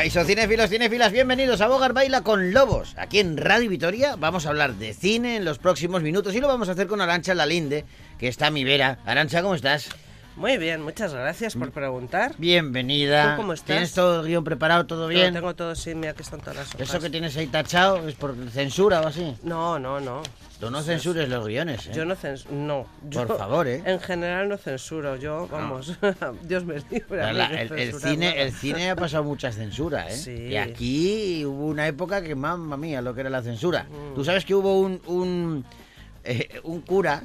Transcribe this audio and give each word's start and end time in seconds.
Caiso 0.00 0.24
cinéfilos, 0.24 0.70
cinéfilas, 0.70 1.12
bienvenidos 1.12 1.60
a 1.60 1.68
Bogar 1.68 1.92
Baila 1.92 2.22
con 2.22 2.54
Lobos. 2.54 2.94
Aquí 2.96 3.18
en 3.18 3.36
Radio 3.36 3.68
Vitoria 3.68 4.16
vamos 4.16 4.46
a 4.46 4.48
hablar 4.48 4.76
de 4.76 4.94
cine 4.94 5.36
en 5.36 5.44
los 5.44 5.58
próximos 5.58 6.00
minutos 6.00 6.34
y 6.34 6.40
lo 6.40 6.48
vamos 6.48 6.70
a 6.70 6.72
hacer 6.72 6.86
con 6.86 7.02
Arancha 7.02 7.34
Lalinde, 7.34 7.84
que 8.18 8.26
está 8.26 8.46
a 8.46 8.50
mi 8.50 8.64
vera. 8.64 9.00
Arancha, 9.04 9.42
¿cómo 9.42 9.54
estás? 9.54 9.90
Muy 10.36 10.56
bien, 10.56 10.80
muchas 10.82 11.12
gracias 11.12 11.54
por 11.54 11.70
preguntar. 11.70 12.34
Bienvenida. 12.38 13.32
¿Tú 13.32 13.42
cómo 13.42 13.52
estás? 13.52 13.66
¿Tienes 13.66 13.92
todo 13.92 14.20
el 14.20 14.26
guion 14.28 14.42
preparado, 14.44 14.86
todo 14.86 15.06
bien? 15.08 15.34
tengo 15.34 15.54
todo, 15.54 15.74
sí, 15.74 15.94
mira 15.94 16.14
que 16.14 16.22
están 16.22 16.40
todas 16.40 16.56
las 16.56 16.74
hojas. 16.74 16.88
¿Eso 16.88 17.00
que 17.00 17.10
tienes 17.10 17.36
ahí 17.36 17.46
tachado 17.48 18.08
es 18.08 18.14
por 18.14 18.34
censura 18.50 19.00
o 19.02 19.06
así? 19.08 19.36
No, 19.42 19.78
no, 19.78 20.00
no. 20.00 20.22
Tú 20.58 20.70
no 20.70 20.82
censures 20.82 21.28
los 21.28 21.46
guiones, 21.46 21.86
¿eh? 21.88 21.92
Yo 21.94 22.04
no 22.04 22.14
censuro. 22.14 22.54
No. 22.54 22.86
yo- 23.08 23.26
Por 23.26 23.36
favor, 23.38 23.66
¿eh? 23.66 23.82
En 23.84 23.98
general 24.00 24.48
no 24.48 24.56
censuro. 24.56 25.16
Yo, 25.16 25.46
vamos, 25.50 25.98
Dios 26.42 26.64
me 26.64 26.76
libre. 26.90 27.22
a 27.22 27.32
La- 27.32 27.46
el, 27.62 27.92
cine, 28.00 28.40
el 28.42 28.52
cine 28.52 28.90
ha 28.90 28.96
pasado 28.96 29.24
mucha 29.24 29.52
censura, 29.52 30.08
¿eh? 30.08 30.16
Sí. 30.16 30.30
Y 30.50 30.56
aquí 30.56 31.44
hubo 31.44 31.66
una 31.66 31.86
época 31.86 32.22
que, 32.22 32.34
mamma 32.34 32.76
mía, 32.76 33.02
lo 33.02 33.14
que 33.14 33.22
era 33.22 33.30
la 33.30 33.42
censura. 33.42 33.84
Mm. 33.84 34.14
Tú 34.14 34.24
sabes 34.24 34.44
que 34.44 34.54
hubo 34.54 34.78
un, 34.80 35.00
un, 35.06 35.64
eh, 36.24 36.60
un 36.64 36.80
cura 36.82 37.24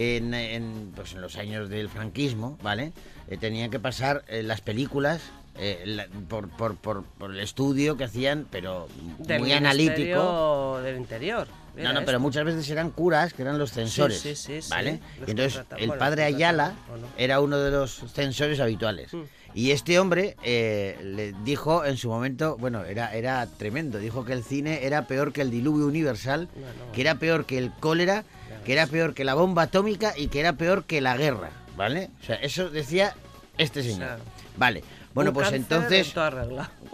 en, 0.00 0.32
en, 0.32 0.92
pues 0.96 1.12
en 1.12 1.20
los 1.20 1.36
años 1.36 1.68
del 1.68 1.90
franquismo, 1.90 2.58
¿vale? 2.62 2.92
Eh, 3.28 3.36
tenían 3.36 3.70
que 3.70 3.78
pasar 3.78 4.24
eh, 4.28 4.42
las 4.42 4.62
películas 4.62 5.20
eh, 5.58 5.82
la- 5.84 6.06
por, 6.28 6.48
por, 6.48 6.76
por, 6.76 7.04
por 7.04 7.32
el 7.32 7.40
estudio 7.40 7.98
que 7.98 8.04
hacían, 8.04 8.46
pero 8.50 8.88
Del 9.18 9.40
muy 9.40 9.52
analítico. 9.52 10.80
Del 10.82 10.96
Interior. 10.96 11.46
No, 11.76 11.92
no, 11.92 12.04
pero 12.04 12.18
muchas 12.18 12.44
veces 12.44 12.68
eran 12.70 12.90
curas 12.90 13.32
que 13.34 13.42
eran 13.42 13.58
los 13.58 13.72
censores, 13.72 14.18
sí, 14.18 14.34
sí, 14.34 14.60
sí, 14.62 14.70
¿vale? 14.70 15.00
Y 15.26 15.30
entonces 15.30 15.60
el 15.76 15.92
padre 15.92 16.24
Ayala 16.24 16.72
era 17.16 17.40
uno 17.40 17.58
de 17.58 17.70
los 17.70 18.02
censores 18.12 18.58
habituales. 18.58 19.12
Mm. 19.12 19.22
Y 19.54 19.72
este 19.72 19.98
hombre 19.98 20.36
eh, 20.44 20.98
le 21.02 21.32
dijo 21.44 21.84
en 21.84 21.96
su 21.96 22.08
momento, 22.08 22.56
bueno, 22.58 22.84
era, 22.84 23.14
era 23.14 23.46
tremendo, 23.46 23.98
dijo 23.98 24.24
que 24.24 24.32
el 24.32 24.44
cine 24.44 24.84
era 24.84 25.06
peor 25.06 25.32
que 25.32 25.42
el 25.42 25.50
diluvio 25.50 25.86
universal, 25.86 26.48
que 26.92 27.00
era 27.00 27.16
peor 27.16 27.44
que 27.46 27.58
el 27.58 27.72
cólera, 27.72 28.24
que 28.64 28.72
era 28.74 28.86
peor 28.86 29.12
que 29.14 29.24
la 29.24 29.34
bomba 29.34 29.62
atómica 29.62 30.12
y 30.16 30.28
que 30.28 30.40
era 30.40 30.52
peor 30.52 30.84
que 30.84 31.00
la 31.00 31.16
guerra, 31.16 31.50
¿vale? 31.76 32.10
O 32.22 32.24
sea, 32.26 32.36
eso 32.36 32.70
decía 32.70 33.14
este 33.58 33.82
señor. 33.82 33.98
sea, 33.98 34.18
vale, 34.56 34.84
bueno, 35.14 35.32
pues 35.32 35.48
entonces 35.74 36.06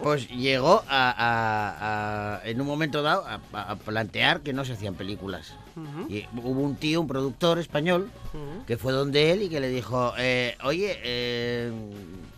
pues 0.02 0.28
llegó 0.30 0.82
a, 0.88 1.10
a- 1.10 2.36
a- 2.40 2.48
en 2.48 2.60
un 2.60 2.66
momento 2.66 3.02
dado 3.02 3.24
a, 3.26 3.40
a 3.52 3.76
plantear 3.76 4.40
que 4.40 4.52
no 4.54 4.64
se 4.64 4.72
hacían 4.72 4.94
películas. 4.94 5.54
Y 6.08 6.24
hubo 6.42 6.60
un 6.62 6.76
tío, 6.76 7.02
un 7.02 7.06
productor 7.06 7.58
español, 7.58 8.10
que 8.66 8.78
fue 8.78 8.94
donde 8.94 9.32
él 9.32 9.42
y 9.42 9.48
que 9.50 9.60
le 9.60 9.68
dijo, 9.68 10.14
eh, 10.16 10.56
oye, 10.64 10.98
eh, 11.04 11.70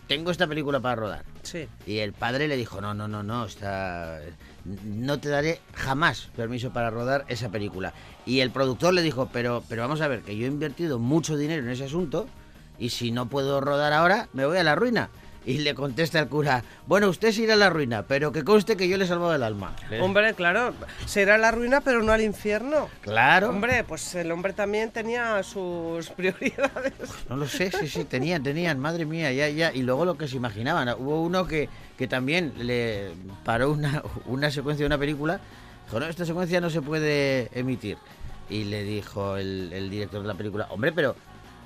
tengo 0.09 0.31
esta 0.31 0.47
película 0.47 0.79
para 0.79 0.95
rodar. 0.95 1.23
Sí. 1.43 1.67
Y 1.85 1.99
el 1.99 2.13
padre 2.13 2.47
le 2.47 2.57
dijo, 2.57 2.81
no, 2.81 2.95
no, 2.95 3.07
no, 3.07 3.21
no, 3.21 3.45
está... 3.45 4.19
no 4.65 5.19
te 5.19 5.29
daré 5.29 5.61
jamás 5.75 6.29
permiso 6.35 6.73
para 6.73 6.89
rodar 6.89 7.25
esa 7.27 7.49
película. 7.49 7.93
Y 8.25 8.39
el 8.39 8.49
productor 8.49 8.95
le 8.95 9.03
dijo, 9.03 9.29
pero, 9.31 9.63
pero 9.69 9.83
vamos 9.83 10.01
a 10.01 10.07
ver, 10.07 10.21
que 10.21 10.35
yo 10.35 10.45
he 10.45 10.49
invertido 10.49 10.97
mucho 10.97 11.37
dinero 11.37 11.61
en 11.61 11.69
ese 11.69 11.85
asunto 11.85 12.25
y 12.79 12.89
si 12.89 13.11
no 13.11 13.29
puedo 13.29 13.61
rodar 13.61 13.93
ahora, 13.93 14.29
me 14.33 14.47
voy 14.47 14.57
a 14.57 14.63
la 14.63 14.73
ruina. 14.73 15.11
Y 15.45 15.59
le 15.59 15.73
contesta 15.73 16.19
el 16.19 16.27
cura, 16.27 16.63
bueno, 16.85 17.09
usted 17.09 17.31
se 17.31 17.43
irá 17.43 17.53
a 17.53 17.57
la 17.57 17.69
ruina, 17.69 18.03
pero 18.03 18.31
que 18.31 18.43
conste 18.43 18.75
que 18.75 18.87
yo 18.89 18.97
le 18.97 19.05
he 19.05 19.07
salvado 19.07 19.33
el 19.33 19.43
alma. 19.43 19.73
Hombre, 20.01 20.33
claro, 20.33 20.73
será 21.05 21.37
la 21.37 21.51
ruina, 21.51 21.81
pero 21.81 22.03
no 22.03 22.11
al 22.11 22.21
infierno. 22.21 22.89
Claro. 23.01 23.49
Hombre, 23.49 23.83
pues 23.85 24.13
el 24.15 24.31
hombre 24.31 24.53
también 24.53 24.91
tenía 24.91 25.41
sus 25.43 26.09
prioridades. 26.15 26.93
No 27.29 27.37
lo 27.37 27.47
sé, 27.47 27.71
sí, 27.71 27.87
sí, 27.87 28.03
tenían, 28.03 28.43
tenían, 28.43 28.79
madre 28.79 29.05
mía, 29.05 29.31
ya, 29.31 29.47
ya. 29.49 29.73
Y 29.73 29.81
luego 29.81 30.05
lo 30.05 30.17
que 30.17 30.27
se 30.27 30.35
imaginaban. 30.35 30.89
Hubo 30.89 31.21
uno 31.21 31.47
que, 31.47 31.69
que 31.97 32.07
también 32.07 32.53
le 32.59 33.11
paró 33.45 33.71
una, 33.71 34.03
una 34.25 34.51
secuencia 34.51 34.83
de 34.83 34.87
una 34.87 34.97
película. 34.97 35.39
Dijo, 35.85 35.99
no, 35.99 36.05
esta 36.05 36.25
secuencia 36.25 36.59
no 36.59 36.69
se 36.69 36.81
puede 36.81 37.49
emitir. 37.57 37.97
Y 38.49 38.65
le 38.65 38.83
dijo 38.83 39.37
el, 39.37 39.71
el 39.71 39.89
director 39.89 40.21
de 40.21 40.27
la 40.27 40.33
película, 40.33 40.67
hombre, 40.69 40.91
pero 40.91 41.15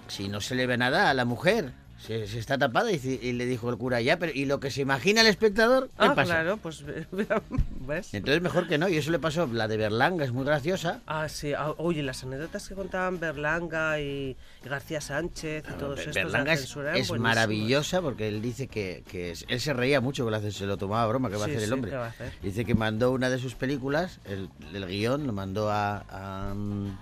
si 0.07 0.27
no 0.27 0.41
se 0.41 0.55
le 0.55 0.67
ve 0.67 0.77
nada 0.77 1.09
a 1.09 1.13
la 1.13 1.25
mujer, 1.25 1.73
se, 2.05 2.27
se 2.27 2.39
está 2.39 2.57
tapada. 2.57 2.91
Y, 2.91 3.31
le 3.33 3.45
dijo 3.45 3.69
el 3.69 3.77
cura, 3.77 4.01
ya, 4.01 4.19
pero 4.19 4.31
¿y 4.33 4.45
lo 4.45 4.59
que 4.59 4.71
se 4.71 4.81
imagina 4.81 5.21
el 5.21 5.27
espectador? 5.27 5.87
¿Qué 5.87 6.05
Ah, 6.05 6.15
pasa? 6.15 6.33
claro, 6.33 6.57
pues 6.57 6.83
ves. 7.87 8.13
Entonces 8.13 8.41
mejor 8.41 8.67
que 8.67 8.77
no. 8.77 8.89
Y 8.89 8.97
eso 8.97 9.11
le 9.11 9.19
pasó, 9.19 9.47
la 9.47 9.67
de 9.67 9.77
Berlanga 9.77 10.25
es 10.25 10.31
muy 10.31 10.45
graciosa. 10.45 11.01
Ah, 11.07 11.29
sí. 11.29 11.53
ah, 11.53 11.73
oye, 11.77 12.03
las 12.03 12.23
anécdotas 12.23 12.67
que 12.67 12.75
contaban 12.75 13.19
Berlanga 13.19 13.99
y, 13.99 14.35
García 14.63 15.01
Sánchez 15.01 15.63
y 15.69 15.73
todos 15.79 15.99
estos. 15.99 16.15
de 16.15 16.21
la 16.21 16.25
Berlanga 16.25 16.53
es, 16.53 17.11
maravillosa 17.11 18.01
porque 18.01 18.27
él 18.27 18.41
dice 18.41 18.67
que, 18.67 19.03
que 19.07 19.33
él 19.47 19.59
se 19.59 19.73
reía 19.73 20.01
mucho 20.01 20.23
censura, 20.29 20.51
se 20.51 20.65
lo 20.65 20.77
tomaba 20.77 21.03
a 21.03 21.07
broma, 21.07 21.29
que 21.29 21.35
va 21.35 21.43
a 21.43 21.47
hacer 21.47 21.59
el 21.59 21.65
sí, 21.65 21.71
hombre. 21.71 21.91
¿qué 21.91 21.97
va 21.97 22.05
a 22.05 22.09
hacer? 22.09 22.31
Dice 22.41 22.65
que 22.65 22.75
mandó 22.75 23.11
una 23.11 23.29
de 23.29 23.39
sus 23.39 23.55
películas, 23.55 24.19
el, 24.25 24.49
el 24.73 24.87
guion 24.87 25.25
lo 25.27 25.33
mandó 25.33 25.69
a, 25.69 26.05
a, 26.09 26.53
mm, 26.53 26.97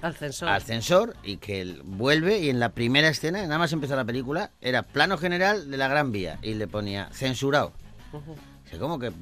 Al 0.00 0.14
censor. 0.14 0.48
al 0.48 0.62
censor 0.62 1.16
y 1.24 1.38
que 1.38 1.60
él 1.60 1.82
vuelve 1.84 2.38
y 2.38 2.50
en 2.50 2.60
la 2.60 2.70
primera 2.70 3.08
escena, 3.08 3.42
nada 3.42 3.58
más 3.58 3.72
empezó 3.72 3.96
la 3.96 4.04
película, 4.04 4.52
era 4.60 4.82
plano 4.84 5.18
general 5.18 5.70
de 5.70 5.76
la 5.76 5.88
Gran 5.88 6.12
Vía 6.12 6.38
y 6.42 6.54
le 6.54 6.68
ponía 6.68 7.08
censurado. 7.12 7.72
Ujú. 8.12 8.36
Dice, 8.64 8.78
¿cómo 8.78 8.98
que 8.98 9.06
eh, 9.06 9.12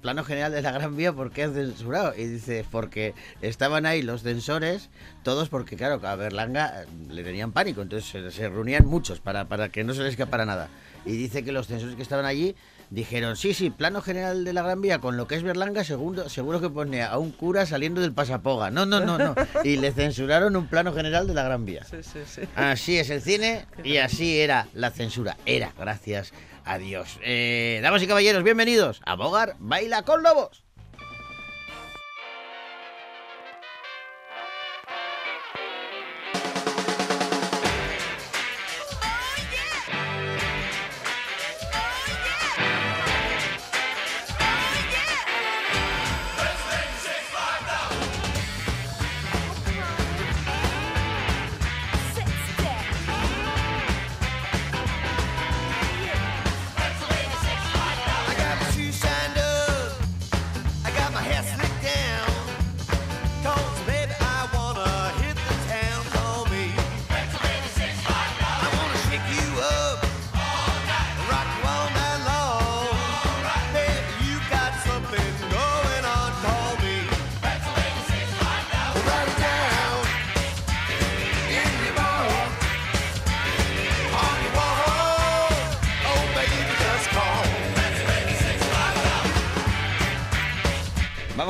plano 0.00 0.24
general 0.24 0.52
de 0.52 0.62
la 0.62 0.72
Gran 0.72 0.96
Vía? 0.96 1.12
¿Por 1.12 1.30
qué 1.30 1.44
han 1.44 1.52
censurado? 1.52 2.14
Y 2.16 2.24
dice, 2.24 2.64
porque 2.70 3.14
estaban 3.42 3.84
ahí 3.84 4.00
los 4.00 4.22
censores, 4.22 4.88
todos 5.22 5.50
porque, 5.50 5.76
claro, 5.76 6.00
a 6.06 6.16
Berlanga 6.16 6.82
eh, 6.82 6.86
le 7.10 7.22
tenían 7.22 7.52
pánico, 7.52 7.82
entonces 7.82 8.34
se, 8.34 8.48
reunían 8.48 8.86
muchos 8.86 9.20
para, 9.20 9.46
para 9.46 9.68
que 9.68 9.84
no 9.84 9.92
se 9.92 10.02
les 10.02 10.12
escapara 10.12 10.46
nada. 10.46 10.68
Y 11.04 11.12
dice 11.12 11.44
que 11.44 11.52
los 11.52 11.66
censores 11.66 11.96
que 11.96 12.02
estaban 12.02 12.24
allí 12.24 12.56
dijeron, 12.90 13.36
sí, 13.36 13.54
sí, 13.54 13.70
plano 13.70 14.00
general 14.00 14.44
de 14.44 14.52
la 14.52 14.62
Gran 14.62 14.80
Vía, 14.80 15.00
con 15.00 15.16
lo 15.16 15.26
que 15.26 15.34
es 15.34 15.42
Berlanga, 15.42 15.84
seguro, 15.84 16.28
seguro 16.28 16.60
que 16.60 16.70
pone 16.70 17.02
a 17.02 17.18
un 17.18 17.30
cura 17.30 17.66
saliendo 17.66 18.00
del 18.00 18.12
pasapoga. 18.12 18.70
No, 18.70 18.86
no, 18.86 19.00
no, 19.00 19.18
no. 19.18 19.34
Y 19.64 19.76
le 19.76 19.92
censuraron 19.92 20.56
un 20.56 20.66
plano 20.66 20.92
general 20.92 21.26
de 21.26 21.34
la 21.34 21.42
Gran 21.42 21.64
Vía. 21.64 21.84
Sí, 21.84 22.02
sí, 22.02 22.20
sí. 22.26 22.42
Así 22.56 22.98
es 22.98 23.10
el 23.10 23.22
cine 23.22 23.66
y 23.82 23.98
así 23.98 24.40
era 24.40 24.68
la 24.74 24.90
censura. 24.90 25.36
Era, 25.46 25.72
gracias 25.78 26.32
a 26.64 26.78
Dios. 26.78 27.18
Eh, 27.22 27.80
damas 27.82 28.02
y 28.02 28.06
caballeros, 28.06 28.42
bienvenidos 28.42 29.00
a 29.04 29.14
Bogar 29.14 29.56
Baila 29.58 30.02
con 30.02 30.22
Lobos. 30.22 30.63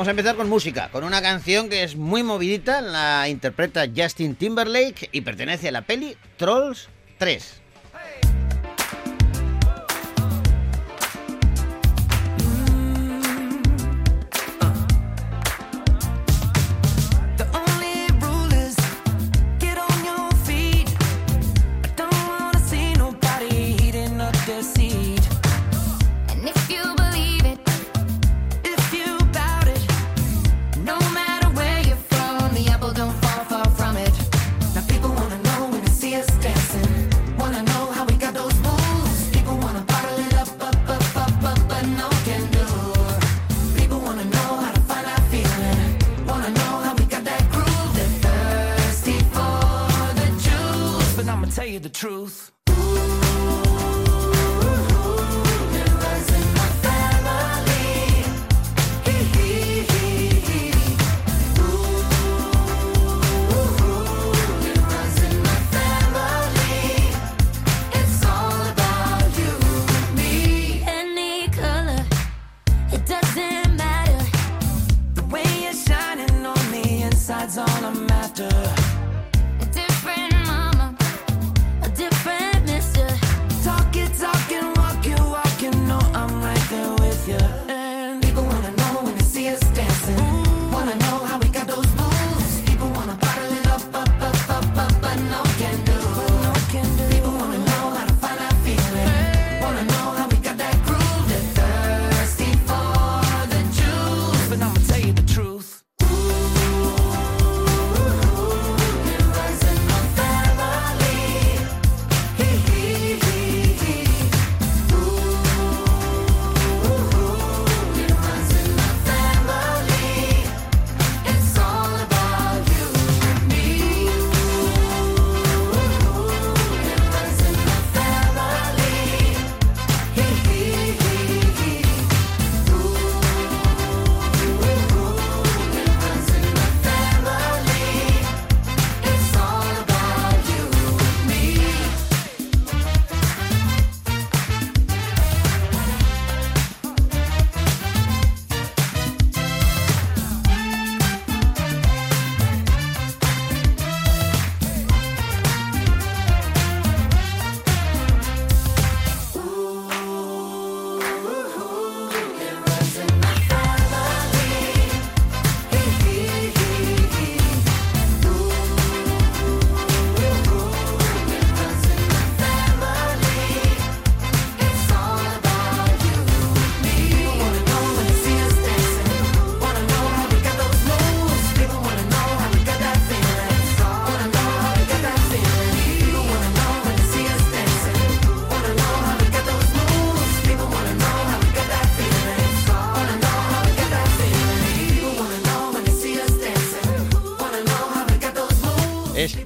Vamos 0.05 0.17
a 0.17 0.21
empezar 0.21 0.35
con 0.35 0.49
música, 0.49 0.89
con 0.91 1.03
una 1.03 1.19
canción 1.19 1.67
que 1.67 1.81
es 1.81 1.95
muy 1.95 2.21
movidita, 2.21 2.79
la 2.79 3.27
interpreta 3.27 3.87
Justin 3.87 4.35
Timberlake 4.35 5.09
y 5.11 5.21
pertenece 5.21 5.69
a 5.69 5.71
la 5.71 5.81
peli 5.81 6.15
Trolls 6.37 6.89
3. 7.17 7.64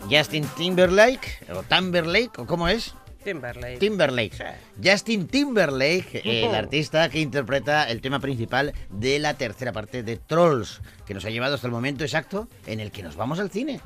Justin 0.09 0.45
Timberlake, 0.57 1.45
o 1.53 1.63
Timberlake, 1.63 2.41
o 2.41 2.45
cómo 2.45 2.67
es? 2.67 2.93
Timberlake. 3.23 3.77
Timberlake. 3.79 4.37
Justin 4.83 5.27
Timberlake, 5.27 6.21
el 6.45 6.55
artista 6.55 7.09
que 7.09 7.19
interpreta 7.19 7.89
el 7.89 8.01
tema 8.01 8.19
principal 8.19 8.73
de 8.89 9.19
la 9.19 9.33
tercera 9.35 9.71
parte 9.71 10.03
de 10.03 10.17
Trolls, 10.17 10.81
que 11.05 11.13
nos 11.13 11.25
ha 11.25 11.29
llevado 11.29 11.55
hasta 11.55 11.67
el 11.67 11.73
momento 11.73 12.03
exacto 12.03 12.47
en 12.65 12.79
el 12.79 12.91
que 12.91 13.03
nos 13.03 13.15
vamos 13.15 13.39
al 13.39 13.49
cine. 13.49 13.81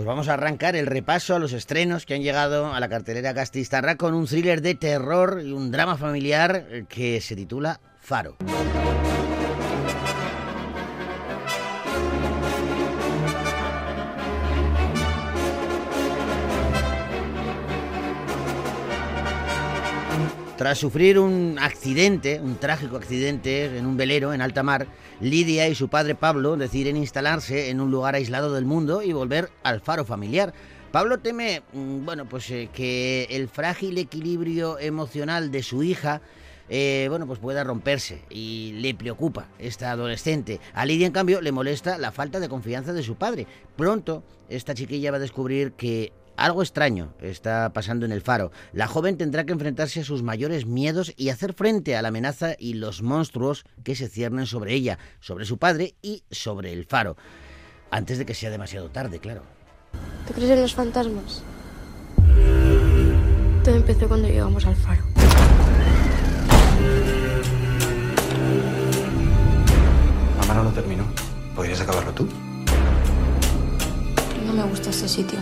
Pues 0.00 0.06
vamos 0.06 0.28
a 0.28 0.32
arrancar 0.32 0.76
el 0.76 0.86
repaso 0.86 1.34
a 1.34 1.38
los 1.38 1.52
estrenos 1.52 2.06
que 2.06 2.14
han 2.14 2.22
llegado 2.22 2.72
a 2.72 2.80
la 2.80 2.88
cartelera 2.88 3.34
Castistarra 3.34 3.96
con 3.96 4.14
un 4.14 4.26
thriller 4.26 4.62
de 4.62 4.74
terror 4.74 5.42
y 5.44 5.52
un 5.52 5.70
drama 5.70 5.98
familiar 5.98 6.64
eh, 6.70 6.86
que 6.88 7.20
se 7.20 7.36
titula 7.36 7.82
Faro. 8.00 8.38
Tras 20.60 20.76
sufrir 20.76 21.18
un 21.18 21.56
accidente, 21.58 22.38
un 22.38 22.56
trágico 22.56 22.98
accidente 22.98 23.78
en 23.78 23.86
un 23.86 23.96
velero 23.96 24.34
en 24.34 24.42
alta 24.42 24.62
mar, 24.62 24.88
Lidia 25.18 25.66
y 25.68 25.74
su 25.74 25.88
padre 25.88 26.14
Pablo 26.14 26.58
deciden 26.58 26.98
instalarse 26.98 27.70
en 27.70 27.80
un 27.80 27.90
lugar 27.90 28.14
aislado 28.14 28.52
del 28.52 28.66
mundo 28.66 29.00
y 29.00 29.14
volver 29.14 29.48
al 29.62 29.80
faro 29.80 30.04
familiar. 30.04 30.52
Pablo 30.92 31.18
teme, 31.18 31.62
mm, 31.72 32.04
bueno, 32.04 32.26
pues 32.26 32.50
eh, 32.50 32.68
que 32.74 33.26
el 33.30 33.48
frágil 33.48 33.96
equilibrio 33.96 34.78
emocional 34.78 35.50
de 35.50 35.62
su 35.62 35.82
hija 35.82 36.20
eh, 36.68 37.06
bueno, 37.08 37.26
pues 37.26 37.38
pueda 37.38 37.64
romperse 37.64 38.22
y 38.28 38.72
le 38.74 38.94
preocupa 38.94 39.48
esta 39.58 39.90
adolescente. 39.90 40.60
A 40.74 40.84
Lidia, 40.84 41.06
en 41.06 41.12
cambio, 41.12 41.40
le 41.40 41.52
molesta 41.52 41.96
la 41.96 42.12
falta 42.12 42.38
de 42.38 42.50
confianza 42.50 42.92
de 42.92 43.02
su 43.02 43.16
padre. 43.16 43.46
Pronto, 43.76 44.22
esta 44.50 44.74
chiquilla 44.74 45.10
va 45.10 45.16
a 45.16 45.20
descubrir 45.20 45.72
que 45.72 46.12
algo 46.36 46.62
extraño 46.62 47.14
está 47.20 47.72
pasando 47.72 48.06
en 48.06 48.12
el 48.12 48.22
faro. 48.22 48.50
La 48.72 48.86
joven 48.86 49.16
tendrá 49.16 49.44
que 49.44 49.52
enfrentarse 49.52 50.00
a 50.00 50.04
sus 50.04 50.22
mayores 50.22 50.66
miedos 50.66 51.12
y 51.16 51.28
hacer 51.28 51.52
frente 51.52 51.96
a 51.96 52.02
la 52.02 52.08
amenaza 52.08 52.54
y 52.58 52.74
los 52.74 53.02
monstruos 53.02 53.64
que 53.84 53.94
se 53.94 54.08
ciernen 54.08 54.46
sobre 54.46 54.74
ella, 54.74 54.98
sobre 55.20 55.44
su 55.44 55.58
padre 55.58 55.94
y 56.02 56.24
sobre 56.30 56.72
el 56.72 56.86
faro. 56.86 57.16
Antes 57.90 58.18
de 58.18 58.26
que 58.26 58.34
sea 58.34 58.50
demasiado 58.50 58.90
tarde, 58.90 59.18
claro. 59.18 59.42
¿Tú 60.26 60.32
crees 60.34 60.50
en 60.50 60.62
los 60.62 60.74
fantasmas? 60.74 61.42
Todo 63.64 63.74
empezó 63.74 64.08
cuando 64.08 64.28
llegamos 64.28 64.64
al 64.64 64.76
faro. 64.76 65.02
Mamá 70.38 70.54
no 70.54 70.64
lo 70.64 70.70
terminó. 70.70 71.04
¿Podrías 71.54 71.80
acabarlo 71.80 72.12
tú? 72.12 72.26
No 74.46 74.54
me 74.54 74.62
gusta 74.64 74.90
ese 74.90 75.08
sitio. 75.08 75.38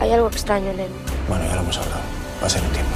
Hay 0.00 0.12
algo 0.12 0.28
extraño 0.28 0.70
en 0.70 0.80
él. 0.80 0.90
Bueno, 1.28 1.44
ya 1.44 1.54
lo 1.56 1.60
hemos 1.60 1.76
hablado. 1.76 2.00
Va 2.42 2.46
a 2.46 2.50
ser 2.50 2.62
un 2.62 2.70
tiempo. 2.70 2.90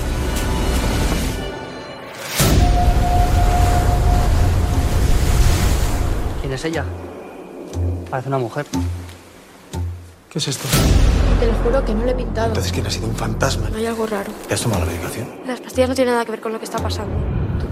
¿Quién 6.41 6.53
es 6.55 6.65
ella? 6.65 6.85
Parece 8.11 8.29
una 8.29 8.39
mujer. 8.39 8.67
¿Qué 10.31 10.39
es 10.39 10.49
esto? 10.49 10.67
Te 11.39 11.47
lo 11.47 11.53
juro 11.63 11.85
que 11.85 11.95
no 11.95 12.05
lo 12.05 12.11
he 12.11 12.15
pintado. 12.15 12.49
Entonces, 12.49 12.73
¿quién 12.73 12.87
ha 12.87 12.91
sido 12.91 13.07
un 13.07 13.15
fantasma? 13.15 13.69
Hay 13.77 13.87
algo 13.87 14.07
raro. 14.07 14.33
¿Te 14.49 14.55
has 14.55 14.61
tomado 14.63 14.85
la 14.85 14.91
medicación? 14.91 15.29
Las 15.47 15.61
pastillas 15.61 15.91
no 15.91 15.95
tienen 15.95 16.15
nada 16.15 16.25
que 16.25 16.31
ver 16.31 16.41
con 16.41 16.53
lo 16.53 16.59
que 16.59 16.65
está 16.65 16.79
pasando. 16.79 17.15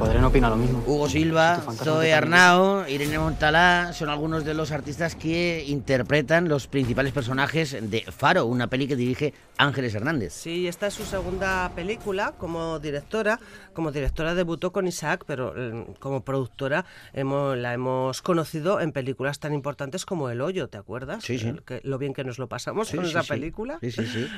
Opina 0.06 0.49
lo 0.50 0.56
mismo. 0.56 0.82
Hugo 0.87 1.09
Silva, 1.09 1.62
Zoe 1.76 2.12
Arnao, 2.12 2.88
Irene 2.88 3.18
Montalá 3.18 3.92
son 3.92 4.09
algunos 4.09 4.44
de 4.44 4.54
los 4.54 4.73
artistas 4.73 5.14
que 5.14 5.64
interpretan 5.68 6.49
los 6.49 6.66
principales 6.66 7.12
personajes 7.12 7.76
de 7.90 8.00
Faro, 8.11 8.47
una 8.47 8.66
peli 8.68 8.88
que 8.88 8.97
dirige 8.97 9.32
Ángeles 9.59 9.94
Hernández. 9.94 10.32
Sí, 10.32 10.66
esta 10.66 10.87
es 10.88 10.94
su 10.94 11.04
segunda 11.04 11.71
película 11.76 12.32
como 12.38 12.78
directora. 12.80 13.38
Como 13.75 13.92
directora 13.92 14.35
debutó 14.35 14.73
con 14.73 14.88
Isaac, 14.88 15.25
pero 15.26 15.54
eh, 15.56 15.87
como 16.00 16.25
productora 16.25 16.85
hemos, 17.12 17.56
la 17.59 17.73
hemos 17.75 18.23
conocido 18.23 18.80
en 18.80 18.92
películas 18.92 19.38
tan 19.38 19.52
importantes 19.54 20.04
como 20.06 20.30
El 20.30 20.40
Hoyo, 20.40 20.68
¿te 20.68 20.78
acuerdas? 20.78 21.23
Sí, 21.25 21.38
sí. 21.38 21.49
El 21.49 21.62
que- 21.62 21.80
lo 21.85 21.99
bien 21.99 22.12
que 22.14 22.25
nos 22.25 22.38
lo 22.38 22.49
pasamos 22.49 22.88
Sí, 22.88 22.97
con 22.97 23.04
sí, 23.04 23.11
esa 23.12 23.23
sí. 23.23 23.28
película. 23.28 23.78
Sí, 23.80 23.90
sí, 23.92 24.06
sí. 24.06 24.26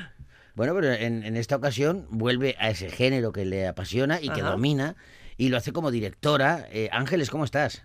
Bueno, 0.55 0.73
pero 0.73 0.89
en, 0.93 1.23
en 1.23 1.35
esta 1.35 1.57
ocasión 1.57 2.05
vuelve 2.09 2.55
a 2.59 2.69
ese 2.69 2.89
género 2.89 3.33
que 3.33 3.43
le 3.43 3.67
apasiona 3.67 4.21
y 4.21 4.29
que 4.29 4.41
domina 4.41 4.95
y 5.37 5.49
lo 5.49 5.57
hace 5.57 5.71
como 5.73 5.91
directora. 5.91 6.67
Eh, 6.71 6.89
Ángeles, 6.91 7.29
¿cómo 7.29 7.43
estás? 7.45 7.83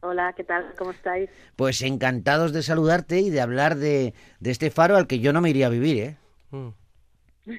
Hola, 0.00 0.32
¿qué 0.36 0.42
tal? 0.44 0.74
¿Cómo 0.76 0.90
estáis? 0.90 1.30
Pues 1.54 1.80
encantados 1.82 2.52
de 2.52 2.62
saludarte 2.62 3.20
y 3.20 3.30
de 3.30 3.40
hablar 3.40 3.76
de, 3.76 4.14
de 4.40 4.50
este 4.50 4.70
faro 4.70 4.96
al 4.96 5.06
que 5.06 5.20
yo 5.20 5.32
no 5.32 5.40
me 5.40 5.50
iría 5.50 5.66
a 5.66 5.70
vivir, 5.70 5.96
¿eh? 6.02 6.16
Mm. 6.50 6.68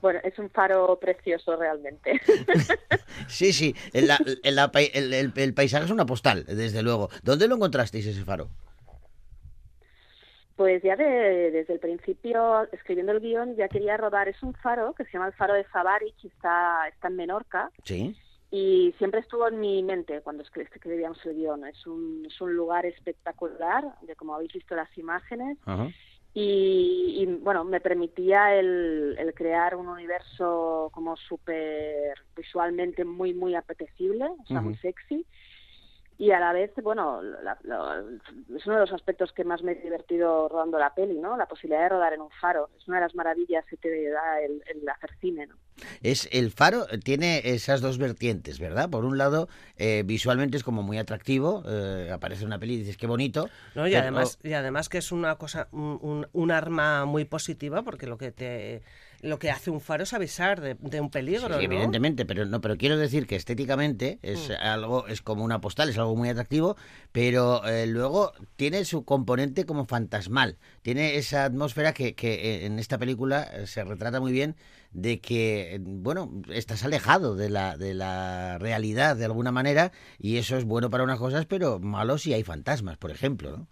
Bueno, 0.00 0.20
es 0.24 0.38
un 0.38 0.50
faro 0.50 0.98
precioso 1.00 1.56
realmente. 1.56 2.20
Sí, 3.28 3.52
sí, 3.52 3.74
el, 3.92 4.10
el- 4.42 5.32
el 5.36 5.54
paisaje 5.54 5.84
es 5.84 5.90
una 5.90 6.06
postal, 6.06 6.44
desde 6.46 6.82
luego. 6.82 7.10
¿Dónde 7.22 7.46
lo 7.48 7.56
encontrasteis 7.56 8.06
ese 8.06 8.24
faro? 8.24 8.48
Pues 10.58 10.82
ya 10.82 10.96
de- 10.96 11.52
desde 11.52 11.74
el 11.74 11.78
principio, 11.78 12.66
escribiendo 12.72 13.12
el 13.12 13.20
guion, 13.20 13.54
ya 13.54 13.68
quería 13.68 13.96
rodar. 13.96 14.28
Es 14.28 14.42
un 14.42 14.54
faro 14.54 14.92
que 14.92 15.04
se 15.04 15.12
llama 15.12 15.28
el 15.28 15.32
faro 15.34 15.54
de 15.54 15.62
Favarich, 15.62 16.24
está, 16.24 16.88
está 16.88 17.06
en 17.06 17.14
Menorca 17.14 17.70
Sí. 17.84 18.16
y 18.50 18.92
siempre 18.98 19.20
estuvo 19.20 19.46
en 19.46 19.60
mi 19.60 19.84
mente 19.84 20.20
cuando 20.20 20.42
escri- 20.42 20.68
escribíamos 20.74 21.24
el 21.26 21.36
guion. 21.36 21.64
Es 21.64 21.86
un, 21.86 22.24
es 22.26 22.40
un 22.40 22.56
lugar 22.56 22.84
espectacular, 22.86 23.84
de 24.02 24.16
como 24.16 24.34
habéis 24.34 24.52
visto 24.52 24.74
las 24.74 24.90
imágenes, 24.98 25.58
y, 26.34 27.22
y, 27.22 27.26
bueno, 27.26 27.62
me 27.64 27.80
permitía 27.80 28.52
el, 28.58 29.14
el 29.16 29.34
crear 29.34 29.76
un 29.76 29.86
universo 29.88 30.90
como 30.92 31.16
súper 31.16 32.14
visualmente 32.36 33.04
muy, 33.04 33.32
muy 33.32 33.54
apetecible, 33.54 34.24
o 34.24 34.46
sea, 34.46 34.60
muy 34.60 34.74
sexy. 34.78 35.24
Y 36.20 36.32
a 36.32 36.40
la 36.40 36.52
vez, 36.52 36.72
bueno, 36.82 37.22
la- 37.22 37.56
la- 37.62 38.02
es 38.56 38.66
uno 38.66 38.74
de 38.74 38.80
los 38.80 38.92
aspectos 38.92 39.32
que 39.32 39.44
más 39.44 39.62
me 39.62 39.72
he 39.72 39.74
divertido 39.76 40.48
rodando 40.48 40.76
la 40.76 40.92
peli, 40.92 41.16
¿no? 41.16 41.36
La 41.36 41.46
posibilidad 41.46 41.82
de 41.84 41.90
rodar 41.90 42.12
en 42.12 42.20
un 42.22 42.30
faro. 42.40 42.70
Es 42.76 42.88
una 42.88 42.96
de 42.96 43.04
las 43.04 43.14
maravillas 43.14 43.64
que 43.66 43.76
te 43.76 44.10
da 44.10 44.40
el, 44.40 44.60
el 44.66 44.88
hacer 44.88 45.10
cine, 45.20 45.46
¿no? 45.46 45.54
Es 46.02 46.28
el 46.32 46.50
faro 46.50 46.86
tiene 47.04 47.40
esas 47.44 47.80
dos 47.80 47.98
vertientes, 47.98 48.58
¿verdad? 48.58 48.90
Por 48.90 49.04
un 49.04 49.16
lado, 49.16 49.48
eh, 49.76 50.02
visualmente 50.04 50.56
es 50.56 50.64
como 50.64 50.82
muy 50.82 50.98
atractivo, 50.98 51.62
eh, 51.68 52.10
aparece 52.12 52.44
una 52.44 52.58
peli 52.58 52.74
y 52.74 52.78
dices 52.78 52.96
qué 52.96 53.06
bonito. 53.06 53.48
¿no? 53.76 53.86
Y 53.86 53.90
pero- 53.92 54.02
además, 54.02 54.40
y 54.42 54.54
además 54.54 54.88
que 54.88 54.98
es 54.98 55.12
una 55.12 55.36
cosa, 55.36 55.68
un, 55.70 56.00
un- 56.02 56.26
un 56.32 56.50
arma 56.50 57.04
muy 57.04 57.26
positiva, 57.26 57.82
porque 57.82 58.08
lo 58.08 58.18
que 58.18 58.32
te 58.32 58.82
lo 59.22 59.38
que 59.38 59.50
hace 59.50 59.70
un 59.70 59.80
faro 59.80 60.04
es 60.04 60.12
avisar 60.12 60.60
de, 60.60 60.74
de 60.74 61.00
un 61.00 61.10
peligro, 61.10 61.46
Sí, 61.48 61.54
¿no? 61.54 61.60
evidentemente, 61.60 62.24
pero 62.26 62.44
no, 62.46 62.60
pero 62.60 62.76
quiero 62.76 62.96
decir 62.96 63.26
que 63.26 63.36
estéticamente 63.36 64.18
es 64.22 64.48
Mm. 64.50 64.52
algo, 64.60 65.06
es 65.08 65.22
como 65.22 65.44
una 65.44 65.60
postal, 65.60 65.88
es 65.88 65.98
algo 65.98 66.14
muy 66.16 66.28
atractivo, 66.28 66.76
pero 67.12 67.64
eh, 67.66 67.86
luego 67.86 68.32
tiene 68.56 68.84
su 68.84 69.04
componente 69.04 69.66
como 69.66 69.86
fantasmal, 69.86 70.58
tiene 70.82 71.16
esa 71.16 71.44
atmósfera 71.44 71.92
que, 71.92 72.14
que 72.14 72.34
eh, 72.62 72.66
en 72.66 72.78
esta 72.78 72.98
película 72.98 73.42
eh, 73.44 73.66
se 73.66 73.84
retrata 73.84 74.20
muy 74.20 74.32
bien 74.32 74.56
de 74.92 75.20
que, 75.20 75.78
bueno, 75.82 76.30
estás 76.50 76.84
alejado 76.84 77.34
de 77.34 77.50
la, 77.50 77.76
de 77.76 77.94
la 77.94 78.58
realidad 78.58 79.16
de 79.16 79.24
alguna 79.26 79.52
manera 79.52 79.92
y 80.18 80.36
eso 80.38 80.56
es 80.56 80.64
bueno 80.64 80.90
para 80.90 81.04
unas 81.04 81.18
cosas, 81.18 81.44
pero 81.46 81.78
malo 81.80 82.18
si 82.18 82.32
hay 82.32 82.42
fantasmas, 82.44 82.96
por 82.98 83.10
ejemplo, 83.10 83.50
¿no? 83.56 83.68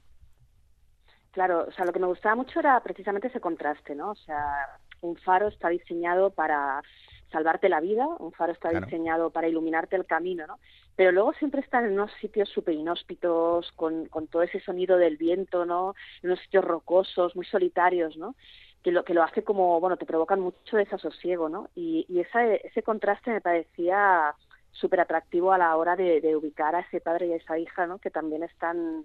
Claro, 1.32 1.66
o 1.68 1.72
sea, 1.72 1.84
lo 1.84 1.92
que 1.92 1.98
me 1.98 2.06
gustaba 2.06 2.34
mucho 2.34 2.60
era 2.60 2.80
precisamente 2.82 3.28
ese 3.28 3.40
contraste, 3.40 3.94
¿no? 3.94 4.12
O 4.12 4.16
sea, 4.16 4.78
un 5.00 5.16
faro 5.16 5.48
está 5.48 5.68
diseñado 5.68 6.30
para 6.30 6.82
salvarte 7.30 7.68
la 7.68 7.80
vida, 7.80 8.06
un 8.06 8.32
faro 8.32 8.52
está 8.52 8.70
Claro. 8.70 8.86
diseñado 8.86 9.30
para 9.30 9.48
iluminarte 9.48 9.96
el 9.96 10.06
camino, 10.06 10.46
¿no? 10.46 10.58
Pero 10.94 11.12
luego 11.12 11.32
siempre 11.34 11.60
están 11.60 11.84
en 11.84 11.92
unos 11.92 12.10
sitios 12.20 12.48
súper 12.48 12.74
inhóspitos, 12.74 13.70
con, 13.72 14.06
con 14.06 14.28
todo 14.28 14.42
ese 14.42 14.60
sonido 14.60 14.96
del 14.96 15.16
viento, 15.16 15.64
¿no? 15.66 15.94
En 16.22 16.30
unos 16.30 16.40
sitios 16.40 16.64
rocosos, 16.64 17.34
muy 17.36 17.44
solitarios, 17.46 18.16
¿no? 18.16 18.34
Que 18.82 18.92
lo, 18.92 19.04
que 19.04 19.12
lo 19.14 19.22
hace 19.24 19.42
como, 19.42 19.80
bueno, 19.80 19.96
te 19.96 20.06
provocan 20.06 20.40
mucho 20.40 20.76
desasosiego, 20.76 21.48
¿no? 21.48 21.68
Y, 21.74 22.06
y 22.08 22.20
esa, 22.20 22.44
ese 22.46 22.82
contraste 22.82 23.30
me 23.32 23.40
parecía 23.40 24.34
súper 24.70 25.00
atractivo 25.00 25.52
a 25.52 25.58
la 25.58 25.76
hora 25.76 25.96
de, 25.96 26.20
de 26.20 26.36
ubicar 26.36 26.74
a 26.76 26.80
ese 26.80 27.00
padre 27.00 27.26
y 27.26 27.32
a 27.32 27.36
esa 27.36 27.58
hija, 27.58 27.86
¿no? 27.86 27.98
Que 27.98 28.10
también 28.10 28.42
están 28.44 29.04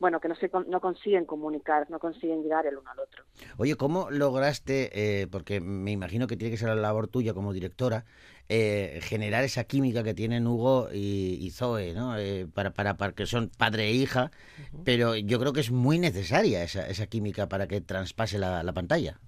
bueno, 0.00 0.18
que 0.18 0.28
no, 0.28 0.34
se, 0.34 0.50
no 0.66 0.80
consiguen 0.80 1.24
comunicar, 1.26 1.88
no 1.90 1.98
consiguen 2.00 2.42
llegar 2.42 2.66
el 2.66 2.78
uno 2.78 2.90
al 2.90 2.98
otro. 2.98 3.24
Oye, 3.58 3.76
¿cómo 3.76 4.10
lograste, 4.10 4.90
eh, 4.92 5.26
porque 5.28 5.60
me 5.60 5.92
imagino 5.92 6.26
que 6.26 6.36
tiene 6.36 6.50
que 6.50 6.56
ser 6.58 6.70
la 6.70 6.74
labor 6.74 7.06
tuya 7.06 7.34
como 7.34 7.52
directora, 7.52 8.04
eh, 8.48 8.98
generar 9.02 9.44
esa 9.44 9.64
química 9.64 10.02
que 10.02 10.14
tienen 10.14 10.46
Hugo 10.46 10.88
y, 10.92 11.38
y 11.40 11.50
Zoe, 11.50 11.92
¿no? 11.94 12.18
Eh, 12.18 12.48
para, 12.52 12.72
para, 12.72 12.96
para 12.96 13.12
que 13.12 13.26
son 13.26 13.50
padre 13.50 13.84
e 13.88 13.92
hija, 13.92 14.30
pero 14.84 15.14
yo 15.14 15.38
creo 15.38 15.52
que 15.52 15.60
es 15.60 15.70
muy 15.70 15.98
necesaria 15.98 16.64
esa, 16.64 16.88
esa 16.88 17.06
química 17.06 17.48
para 17.48 17.68
que 17.68 17.80
traspase 17.80 18.38
la, 18.38 18.62
la 18.62 18.72
pantalla. 18.72 19.20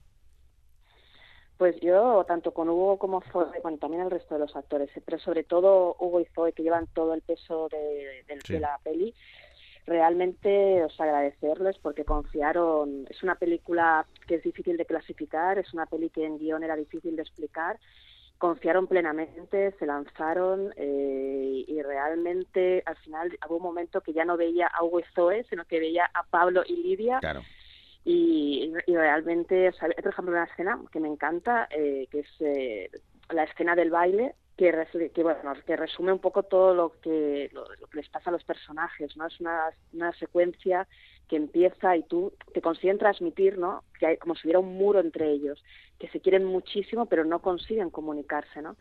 Pues 1.59 1.77
yo, 1.81 2.25
tanto 2.27 2.53
con 2.53 2.69
Hugo 2.69 2.99
como 2.99 3.23
Zoe, 3.31 3.61
bueno, 3.63 3.79
también 3.79 4.03
el 4.03 4.11
resto 4.11 4.35
de 4.35 4.41
los 4.41 4.57
actores, 4.57 4.91
eh, 4.97 5.03
pero 5.05 5.19
sobre 5.21 5.45
todo 5.45 5.95
Hugo 6.01 6.21
y 6.21 6.25
Zoe, 6.35 6.53
que 6.53 6.65
llevan 6.65 6.89
todo 6.89 7.15
el 7.15 7.23
peso 7.23 7.69
de, 7.71 8.25
de- 8.27 8.41
Sí. 8.45 8.55
de 8.55 8.61
la 8.61 8.81
peli, 8.83 9.15
realmente 9.87 10.85
os 10.85 11.01
agradecerles 11.01 11.79
porque 11.79 12.05
confiaron. 12.05 13.07
Es 13.11 13.23
una 13.23 13.35
película 13.35 14.07
que 14.27 14.37
es 14.37 14.43
difícil 14.43 14.77
de 14.77 14.87
clasificar, 14.87 15.59
es 15.59 15.73
una 15.75 15.87
peli 15.87 16.11
que 16.11 16.25
en 16.25 16.39
guion 16.39 16.63
era 16.65 16.77
difícil 16.77 17.17
de 17.17 17.23
explicar. 17.23 17.79
Confiaron 18.39 18.89
plenamente, 18.89 19.73
se 19.79 19.87
lanzaron 19.87 20.73
eh, 20.77 21.65
y 21.67 21.81
realmente 21.83 22.83
al 22.87 22.97
final 22.97 23.39
hubo 23.49 23.59
un 23.59 23.63
momento 23.63 24.01
que 24.01 24.13
ya 24.13 24.25
no 24.25 24.37
veía 24.37 24.67
a 24.67 24.83
Hugo 24.83 24.99
y 25.01 25.05
Zoe, 25.15 25.45
sino 25.45 25.65
que 25.65 25.79
veía 25.79 26.11
a 26.13 26.25
Pablo 26.25 26.63
y 26.67 26.77
Lidia 26.83 27.21
Claro. 27.21 27.43
y, 28.05 28.73
y 28.87 28.97
realmente, 28.97 29.69
o 29.69 29.73
sea, 29.73 29.89
por 29.91 30.13
ejemplo, 30.13 30.35
una 30.35 30.45
escena 30.45 30.81
que 30.91 30.99
me 30.99 31.07
encanta, 31.09 31.69
eh, 31.71 32.09
que 32.11 32.21
es 32.21 32.29
eh, 32.41 32.91
la 33.31 33.45
escena 33.45 33.77
del 33.77 33.91
baile, 33.91 34.35
que, 34.71 35.11
que, 35.11 35.23
bueno, 35.23 35.53
que 35.67 35.77
resume 35.77 36.13
un 36.13 36.19
poco 36.21 36.43
todo 36.45 36.75
lo 36.75 36.93
que, 37.01 37.51
lo, 37.53 37.65
lo 37.81 37.87
que 37.89 37.97
les 37.99 38.09
pasa 38.09 38.31
a 38.31 38.33
los 38.33 38.45
personajes, 38.45 39.17
¿no? 39.17 39.27
Es 39.27 39.41
una, 39.41 39.71
una 39.93 40.13
secuencia 40.15 40.87
que 41.29 41.37
empieza 41.37 41.97
y 41.97 42.03
tú 42.05 42.33
te 42.53 42.61
consiguen 42.61 42.99
transmitir, 42.99 43.59
¿no? 43.59 43.83
Que 43.99 44.07
hay 44.07 44.17
como 44.19 44.35
si 44.35 44.47
hubiera 44.47 44.59
un 44.61 44.77
muro 44.77 45.01
entre 45.01 45.31
ellos, 45.31 45.63
que 45.99 46.09
se 46.09 46.21
quieren 46.21 46.45
muchísimo 46.45 47.07
pero 47.07 47.25
no 47.25 47.41
consiguen 47.41 47.91
comunicarse, 47.91 48.61
¿no? 48.63 48.77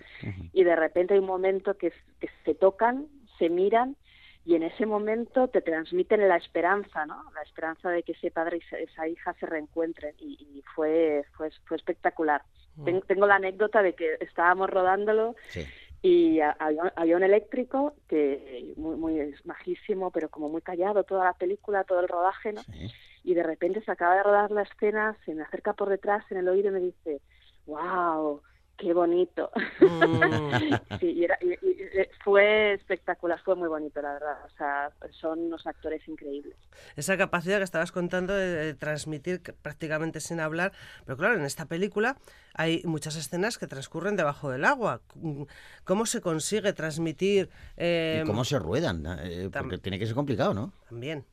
Y 0.53 0.63
de 0.63 0.75
repente 0.75 1.13
hay 1.13 1.19
un 1.19 1.25
momento 1.27 1.77
que, 1.77 1.91
que 2.19 2.29
se 2.45 2.55
tocan, 2.55 3.07
se 3.39 3.49
miran 3.49 3.95
y 4.43 4.55
en 4.55 4.63
ese 4.63 4.85
momento 4.87 5.47
te 5.49 5.61
transmiten 5.61 6.27
la 6.27 6.35
esperanza, 6.37 7.05
¿no? 7.05 7.31
La 7.33 7.43
esperanza 7.43 7.89
de 7.89 8.01
que 8.03 8.13
ese 8.13 8.31
padre 8.31 8.57
y 8.57 8.59
esa- 8.61 8.79
esa 8.79 9.07
hija 9.07 9.33
se 9.39 9.45
reencuentren 9.45 10.15
y, 10.19 10.33
y 10.57 10.63
fue, 10.75 11.23
fue 11.37 11.51
fue 11.67 11.77
espectacular. 11.77 12.41
Ten- 12.85 13.01
Tengo 13.01 13.27
la 13.27 13.35
anécdota 13.35 13.81
de 13.83 13.93
que 13.93 14.17
estábamos 14.21 14.69
rodándolo 14.69 15.35
Sí. 15.49 15.65
y 16.01 16.39
había, 16.39 16.91
había 16.95 17.17
un 17.17 17.23
eléctrico 17.23 17.93
que 18.07 18.73
muy, 18.77 18.95
muy 18.95 19.19
es 19.19 19.45
majísimo, 19.45 20.09
pero 20.11 20.29
como 20.29 20.49
muy 20.49 20.61
callado 20.61 21.03
toda 21.03 21.25
la 21.25 21.33
película, 21.33 21.83
todo 21.83 21.99
el 21.99 22.07
rodaje, 22.07 22.53
¿no? 22.53 22.61
Sí. 22.63 22.87
Y 23.23 23.33
de 23.35 23.43
repente 23.43 23.81
se 23.83 23.91
acaba 23.91 24.15
de 24.15 24.23
rodar 24.23 24.49
la 24.51 24.63
escena, 24.63 25.15
se 25.25 25.35
me 25.35 25.43
acerca 25.43 25.73
por 25.73 25.89
detrás 25.89 26.23
en 26.31 26.37
el 26.37 26.49
oído 26.49 26.69
y 26.69 26.71
me 26.73 26.79
dice, 26.79 27.21
wow, 27.67 28.41
qué 28.81 28.93
bonito. 28.93 29.51
Mm. 29.79 30.51
sí, 30.99 31.05
y, 31.11 31.23
era- 31.23 31.37
y- 31.41 31.53
y- 31.65 31.81
y 31.83 32.07
fue 32.23 32.73
espectacular, 32.73 33.39
fue 33.43 33.55
muy 33.55 33.69
bonito, 33.69 34.01
la 34.01 34.13
verdad. 34.13 34.37
O 34.45 34.49
sea, 34.57 34.91
son 35.11 35.39
unos 35.39 35.65
actores 35.67 36.05
increíbles. 36.07 36.55
Esa 36.95 37.15
capacidad 37.17 37.59
que 37.59 37.63
estabas 37.63 37.91
contando 37.91 38.33
de, 38.33 38.47
de 38.47 38.73
transmitir 38.73 39.41
prácticamente 39.61 40.19
sin 40.19 40.39
hablar, 40.39 40.71
pero 41.05 41.17
claro, 41.17 41.35
en 41.35 41.43
esta 41.45 41.65
película 41.65 42.17
hay 42.55 42.81
muchas 42.85 43.15
escenas 43.15 43.57
que 43.57 43.67
transcurren 43.67 44.15
debajo 44.15 44.49
del 44.49 44.65
agua. 44.65 45.01
¿Cómo 45.83 46.05
se 46.05 46.19
consigue 46.21 46.73
transmitir 46.73 47.49
eh, 47.77 48.21
¿Y 48.23 48.27
cómo 48.27 48.43
se 48.43 48.57
ruedan? 48.59 49.05
Eh, 49.21 49.49
porque 49.53 49.77
tiene 49.77 49.99
que 49.99 50.05
ser 50.07 50.15
complicado, 50.15 50.53
¿no? 50.53 50.73
también? 50.89 51.23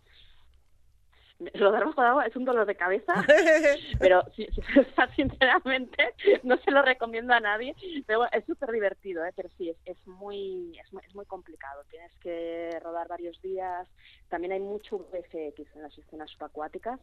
Rodar 1.55 1.85
bajo 1.85 2.01
el 2.03 2.07
agua 2.09 2.27
es 2.27 2.35
un 2.35 2.45
dolor 2.45 2.67
de 2.67 2.75
cabeza, 2.75 3.13
pero 4.01 4.25
si- 4.35 4.47
si- 4.53 5.15
sinceramente 5.15 6.15
no 6.43 6.57
se 6.59 6.71
lo 6.73 6.83
recomiendo 6.83 7.33
a 7.33 7.39
nadie. 7.41 7.75
Pero 8.07 8.21
bueno, 8.21 8.31
es 8.33 8.45
súper 8.45 8.73
divertido, 8.73 9.25
¿eh? 9.25 9.33
pero 9.37 9.49
sí, 9.57 9.71
es, 9.71 9.77
es, 9.85 10.07
muy, 10.07 10.77
es, 10.79 10.93
muy, 10.93 11.03
es 11.07 11.15
muy 11.15 11.27
complicado. 11.27 11.85
Tienes 11.91 12.13
que 12.19 12.79
rodar 12.83 13.07
varios 13.09 13.41
días. 13.41 13.89
También 14.29 14.53
hay 14.53 14.61
mucho 14.61 14.99
VFX 14.99 15.77
en 15.77 15.83
las 15.83 15.97
escenas 15.97 16.29
subacuáticas. 16.31 16.99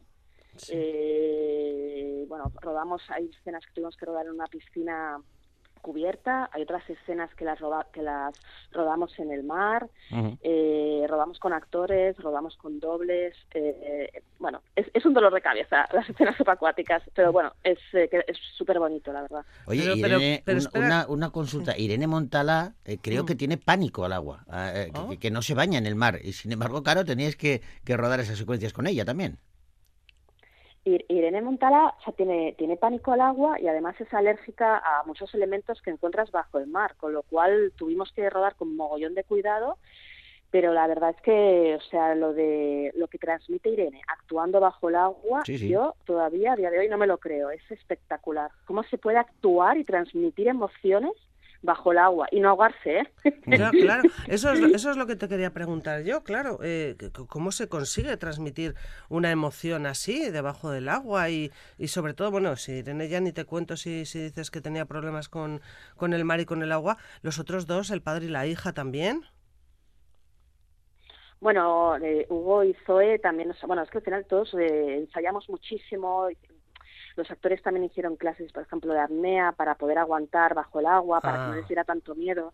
Eh, 0.70 2.24
bueno, 2.28 2.52
rodamos, 2.60 3.02
hay 3.10 3.30
escenas 3.30 3.64
que 3.66 3.72
tuvimos 3.72 3.96
que 3.96 4.06
rodar 4.06 4.26
en 4.26 4.32
una 4.32 4.46
piscina 4.46 5.20
cubierta, 5.86 6.50
hay 6.52 6.62
otras 6.62 6.82
escenas 6.90 7.32
que 7.36 7.44
las, 7.44 7.60
roda- 7.60 7.86
que 7.92 8.02
las 8.02 8.34
rodamos 8.72 9.16
en 9.20 9.30
el 9.30 9.44
mar, 9.44 9.88
eh, 10.42 11.06
rodamos 11.08 11.38
con 11.38 11.52
actores, 11.52 12.16
rodamos 12.18 12.56
con 12.56 12.80
dobles, 12.80 13.36
eh, 13.54 14.10
eh, 14.12 14.22
bueno, 14.40 14.62
es, 14.74 14.86
es 14.94 15.06
un 15.06 15.14
dolor 15.14 15.32
de 15.32 15.40
cabeza 15.40 15.86
las 15.92 16.08
escenas 16.10 16.36
subacuáticas, 16.36 17.02
pero 17.14 17.30
bueno, 17.32 17.52
es 17.62 17.78
eh, 17.92 18.08
que 18.10 18.24
es 18.26 18.36
súper 18.58 18.80
bonito, 18.80 19.12
la 19.12 19.22
verdad. 19.22 19.44
Oye, 19.66 19.82
Pero- 20.02 20.18
Irene, 20.18 20.42
pero 20.44 20.56
un- 20.58 20.62
espera. 20.64 20.86
una, 20.86 21.06
una 21.08 21.30
consulta. 21.30 21.78
Irene 21.78 22.08
Montala 22.08 22.74
eh, 22.84 22.98
creo 23.00 23.22
Mm. 23.22 23.26
que 23.26 23.34
tiene 23.36 23.56
pánico 23.56 24.04
al 24.04 24.12
agua, 24.12 24.44
ah, 24.48 24.72
eh, 24.74 24.90
que- 24.92 25.00
Ah. 25.00 25.06
que, 25.10 25.18
que 25.18 25.30
no 25.30 25.40
se 25.40 25.54
baña 25.54 25.78
en 25.78 25.86
el 25.86 25.94
mar. 25.94 26.18
Y 26.24 26.32
sin 26.32 26.50
embargo, 26.50 26.82
claro, 26.82 27.04
teníais 27.04 27.36
que, 27.36 27.62
que 27.84 27.96
rodar 27.96 28.18
esas 28.18 28.38
secuencias 28.38 28.72
con 28.72 28.88
ella 28.88 29.04
también. 29.04 29.38
Ir- 30.86 31.04
Irene 31.08 31.42
Montala 31.42 31.94
o 31.98 32.02
sea, 32.02 32.12
tiene, 32.14 32.54
tiene 32.56 32.76
pánico 32.76 33.12
al 33.12 33.20
agua 33.20 33.60
y 33.60 33.66
además 33.66 34.00
es 34.00 34.12
alérgica 34.14 34.78
a 34.78 35.02
muchos 35.04 35.34
elementos 35.34 35.82
que 35.82 35.90
encuentras 35.90 36.30
bajo 36.30 36.58
el 36.58 36.68
mar, 36.68 36.94
con 36.96 37.12
lo 37.12 37.22
cual 37.24 37.72
tuvimos 37.76 38.12
que 38.12 38.30
rodar 38.30 38.54
con 38.54 38.74
mogollón 38.76 39.14
de 39.14 39.24
cuidado, 39.24 39.78
pero 40.50 40.72
la 40.72 40.86
verdad 40.86 41.10
es 41.10 41.20
que, 41.22 41.74
o 41.74 41.80
sea, 41.90 42.14
lo 42.14 42.32
de 42.32 42.92
lo 42.94 43.08
que 43.08 43.18
transmite 43.18 43.68
Irene 43.68 44.00
actuando 44.06 44.60
bajo 44.60 44.88
el 44.88 44.94
agua, 44.94 45.42
Sí, 45.44 45.58
sí. 45.58 45.68
yo 45.68 45.94
todavía 46.04 46.52
a 46.52 46.56
día 46.56 46.70
de 46.70 46.78
hoy 46.78 46.88
no 46.88 46.98
me 46.98 47.08
lo 47.08 47.18
creo, 47.18 47.50
es 47.50 47.68
espectacular. 47.70 48.52
¿Cómo 48.64 48.84
se 48.84 48.96
puede 48.96 49.18
actuar 49.18 49.76
y 49.76 49.84
transmitir 49.84 50.46
emociones 50.46 51.12
bajo 51.66 51.92
el 51.92 51.98
agua 51.98 52.28
y 52.32 52.40
no 52.40 52.50
ahogarse, 52.50 53.00
eh? 53.00 53.12
Ya, 53.48 53.74
claro, 53.76 54.06
eso 54.26 54.50
es, 54.52 54.58
lo- 54.60 54.68
eso 54.72 54.90
es 54.90 54.96
lo 54.96 55.06
que 55.06 55.14
te 55.14 55.28
quería 55.28 55.52
preguntar 55.52 56.02
yo, 56.02 56.24
claro. 56.24 56.58
eh, 56.64 56.96
¿Cómo 57.28 57.52
se 57.52 57.68
consigue 57.68 58.16
transmitir 58.16 58.74
una 59.08 59.30
emoción 59.30 59.86
así 59.86 60.30
debajo 60.30 60.70
del 60.72 60.88
agua? 60.88 61.30
Y, 61.30 61.52
y 61.78 61.86
sobre 61.88 62.12
todo, 62.14 62.32
bueno, 62.32 62.56
si 62.56 62.72
Irene 62.72 63.08
ya 63.08 63.20
ni 63.20 63.32
te 63.32 63.44
cuento 63.44 63.76
si, 63.76 64.04
si 64.04 64.18
dices 64.20 64.50
que 64.50 64.60
tenía 64.60 64.84
problemas 64.86 65.28
con, 65.28 65.60
con 65.96 66.12
el 66.12 66.24
mar 66.24 66.40
y 66.40 66.44
con 66.44 66.62
el 66.62 66.72
agua, 66.72 66.98
los 67.22 67.38
otros 67.38 67.66
dos, 67.68 67.90
el 67.90 68.02
padre 68.02 68.26
y 68.26 68.28
la 68.30 68.46
hija 68.48 68.72
también. 68.72 69.22
Bueno, 71.40 71.96
eh, 71.98 72.26
Hugo 72.30 72.64
y 72.64 72.74
Zoe 72.86 73.18
también, 73.18 73.52
bueno, 73.66 73.82
es 73.82 73.90
que 73.90 73.98
al 73.98 74.04
final 74.04 74.26
todos 74.26 74.54
eh, 74.54 74.96
ensayamos 74.98 75.48
muchísimo. 75.48 76.28
Los 77.16 77.30
actores 77.30 77.62
también 77.62 77.84
hicieron 77.84 78.16
clases, 78.16 78.52
por 78.52 78.62
ejemplo, 78.62 78.92
de 78.92 79.00
apnea 79.00 79.52
para 79.52 79.74
poder 79.74 79.98
aguantar 79.98 80.54
bajo 80.54 80.80
el 80.80 80.86
agua, 80.86 81.20
para 81.20 81.38
que 81.38 81.46
no 81.46 81.52
Ah. 81.52 81.56
les 81.56 81.68
diera 81.68 81.84
tanto 81.84 82.14
miedo. 82.14 82.52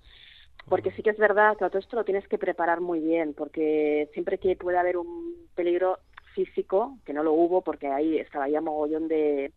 Porque 0.69 0.93
sí 0.93 1.03
que 1.03 1.11
es 1.11 1.19
verdad 1.19 1.57
que 1.57 1.65
todo 1.69 1.79
esto 1.79 1.97
lo 1.97 2.05
tienes 2.05 2.27
que 2.29 2.39
preparar 2.39 2.81
muy 2.81 3.01
bien, 3.01 3.35
porque 3.35 4.09
siempre 4.13 4.39
que 4.39 4.55
puede 4.55 4.79
haber 4.79 4.97
un 4.97 5.35
peligro 5.57 5.99
físico, 6.35 6.97
que 7.05 7.13
no 7.13 7.25
lo 7.25 7.33
hubo, 7.33 7.63
porque 7.63 7.89
ahí 7.89 8.19
estaba 8.19 8.49
ya 8.49 8.61
mogollón 8.61 9.09
de, 9.09 9.53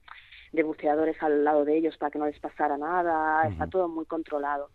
de 0.51 0.63
buceadores 0.63 1.21
al 1.21 1.43
lado 1.43 1.63
de 1.63 1.77
ellos 1.77 1.95
para 1.97 2.09
que 2.09 2.17
no 2.19 2.25
les 2.25 2.39
pasara 2.39 2.77
nada, 2.77 3.47
está 3.47 3.67
todo 3.67 3.87
muy 3.87 4.05
controlado 4.05 4.69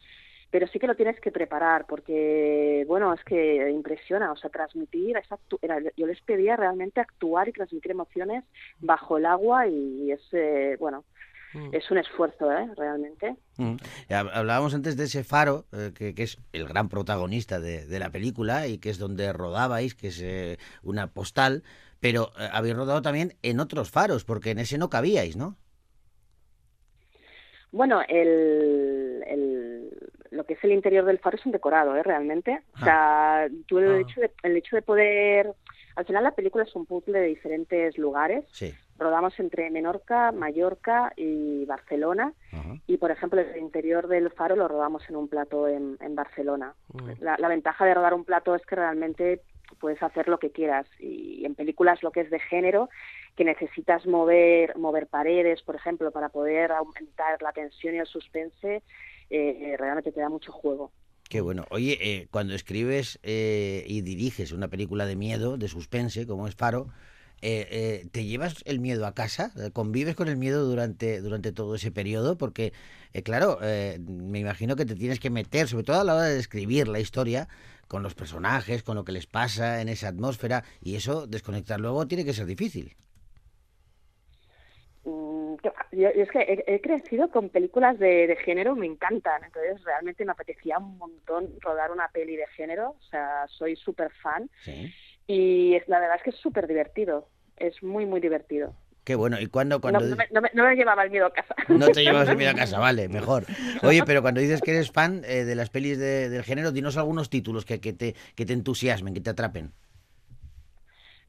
pero 0.51 0.67
sí 0.67 0.79
que 0.79 0.87
lo 0.87 0.97
tienes 0.97 1.21
que 1.21 1.31
preparar 1.31 1.87
porque 1.87 2.85
bueno 2.89 3.13
es 3.15 3.23
que 3.25 3.71
impresiona 3.71 4.33
o 4.33 4.37
sea 4.37 4.51
transmitir 4.51 5.17
esa 5.17 5.37
actu- 5.37 5.59
era- 5.63 5.79
yo 5.97 6.07
les 6.07 6.21
pedía 6.23 6.57
realmente 6.57 7.01
actuar 7.01 7.49
y 7.49 7.53
transmitir 7.53 7.93
emociones 7.93 8.45
bajo 8.81 9.19
el 9.19 9.27
agua 9.27 9.67
y 9.67 10.11
es 10.13 10.23
eh, 10.33 10.77
bueno 10.81 11.05
Mm. 11.53 11.75
es 11.75 11.91
un 11.91 11.99
esfuerzo 11.99 12.53
eh 12.53 12.69
realmente 12.77 13.35
Mm. 13.57 13.75
Hab- 14.09 14.31
Hablábamos 14.33 14.73
antes 14.73 14.97
de 14.97 15.05
ese 15.05 15.25
faro, 15.25 15.67
eh, 15.73 15.91
que, 15.95 16.15
que 16.15 16.23
es 16.23 16.39
el 16.53 16.65
gran 16.67 16.89
protagonista 16.89 17.59
de, 17.61 17.85
de 17.87 17.99
la 17.99 18.11
película 18.11 18.69
y 18.69 18.79
que 18.79 18.89
es 18.89 18.99
donde 18.99 19.33
rodabais, 19.33 19.95
que 19.97 20.07
es 20.09 20.21
eh, 20.23 20.59
una 20.85 21.09
postal, 21.09 21.63
pero 21.99 22.31
eh, 22.39 22.49
habéis 22.53 22.77
rodado 22.77 23.03
también 23.03 23.35
en 23.43 23.59
otros 23.61 23.91
faros, 23.91 24.25
porque 24.25 24.53
en 24.53 24.61
ese 24.61 24.79
no 24.79 24.89
cabíais, 24.91 25.37
¿no? 25.37 25.57
Bueno, 27.73 28.01
el, 28.09 29.23
el- 29.27 29.91
lo 30.31 30.45
que 30.45 30.55
es 30.55 30.65
el 30.65 30.73
interior 30.73 31.05
del 31.05 31.19
faro 31.19 31.37
es 31.37 31.47
un 31.47 31.53
decorado, 31.53 31.97
¿eh? 31.97 32.03
Realmente. 32.03 32.63
O 32.75 32.85
sea, 32.85 33.49
tú 33.67 33.79
el, 33.79 33.91
Ah. 33.91 34.01
hecho 34.01 34.21
de, 34.21 34.31
el 34.43 34.57
hecho 34.57 34.77
de 34.77 34.83
poder... 34.83 35.53
Al 35.97 36.07
final 36.07 36.25
la 36.25 36.31
película 36.35 36.65
es 36.65 36.75
un 36.75 36.87
puzzle 36.87 37.19
de 37.19 37.27
diferentes 37.27 37.99
lugares. 37.99 38.45
Sí. 38.53 38.73
Rodamos 38.97 39.39
entre 39.41 39.71
Menorca, 39.71 40.31
Mallorca 40.31 41.13
y 41.17 41.65
Barcelona. 41.67 42.33
Y, 42.87 42.99
por 42.99 43.11
ejemplo, 43.11 43.41
el 43.41 43.57
interior 43.57 44.09
del 44.09 44.31
faro 44.31 44.57
lo 44.57 44.69
rodamos 44.69 45.03
en 45.09 45.17
un 45.17 45.29
plato 45.29 45.67
en, 45.69 45.97
en 46.01 46.15
Barcelona. 46.15 46.75
Mm. 46.93 47.11
La, 47.21 47.37
la 47.39 47.49
ventaja 47.49 47.85
de 47.85 47.95
rodar 47.95 48.15
un 48.15 48.25
plato 48.25 48.55
es 48.55 48.65
que 48.67 48.77
realmente 48.77 49.41
puedes 49.79 50.03
hacer 50.03 50.29
lo 50.29 50.39
que 50.39 50.51
quieras. 50.51 50.87
Y 50.99 51.45
en 51.45 51.55
películas 51.55 52.03
lo 52.03 52.13
que 52.13 52.21
es 52.21 52.31
de 52.31 52.41
género, 52.41 52.89
que 53.37 53.45
necesitas 53.45 54.07
mover, 54.07 54.77
mover 54.77 55.07
paredes, 55.07 55.63
por 55.63 55.77
ejemplo, 55.77 56.11
para 56.11 56.29
poder 56.29 56.73
aumentar 56.73 57.41
la 57.43 57.53
tensión 57.53 57.95
y 57.95 57.99
el 57.99 58.07
suspense, 58.07 58.83
eh, 59.31 59.77
realmente 59.79 60.13
te 60.13 60.21
da 60.21 60.29
mucho 60.29 60.53
juego. 60.53 60.93
Qué 61.29 61.41
bueno. 61.41 61.65
Oye, 61.71 61.97
eh, 62.01 62.29
cuando 62.31 62.55
escribes 62.55 63.21
eh, 63.23 63.85
y 63.87 64.01
diriges 64.03 64.51
una 64.51 64.67
película 64.69 65.07
de 65.07 65.15
miedo, 65.15 65.57
de 65.57 65.69
suspense, 65.69 66.27
como 66.27 66.49
es 66.49 66.57
Faro, 66.57 66.89
eh, 67.41 67.69
eh, 67.71 68.09
¿te 68.11 68.25
llevas 68.25 68.57
el 68.65 68.81
miedo 68.81 69.07
a 69.07 69.15
casa? 69.15 69.53
¿Convives 69.73 70.17
con 70.17 70.29
el 70.29 70.37
miedo 70.37 70.67
durante, 70.67 71.21
durante 71.21 71.53
todo 71.53 71.77
ese 71.77 71.91
periodo? 71.93 72.37
Porque, 72.37 72.73
eh, 73.13 73.23
claro, 73.23 73.59
eh, 73.63 73.99
me 74.01 74.41
imagino 74.41 74.77
que 74.77 74.85
te 74.85 74.97
tienes 74.97 75.21
que 75.21 75.31
meter, 75.31 75.69
sobre 75.69 75.85
todo 75.85 76.01
a 76.01 76.05
la 76.05 76.17
hora 76.17 76.25
de 76.25 76.35
describir 76.35 76.89
la 76.89 77.01
historia, 77.01 77.49
con 77.87 78.03
los 78.03 78.15
personajes, 78.15 78.83
con 78.83 78.97
lo 78.97 79.05
que 79.05 79.13
les 79.13 79.27
pasa 79.27 79.81
en 79.81 79.89
esa 79.89 80.09
atmósfera, 80.09 80.65
y 80.83 80.97
eso, 80.97 81.27
desconectar 81.27 81.81
luego, 81.81 82.07
tiene 82.07 82.25
que 82.25 82.35
ser 82.35 82.47
difícil. 82.47 82.97
Yo, 85.63 85.73
yo 85.93 86.09
es 86.23 86.31
que 86.31 86.41
he, 86.41 86.75
he 86.75 86.81
crecido 86.81 87.31
con 87.31 87.49
películas 87.51 87.99
de, 87.99 88.27
de 88.27 88.37
género, 88.37 88.75
me 88.77 88.87
encantan, 88.87 89.45
entonces 89.45 89.83
realmente 89.85 90.25
me 90.25 90.33
apetecía 90.33 90.79
un 90.79 90.99
montón 90.99 91.49
rodar 91.61 91.91
una 91.93 92.09
peli 92.09 92.37
de 92.37 92.47
género, 92.49 92.91
o 92.99 93.03
sea, 93.11 93.47
soy 93.49 93.77
súper 93.77 94.11
fan 94.23 94.51
Sí. 94.65 94.93
y 95.27 95.75
es, 95.75 95.87
la 95.89 96.01
verdad 96.01 96.17
es 96.17 96.23
que 96.23 96.31
es 96.31 96.37
súper 96.37 96.67
divertido, 96.67 97.29
es 97.57 97.83
muy, 97.83 98.07
muy 98.07 98.21
divertido. 98.21 98.75
Qué 99.05 99.15
bueno. 99.15 99.41
¿Y 99.41 99.47
cuando, 99.47 99.77
No, 99.77 99.81
cuando 99.81 100.01
no 100.01 100.17
me, 100.17 100.27
no 100.31 100.41
me- 100.43 100.51
no 100.53 100.65
me 100.65 100.77
llevaba 100.77 101.03
el 101.05 101.11
miedo 101.11 101.27
a 101.27 101.33
casa. 101.33 101.55
no 101.69 101.89
te 101.89 102.03
llevas 102.05 102.29
el 102.29 102.37
miedo 102.37 102.51
a 102.51 102.55
casa? 102.55 102.79
Vale, 102.87 103.09
mejor. 103.09 103.47
Oye, 103.83 104.03
pero 104.05 104.21
cuando 104.23 104.41
dices 104.43 104.61
que 104.61 104.73
eres 104.73 104.93
fan 104.93 105.23
eh, 105.25 105.45
de 105.45 105.55
las 105.55 105.71
pelis 105.71 105.99
de- 105.99 106.29
del 106.29 106.45
género, 106.45 106.71
dinos 106.71 106.97
algunos 106.99 107.31
títulos 107.31 107.65
que, 107.65 107.81
que, 107.81 107.93
te, 107.95 108.15
que 108.37 108.45
te 108.45 108.53
entusiasmen, 108.53 109.15
que 109.15 109.21
te 109.23 109.31
atrapen. 109.31 109.73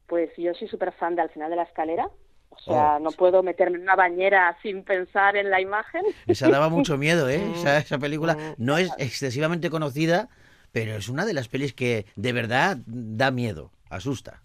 Pues 0.06 0.30
yo 0.36 0.52
soy 0.54 0.68
súper 0.68 0.92
fan 0.92 1.16
de 1.16 1.22
Al 1.22 1.30
final 1.30 1.50
de 1.50 1.56
la 1.56 1.62
escalera, 1.62 2.08
o 2.54 2.60
sea, 2.60 2.96
Oh, 2.96 3.00
no 3.00 3.10
puedo 3.10 3.42
meterme 3.42 3.76
en 3.76 3.82
una 3.82 3.96
bañera 3.96 4.56
sin 4.62 4.84
pensar 4.84 5.36
en 5.36 5.50
la 5.50 5.60
imagen. 5.60 6.02
Esa 6.26 6.48
daba 6.48 6.68
mucho 6.68 6.98
miedo, 6.98 7.28
¿eh? 7.28 7.42
Esa, 7.54 7.78
esa 7.78 7.98
película 7.98 8.36
no 8.58 8.78
es 8.78 8.92
excesivamente 8.98 9.70
conocida, 9.70 10.28
pero 10.70 10.94
es 10.94 11.08
una 11.08 11.24
de 11.24 11.34
las 11.34 11.48
pelis 11.48 11.74
que 11.74 12.06
de 12.16 12.32
verdad 12.32 12.78
da 12.86 13.30
miedo, 13.30 13.72
asusta. 13.90 14.42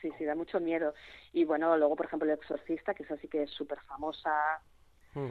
Sí, 0.00 0.10
sí, 0.18 0.24
da 0.24 0.34
mucho 0.34 0.60
miedo. 0.60 0.94
Y 1.32 1.44
bueno, 1.44 1.76
luego, 1.76 1.96
por 1.96 2.06
ejemplo, 2.06 2.30
El 2.30 2.38
Exorcista, 2.38 2.94
que 2.94 3.04
esa 3.04 3.16
sí 3.16 3.28
que 3.28 3.42
es 3.44 3.50
súper 3.50 3.78
famosa. 3.88 4.30
Mm. 5.14 5.30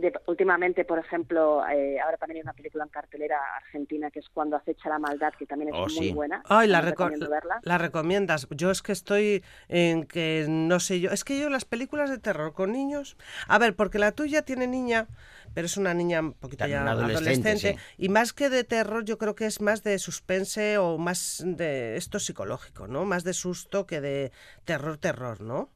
De- 0.00 0.12
últimamente, 0.26 0.84
por 0.84 0.98
ejemplo, 0.98 1.66
eh, 1.68 1.98
ahora 2.00 2.16
también 2.16 2.38
hay 2.38 2.42
una 2.42 2.52
película 2.52 2.84
en 2.84 2.90
cartelera 2.90 3.38
argentina 3.56 4.10
que 4.10 4.18
es 4.20 4.28
Cuando 4.28 4.56
acecha 4.56 4.88
la 4.88 4.98
maldad, 4.98 5.32
que 5.38 5.46
también 5.46 5.68
es 5.70 5.74
Oh, 5.76 5.82
muy 5.84 6.08
sí. 6.08 6.12
buena. 6.12 6.42
Ay, 6.46 6.68
la, 6.68 6.80
reco- 6.82 6.90
recomiendo 6.90 7.30
verla. 7.30 7.60
la 7.62 7.78
recomiendas. 7.78 8.46
Yo 8.50 8.70
es 8.70 8.82
que 8.82 8.92
estoy 8.92 9.44
en 9.68 10.04
que 10.06 10.46
no 10.48 10.80
sé 10.80 11.00
yo. 11.00 11.10
Es 11.10 11.24
que 11.24 11.38
yo 11.40 11.48
las 11.50 11.64
películas 11.64 12.10
de 12.10 12.18
terror 12.18 12.52
con 12.52 12.72
niños. 12.72 13.16
A 13.48 13.58
ver, 13.58 13.74
porque 13.76 13.98
la 13.98 14.12
tuya 14.12 14.42
tiene 14.42 14.66
niña, 14.66 15.06
pero 15.54 15.66
es 15.66 15.76
una 15.76 15.94
niña 15.94 16.20
un 16.20 16.32
poquito 16.34 16.66
ya 16.66 16.82
adolescente, 16.82 17.50
adolescente. 17.50 17.78
sí. 17.96 18.04
Y 18.04 18.08
más 18.08 18.32
que 18.32 18.50
de 18.50 18.64
terror, 18.64 19.04
yo 19.04 19.18
creo 19.18 19.34
que 19.34 19.46
es 19.46 19.60
más 19.60 19.82
de 19.82 19.98
suspense 19.98 20.78
o 20.78 20.98
más 20.98 21.42
de 21.44 21.96
esto 21.96 22.18
psicológico, 22.18 22.86
¿no? 22.86 23.04
Más 23.04 23.24
de 23.24 23.32
susto 23.34 23.86
que 23.86 24.00
de 24.00 24.32
terror, 24.64 24.98
terror, 24.98 25.40
¿no? 25.40 25.70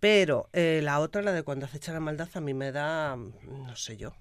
Pero 0.00 0.48
eh, 0.52 0.80
la 0.82 1.00
otra, 1.00 1.22
la 1.22 1.32
de 1.32 1.42
cuando 1.42 1.66
acecha 1.66 1.92
la 1.92 2.00
maldad, 2.00 2.28
a 2.34 2.40
mí 2.40 2.54
me 2.54 2.72
da, 2.72 3.16
no 3.16 3.76
sé 3.76 3.96
yo. 3.96 4.12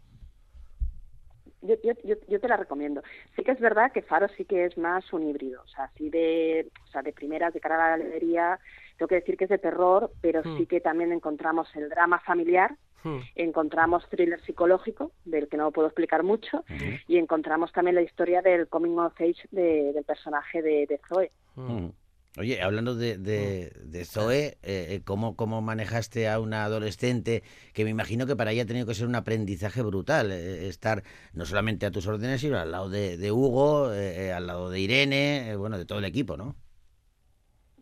Yo, 1.61 1.75
yo, 1.81 1.93
yo, 2.03 2.15
yo 2.27 2.39
te 2.41 2.47
la 2.49 2.57
recomiendo. 2.57 3.01
Sí 3.37 3.43
que 3.43 3.51
es 3.51 3.59
verdad 3.59 3.91
que 3.93 4.01
Faro 4.01 4.27
sí 4.35 4.43
que 4.43 4.65
es 4.65 4.77
más 4.77 5.11
un 5.13 5.23
híbrido, 5.23 5.61
o 5.63 5.67
sea, 5.67 5.85
así 5.85 6.09
de, 6.09 6.67
o 6.83 6.87
sea, 6.87 7.01
de 7.01 7.13
primeras, 7.13 7.53
de 7.53 7.61
cara 7.61 7.75
a 7.75 7.97
la 7.97 8.03
galería, 8.03 8.59
tengo 8.97 9.07
que 9.07 9.15
decir 9.15 9.37
que 9.37 9.45
es 9.45 9.49
de 9.49 9.57
terror, 9.59 10.11
pero 10.19 10.41
Hmm. 10.43 10.57
sí 10.57 10.65
que 10.65 10.81
también 10.81 11.13
encontramos 11.13 11.67
el 11.75 11.87
drama 11.89 12.19
familiar, 12.19 12.75
Hmm. 13.03 13.19
encontramos 13.35 14.07
thriller 14.09 14.41
psicológico, 14.45 15.11
del 15.25 15.47
que 15.47 15.55
no 15.57 15.71
puedo 15.71 15.87
explicar 15.87 16.23
mucho, 16.23 16.63
y 17.07 17.17
encontramos 17.17 17.71
también 17.71 17.95
la 17.95 18.01
historia 18.01 18.41
del 18.41 18.67
coming 18.67 18.97
of 18.97 19.13
age 19.19 19.47
de- 19.51 19.91
del 19.93 20.03
personaje 20.05 20.61
de, 20.61 20.85
de 20.87 20.99
Zoe. 21.07 21.31
Mm. 22.35 22.39
Oye, 22.39 22.61
hablando 22.61 22.95
de, 22.95 23.17
de, 23.17 23.71
de 23.83 24.05
Zoe, 24.05 24.57
eh, 24.63 25.01
¿cómo, 25.05 25.35
¿cómo 25.35 25.61
manejaste 25.61 26.27
a 26.29 26.39
una 26.39 26.63
adolescente 26.65 27.43
que 27.73 27.83
me 27.83 27.91
imagino 27.91 28.25
que 28.25 28.35
para 28.35 28.51
ella 28.51 28.63
ha 28.63 28.65
tenido 28.65 28.87
que 28.87 28.95
ser 28.95 29.07
un 29.07 29.15
aprendizaje 29.15 29.81
brutal? 29.83 30.31
eh, 30.31 30.67
estar 30.67 31.03
no 31.33 31.45
solamente 31.45 31.85
a 31.85 31.91
tus 31.91 32.07
órdenes, 32.07 32.41
sino 32.41 32.57
al 32.59 32.71
lado 32.71 32.89
de, 32.89 33.17
de 33.17 33.31
Hugo, 33.31 33.93
eh, 33.93 34.27
eh, 34.27 34.33
al 34.33 34.47
lado 34.47 34.69
de 34.71 34.79
Irene, 34.79 35.51
eh, 35.51 35.55
bueno, 35.55 35.77
de 35.77 35.85
todo 35.85 35.99
el 35.99 36.05
equipo, 36.05 36.35
¿no? 36.37 36.55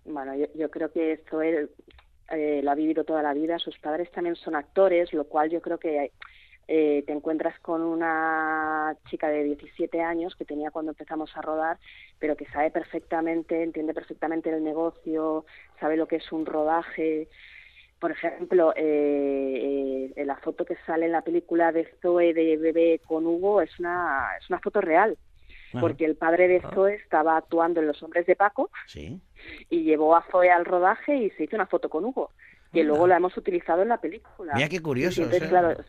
Bueno, 0.06 0.36
yo, 0.36 0.48
yo 0.56 0.70
creo 0.70 0.92
que 0.92 1.24
Zoe 1.30 1.70
eh, 2.32 2.62
lo 2.64 2.72
ha 2.72 2.76
vivido 2.76 3.04
toda 3.04 3.22
la 3.22 3.34
vida, 3.34 3.60
sus 3.60 3.78
padres 3.80 4.12
también 4.12 4.36
son 4.36 4.56
actores, 4.56 5.14
lo 5.14 5.26
cual 5.26 5.50
yo 5.50 5.62
creo 5.62 5.78
que 5.80 6.12
eh, 6.68 7.04
te 7.06 7.12
encuentras 7.14 7.60
con 7.60 7.82
una 7.82 8.96
chica 9.10 9.28
de 9.30 9.44
17 9.44 10.02
años 10.02 10.36
que 10.36 10.46
tenía 10.46 10.72
cuando 10.72 10.92
empezamos 10.92 11.36
a 11.36 11.42
rodar, 11.42 11.78
pero 12.20 12.36
que 12.36 12.46
sabe 12.46 12.72
perfectamente, 12.72 13.62
entiende 13.64 13.94
perfectamente 13.94 14.50
el 14.50 14.64
negocio, 14.64 15.46
sabe 15.80 15.98
lo 15.98 16.08
que 16.08 16.18
es 16.18 16.32
un 16.32 16.46
rodaje. 16.46 17.28
Por 18.00 18.12
ejemplo, 18.12 18.74
eh, 18.76 20.12
eh, 20.16 20.26
la 20.26 20.38
foto 20.38 20.66
que 20.66 20.76
sale 20.86 21.06
en 21.06 21.12
la 21.12 21.22
película 21.22 21.72
de 21.72 21.86
Zoe 22.02 22.34
de 22.34 22.58
bebé 22.58 23.00
con 23.06 23.26
Hugo 23.28 23.62
es 23.62 23.78
una, 23.80 24.30
es 24.40 24.50
una 24.50 24.60
foto 24.60 24.82
real, 24.82 25.18
porque 25.80 26.06
el 26.06 26.16
padre 26.16 26.48
de 26.48 26.62
Zoe 26.74 26.96
estaba 26.96 27.38
actuando 27.38 27.80
en 27.80 27.88
Los 27.88 28.02
Hombres 28.04 28.26
de 28.26 28.36
Paco 28.36 28.70
Sí. 28.88 29.20
y 29.70 29.84
llevó 29.84 30.16
a 30.16 30.26
Zoe 30.32 30.50
al 30.50 30.66
rodaje 30.66 31.16
y 31.16 31.30
se 31.32 31.44
hizo 31.44 31.56
una 31.56 31.68
foto 31.68 31.90
con 31.90 32.04
Hugo, 32.06 32.32
que 32.74 32.84
luego 32.84 33.08
la 33.08 33.18
hemos 33.18 33.36
utilizado 33.38 33.82
en 33.82 33.90
la 33.90 33.98
película. 34.02 34.54
Mira 34.56 34.68
qué 34.68 34.82
curioso, 34.82 35.22
entonces, 35.24 35.44
o 35.48 35.50
sea- 35.50 35.60
claro, 35.62 35.84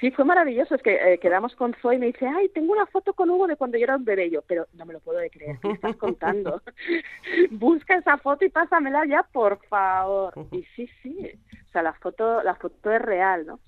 Sí, 0.00 0.10
fue 0.10 0.24
maravilloso. 0.24 0.74
Es 0.74 0.82
que 0.82 1.14
eh, 1.14 1.18
quedamos 1.18 1.54
con 1.54 1.74
Zoe 1.80 1.96
y 1.96 1.98
me 1.98 2.06
dice, 2.06 2.26
ay, 2.26 2.48
tengo 2.50 2.72
una 2.72 2.86
foto 2.86 3.14
con 3.14 3.30
Hugo 3.30 3.46
de 3.46 3.56
cuando 3.56 3.78
yo 3.78 3.84
era 3.84 3.96
un 3.96 4.04
bebé. 4.04 4.30
Yo, 4.30 4.42
pero 4.42 4.66
no 4.74 4.84
me 4.84 4.92
lo 4.92 5.00
puedo 5.00 5.18
de 5.18 5.30
creer, 5.30 5.58
¿qué 5.62 5.70
estás 5.70 5.96
contando? 5.96 6.62
Busca 7.50 7.96
esa 7.96 8.18
foto 8.18 8.44
y 8.44 8.50
pásamela 8.50 9.04
ya, 9.06 9.22
por 9.22 9.58
favor. 9.66 10.34
Y 10.52 10.64
sí, 10.74 10.88
sí, 11.02 11.30
sea, 11.76 11.82
la 11.82 11.92
foto, 11.94 12.42
la 12.42 12.54
foto 12.54 12.90
es 12.90 13.02
real, 13.02 13.46
¿no? 13.46 13.60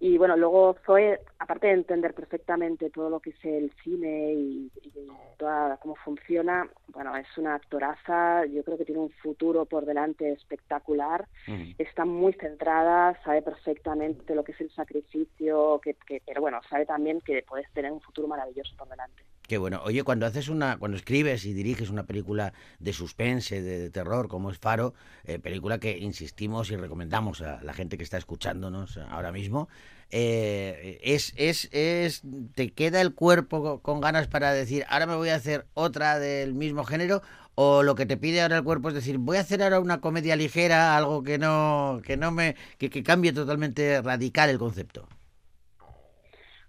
Y 0.00 0.18
bueno, 0.18 0.36
luego 0.36 0.76
Zoe, 0.84 1.18
aparte 1.38 1.68
de 1.68 1.74
entender 1.74 2.14
perfectamente 2.14 2.90
todo 2.90 3.08
lo 3.10 3.20
que 3.20 3.30
es 3.30 3.44
el 3.44 3.72
cine 3.82 4.32
y, 4.34 4.70
y 4.82 4.92
toda 5.38 5.76
cómo 5.78 5.94
funciona, 5.96 6.68
bueno, 6.88 7.16
es 7.16 7.26
una 7.38 7.54
actoraza, 7.54 8.44
yo 8.46 8.62
creo 8.64 8.76
que 8.78 8.84
tiene 8.84 9.00
un 9.00 9.10
futuro 9.10 9.64
por 9.64 9.84
delante 9.86 10.30
espectacular, 10.32 11.26
Mm. 11.46 11.72
está 11.78 12.04
muy 12.04 12.32
centrada, 12.34 13.18
sabe 13.24 13.42
perfectamente 13.42 14.34
lo 14.34 14.44
que 14.44 14.52
es 14.52 14.60
el 14.60 14.70
sacrificio, 14.70 15.80
que, 15.82 15.94
que- 16.06 16.22
pero 16.26 16.40
bueno, 16.40 16.60
sabe 16.70 16.86
también 16.86 17.20
que 17.20 17.42
puedes 17.46 17.70
tener 17.72 17.92
un 17.92 18.00
futuro 18.00 18.28
maravilloso 18.28 18.74
por 18.76 18.88
delante. 18.88 19.22
Qué 19.46 19.58
bueno. 19.58 19.82
Oye, 19.84 20.02
cuando 20.04 20.24
haces 20.24 20.48
una, 20.48 20.78
cuando 20.78 20.96
escribes 20.96 21.44
y 21.44 21.52
diriges 21.52 21.90
una 21.90 22.04
película 22.04 22.54
de 22.78 22.92
suspense, 22.94 23.60
de, 23.60 23.78
de 23.78 23.90
terror, 23.90 24.26
como 24.26 24.50
es 24.50 24.58
Faro, 24.58 24.94
eh, 25.24 25.38
película 25.38 25.78
que 25.78 25.98
insistimos 25.98 26.70
y 26.70 26.76
recomendamos 26.76 27.33
a 27.40 27.60
la 27.62 27.72
gente 27.72 27.96
que 27.96 28.04
está 28.04 28.16
escuchándonos 28.18 28.96
ahora 29.10 29.32
mismo, 29.32 29.68
eh, 30.10 31.00
es, 31.02 31.32
es, 31.36 31.68
es, 31.72 32.22
te 32.54 32.72
queda 32.72 33.00
el 33.00 33.14
cuerpo 33.14 33.62
co- 33.62 33.80
con 33.80 34.00
ganas 34.00 34.28
para 34.28 34.52
decir, 34.52 34.84
ahora 34.88 35.06
me 35.06 35.16
voy 35.16 35.30
a 35.30 35.34
hacer 35.36 35.66
otra 35.74 36.18
del 36.18 36.54
mismo 36.54 36.84
género, 36.84 37.22
o 37.56 37.82
lo 37.82 37.94
que 37.94 38.06
te 38.06 38.16
pide 38.16 38.42
ahora 38.42 38.58
el 38.58 38.64
cuerpo 38.64 38.88
es 38.88 38.94
decir, 38.94 39.18
voy 39.18 39.36
a 39.36 39.40
hacer 39.40 39.62
ahora 39.62 39.80
una 39.80 40.00
comedia 40.00 40.36
ligera, 40.36 40.96
algo 40.96 41.22
que 41.22 41.38
no, 41.38 42.00
que 42.04 42.16
no 42.16 42.30
me, 42.30 42.56
que, 42.78 42.90
que 42.90 43.02
cambie 43.02 43.32
totalmente 43.32 44.00
radical 44.02 44.50
el 44.50 44.58
concepto. 44.58 45.08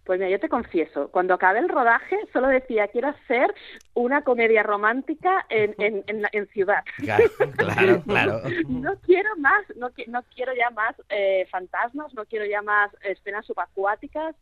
Pues 0.05 0.19
mira, 0.19 0.29
yo 0.29 0.39
te 0.39 0.49
confieso, 0.49 1.09
cuando 1.09 1.33
acabé 1.33 1.59
el 1.59 1.67
rodaje 1.69 2.15
solo 2.31 2.47
decía, 2.47 2.87
quiero 2.89 3.07
hacer 3.07 3.53
una 3.95 4.21
comedia 4.21 4.61
romántica 4.61 5.45
en, 5.49 5.73
en, 5.79 6.03
en, 6.31 6.47
ciudad. 6.49 6.83
Claro, 6.97 7.23
claro, 7.57 8.03
claro. 8.03 8.41
No 8.69 8.95
quiero 8.99 9.35
más, 9.37 9.63
no, 9.75 9.89
qui- 9.89 10.05
no 10.07 10.21
quiero 10.35 10.53
ya 10.53 10.69
más 10.69 10.95
eh, 11.09 11.47
fantasmas, 11.49 12.13
no 12.13 12.25
quiero 12.25 12.45
ya 12.45 12.61
más 12.61 12.91
escenas 13.01 13.47
subacuáticas. 13.47 14.35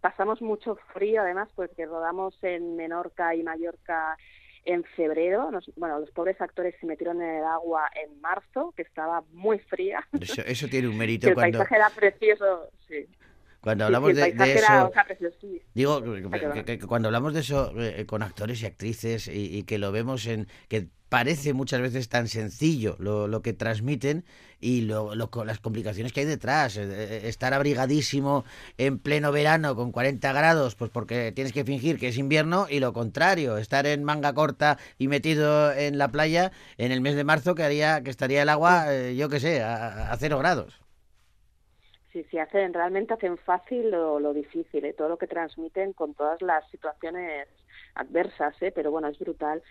Pasamos 0.00 0.40
mucho 0.40 0.76
frío, 0.94 1.20
además, 1.20 1.50
porque 1.54 1.84
rodamos 1.84 2.34
en 2.42 2.76
Menorca 2.76 3.34
y 3.34 3.42
Mallorca 3.42 4.16
en 4.64 4.84
febrero. 4.84 5.50
Nos- 5.50 5.70
bueno, 5.76 5.98
los 5.98 6.10
pobres 6.12 6.40
actores 6.40 6.74
se 6.80 6.86
metieron 6.86 7.20
en 7.20 7.36
el 7.40 7.44
agua 7.44 7.90
en 7.94 8.18
marzo, 8.22 8.72
que 8.74 8.82
estaba 8.82 9.22
muy 9.32 9.58
fría. 9.58 10.06
Eso, 10.18 10.40
eso 10.46 10.66
tiene 10.68 10.88
un 10.88 10.96
mérito 10.96 11.28
el 11.28 11.34
cuando, 11.34 11.58
paisaje 11.58 11.76
era 11.76 11.90
precioso, 11.90 12.70
sí. 12.88 13.06
Cuando 13.60 13.84
hablamos 13.86 14.08
de, 14.16 14.22
eso. 14.54 14.90
Digo 15.74 16.02
que, 16.02 16.22
perdona. 16.30 16.54
que- 16.64 16.78
que 16.78 16.86
cuando 16.86 17.08
hablamos 17.08 17.34
de 17.34 17.40
eso 17.40 17.72
eh, 17.78 18.06
con 18.06 18.22
actores 18.22 18.62
y 18.62 18.66
actrices 18.66 19.28
y, 19.28 19.56
y 19.56 19.62
que 19.64 19.78
lo 19.78 19.92
vemos 19.92 20.26
en 20.26 20.48
que 20.68 20.88
parece 21.08 21.52
muchas 21.54 21.80
veces 21.80 22.08
tan 22.08 22.28
sencillo 22.28 22.94
lo, 23.00 23.26
lo 23.26 23.42
que 23.42 23.52
transmiten 23.52 24.24
y 24.60 24.82
lo, 24.82 25.16
lo 25.16 25.28
las 25.44 25.58
complicaciones 25.58 26.12
que 26.12 26.20
hay 26.20 26.26
detrás. 26.26 26.76
Eh, 26.76 26.84
eh, 26.88 27.20
Estar 27.24 27.52
abrigadísimo 27.52 28.44
en 28.78 28.98
pleno 28.98 29.32
verano 29.32 29.74
con 29.74 29.90
40 29.90 30.32
grados, 30.32 30.76
pues 30.76 30.90
porque 30.90 31.32
tienes 31.32 31.52
que 31.52 31.64
fingir 31.64 31.98
que 31.98 32.08
es 32.08 32.16
invierno 32.18 32.66
y 32.70 32.78
lo 32.80 32.92
contrario, 32.92 33.58
estar 33.58 33.86
en 33.86 34.04
manga 34.04 34.32
corta 34.34 34.78
y 34.98 35.08
metido 35.08 35.72
en 35.72 35.98
la 35.98 36.08
playa 36.12 36.52
en 36.78 36.92
el 36.92 37.00
mes 37.00 37.16
de 37.16 37.24
marzo 37.24 37.54
que 37.56 37.64
haría 37.64 38.02
que 38.02 38.10
estaría 38.10 38.42
el 38.42 38.48
agua, 38.48 38.94
eh, 38.94 39.16
yo 39.16 39.28
qué 39.28 39.40
sé, 39.40 39.62
a, 39.62 40.12
a 40.12 40.16
cero 40.16 40.38
grados. 40.38 40.80
Sí, 42.12 42.24
sí, 42.30 42.38
hacen, 42.38 42.74
realmente 42.74 43.14
hacen 43.14 43.38
fácil 43.38 43.90
lo, 43.90 44.18
lo 44.18 44.34
difícil, 44.34 44.84
¿eh? 44.84 44.92
todo 44.94 45.08
lo 45.08 45.16
que 45.16 45.28
transmiten 45.28 45.92
con 45.92 46.14
todas 46.14 46.42
las 46.42 46.68
situaciones 46.70 47.46
adversas, 47.94 48.54
¿eh? 48.62 48.72
pero 48.74 48.90
bueno, 48.90 49.06
es 49.08 49.18
brutal. 49.18 49.62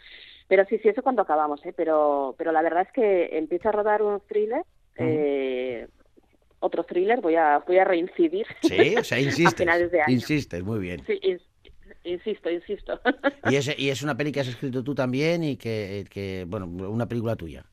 Pero 0.47 0.63
sí, 0.65 0.78
sí, 0.80 0.88
eso 0.88 1.04
cuando 1.04 1.21
acabamos, 1.21 1.65
¿eh? 1.65 1.73
Pero, 1.75 2.36
pero 2.38 2.52
la 2.54 2.62
verdad 2.62 2.84
es 2.84 2.91
que 2.93 3.38
empiezo 3.38 3.67
a 3.69 3.73
rodar 3.73 4.02
un 4.02 4.21
thriller, 4.21 4.63
eh, 4.95 5.88
otro 6.60 6.84
thriller, 6.86 7.19
voy 7.19 7.36
a, 7.36 7.60
voy 7.60 7.78
a 7.78 7.84
reincidir. 7.84 8.47
Sí, 8.62 8.95
o 8.97 9.04
sea, 9.04 9.17
a 9.17 9.21
insistes. 9.21 9.56
finales 9.58 9.91
de 9.91 10.02
año. 10.02 10.13
Insistes, 10.13 10.63
muy 10.63 10.80
bien. 10.80 11.04
Sí, 11.06 11.19
ins- 11.21 11.45
insisto, 12.06 12.49
insisto. 12.49 13.02
Y 13.45 13.56
es, 13.58 13.78
y 13.80 13.89
es 13.89 14.02
una 14.02 14.15
peli 14.15 14.32
que 14.32 14.39
has 14.39 14.47
escrito 14.47 14.84
tú 14.84 14.95
también 14.95 15.43
y 15.43 15.58
que, 15.58 16.06
que, 16.10 16.45
bueno, 16.47 16.65
una 16.67 17.06
película 17.08 17.36
tuya. 17.36 17.65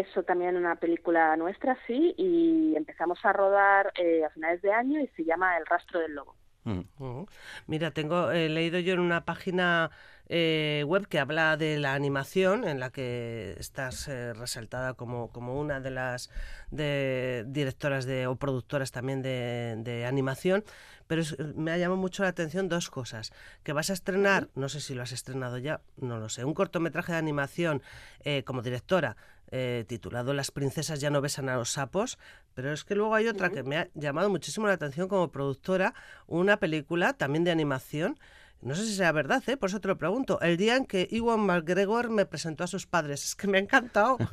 Eso 0.00 0.22
también 0.22 0.56
una 0.56 0.76
película 0.76 1.36
nuestra, 1.36 1.76
sí, 1.86 2.14
y 2.16 2.74
empezamos 2.76 3.18
a 3.24 3.32
rodar 3.34 3.92
eh, 3.96 4.24
a 4.24 4.30
finales 4.30 4.62
de 4.62 4.72
año 4.72 4.98
y 5.00 5.06
se 5.08 5.22
llama 5.24 5.58
El 5.58 5.66
rastro 5.66 6.00
del 6.00 6.14
lobo. 6.14 6.34
Mm. 6.64 6.80
Ujú. 6.98 7.26
Mira, 7.66 7.90
tengo 7.90 8.30
he 8.30 8.48
leído 8.48 8.78
yo 8.78 8.94
en 8.94 9.00
una 9.00 9.24
página 9.26 9.90
eh, 10.28 10.82
web 10.86 11.08
que 11.08 11.18
habla 11.18 11.58
de 11.58 11.78
la 11.78 11.92
animación, 11.92 12.66
en 12.66 12.80
la 12.80 12.88
que 12.88 13.54
estás 13.58 14.08
eh, 14.08 14.32
resaltada 14.32 14.94
como, 14.94 15.30
como 15.30 15.60
una 15.60 15.80
de 15.80 15.90
las 15.90 16.30
de 16.70 17.44
directoras 17.48 18.06
de, 18.06 18.26
o 18.28 18.36
productoras 18.36 18.92
también 18.92 19.20
de, 19.20 19.74
de 19.78 20.06
animación, 20.06 20.64
pero 21.06 21.20
es- 21.20 21.38
me 21.38 21.70
ha 21.72 21.76
llamado 21.76 22.00
mucho 22.00 22.22
la 22.22 22.30
atención 22.30 22.68
dos 22.70 22.88
cosas. 22.88 23.32
Que 23.62 23.74
vas 23.74 23.90
a 23.90 23.92
estrenar, 23.92 24.48
no 24.54 24.70
sé 24.70 24.80
si 24.80 24.94
lo 24.94 25.02
has 25.02 25.12
estrenado 25.12 25.58
ya, 25.58 25.80
no 25.98 26.18
lo 26.18 26.30
sé, 26.30 26.44
un 26.46 26.54
cortometraje 26.54 27.12
de 27.12 27.18
animación 27.18 27.82
eh, 28.24 28.42
como 28.44 28.62
directora. 28.62 29.16
Eh, 29.52 29.84
titulado 29.86 30.32
Las 30.32 30.50
princesas 30.50 31.00
ya 31.00 31.10
no 31.10 31.20
besan 31.20 31.48
a 31.48 31.56
los 31.56 31.70
sapos, 31.70 32.18
pero 32.54 32.72
es 32.72 32.84
que 32.84 32.94
luego 32.94 33.14
hay 33.14 33.28
otra 33.28 33.50
que 33.50 33.62
me 33.62 33.76
ha 33.76 33.88
llamado 33.94 34.30
muchísimo 34.30 34.66
la 34.66 34.72
atención 34.72 35.08
como 35.08 35.30
productora, 35.30 35.94
una 36.26 36.56
película 36.56 37.12
también 37.12 37.44
de 37.44 37.50
animación. 37.50 38.18
No 38.62 38.74
sé 38.74 38.84
si 38.86 38.94
sea 38.94 39.12
verdad, 39.12 39.42
¿eh? 39.48 39.56
por 39.56 39.68
eso 39.68 39.80
te 39.80 39.88
lo 39.88 39.98
pregunto. 39.98 40.40
El 40.40 40.56
día 40.56 40.76
en 40.76 40.86
que 40.86 41.06
Iwan 41.10 41.40
McGregor 41.40 42.08
me 42.10 42.24
presentó 42.24 42.64
a 42.64 42.66
sus 42.66 42.86
padres. 42.86 43.24
Es 43.24 43.34
que 43.34 43.46
me 43.46 43.58
ha 43.58 43.60
encantado. 43.60 44.16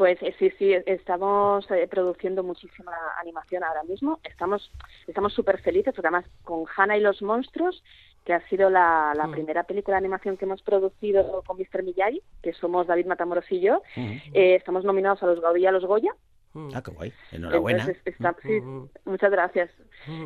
Pues 0.00 0.16
eh, 0.22 0.34
sí, 0.38 0.50
sí, 0.58 0.72
estamos 0.86 1.70
eh, 1.70 1.86
produciendo 1.86 2.42
muchísima 2.42 2.90
animación 3.20 3.62
ahora 3.62 3.82
mismo. 3.82 4.18
Estamos 4.24 4.72
estamos 5.06 5.34
súper 5.34 5.60
felices 5.60 5.92
porque 5.94 6.06
además 6.06 6.24
con 6.42 6.64
Hannah 6.74 6.96
y 6.96 7.00
los 7.02 7.20
monstruos, 7.20 7.84
que 8.24 8.34
ha 8.34 8.46
sido 8.48 8.68
la, 8.70 9.12
la 9.16 9.26
Mm. 9.26 9.32
primera 9.32 9.62
película 9.64 9.94
de 9.96 9.98
animación 10.00 10.36
que 10.36 10.44
hemos 10.44 10.62
producido 10.62 11.42
con 11.46 11.56
Mr. 11.56 11.82
Miyagi, 11.82 12.22
que 12.42 12.52
somos 12.52 12.86
David 12.86 13.06
Matamoros 13.06 13.50
y 13.50 13.60
yo, 13.60 13.82
Ujú. 13.96 14.12
eh, 14.34 14.56
estamos 14.56 14.84
nominados 14.84 15.22
a 15.22 15.26
los 15.26 15.40
Gaudí 15.40 15.62
y 15.62 15.66
a 15.66 15.72
los 15.72 15.84
Goya. 15.84 16.12
Ah, 16.74 16.82
qué 16.82 16.90
guay. 16.90 17.12
Enhorabuena. 17.32 17.84
Entonces, 17.84 18.02
está- 18.06 18.34
sí, 18.42 18.58
Ujú. 18.58 18.90
muchas 19.04 19.30
gracias. 19.30 19.70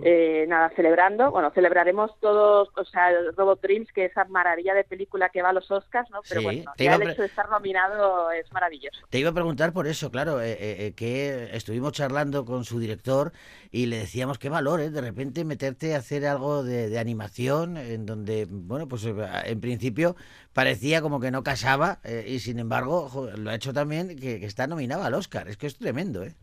Eh, 0.02 0.46
nada, 0.48 0.70
celebrando, 0.76 1.30
bueno, 1.32 1.50
celebraremos 1.52 2.12
todos, 2.20 2.70
o 2.76 2.84
sea, 2.84 3.10
el 3.10 3.34
Robot 3.37 3.60
Dreams, 3.60 3.92
que 3.92 4.04
es 4.06 4.12
esa 4.12 4.24
maravilla 4.26 4.72
de 4.72 4.84
película 4.84 5.28
que 5.30 5.42
va 5.42 5.50
a 5.50 5.52
los 5.52 5.68
Oscars, 5.70 6.08
¿no? 6.10 6.20
Pero 6.28 6.40
Sí, 6.40 6.44
bueno, 6.46 6.72
ya 6.78 6.94
el 6.94 7.02
hecho 7.10 7.22
de 7.22 7.28
estar 7.28 7.50
nominado 7.50 8.30
es 8.30 8.50
maravilloso. 8.52 9.00
Te 9.10 9.18
iba 9.18 9.30
a 9.30 9.34
preguntar 9.34 9.72
por 9.72 9.87
eso, 9.87 10.10
claro, 10.10 10.40
eh, 10.40 10.52
eh, 10.52 10.87
eh, 10.87 10.92
que 10.94 11.50
estuvimos 11.56 11.92
charlando 11.92 12.44
con 12.44 12.64
su 12.64 12.78
director 12.78 13.32
y 13.72 13.87
le 13.87 13.98
decíamos 13.98 14.38
qué 14.38 14.48
valor, 14.48 14.80
¿eh? 14.80 14.90
De 14.90 15.00
repente 15.00 15.44
meterte 15.44 15.94
a 15.94 15.98
hacer 15.98 16.24
algo 16.24 16.62
de, 16.62 16.88
de 16.88 16.98
animación 16.98 17.76
en 17.76 18.06
donde, 18.06 18.46
bueno, 18.48 18.87
pues 18.87 19.04
en 19.04 19.60
principio 19.60 20.14
parecía 20.55 21.03
como 21.03 21.21
que 21.21 21.31
no 21.31 21.43
casaba 21.43 21.99
eh, 22.05 22.25
y 22.29 22.38
sin 22.38 22.59
embargo 22.59 23.11
lo 23.37 23.51
ha 23.51 23.55
hecho 23.55 23.73
también 23.73 24.09
que, 24.09 24.40
que 24.40 24.47
está 24.47 24.67
nominado 24.67 25.03
al 25.05 25.14
Oscar. 25.14 25.49
Es 25.49 25.57
que 25.57 25.67
es 25.67 25.77
tremendo, 25.77 26.23
¿eh? 26.25 26.35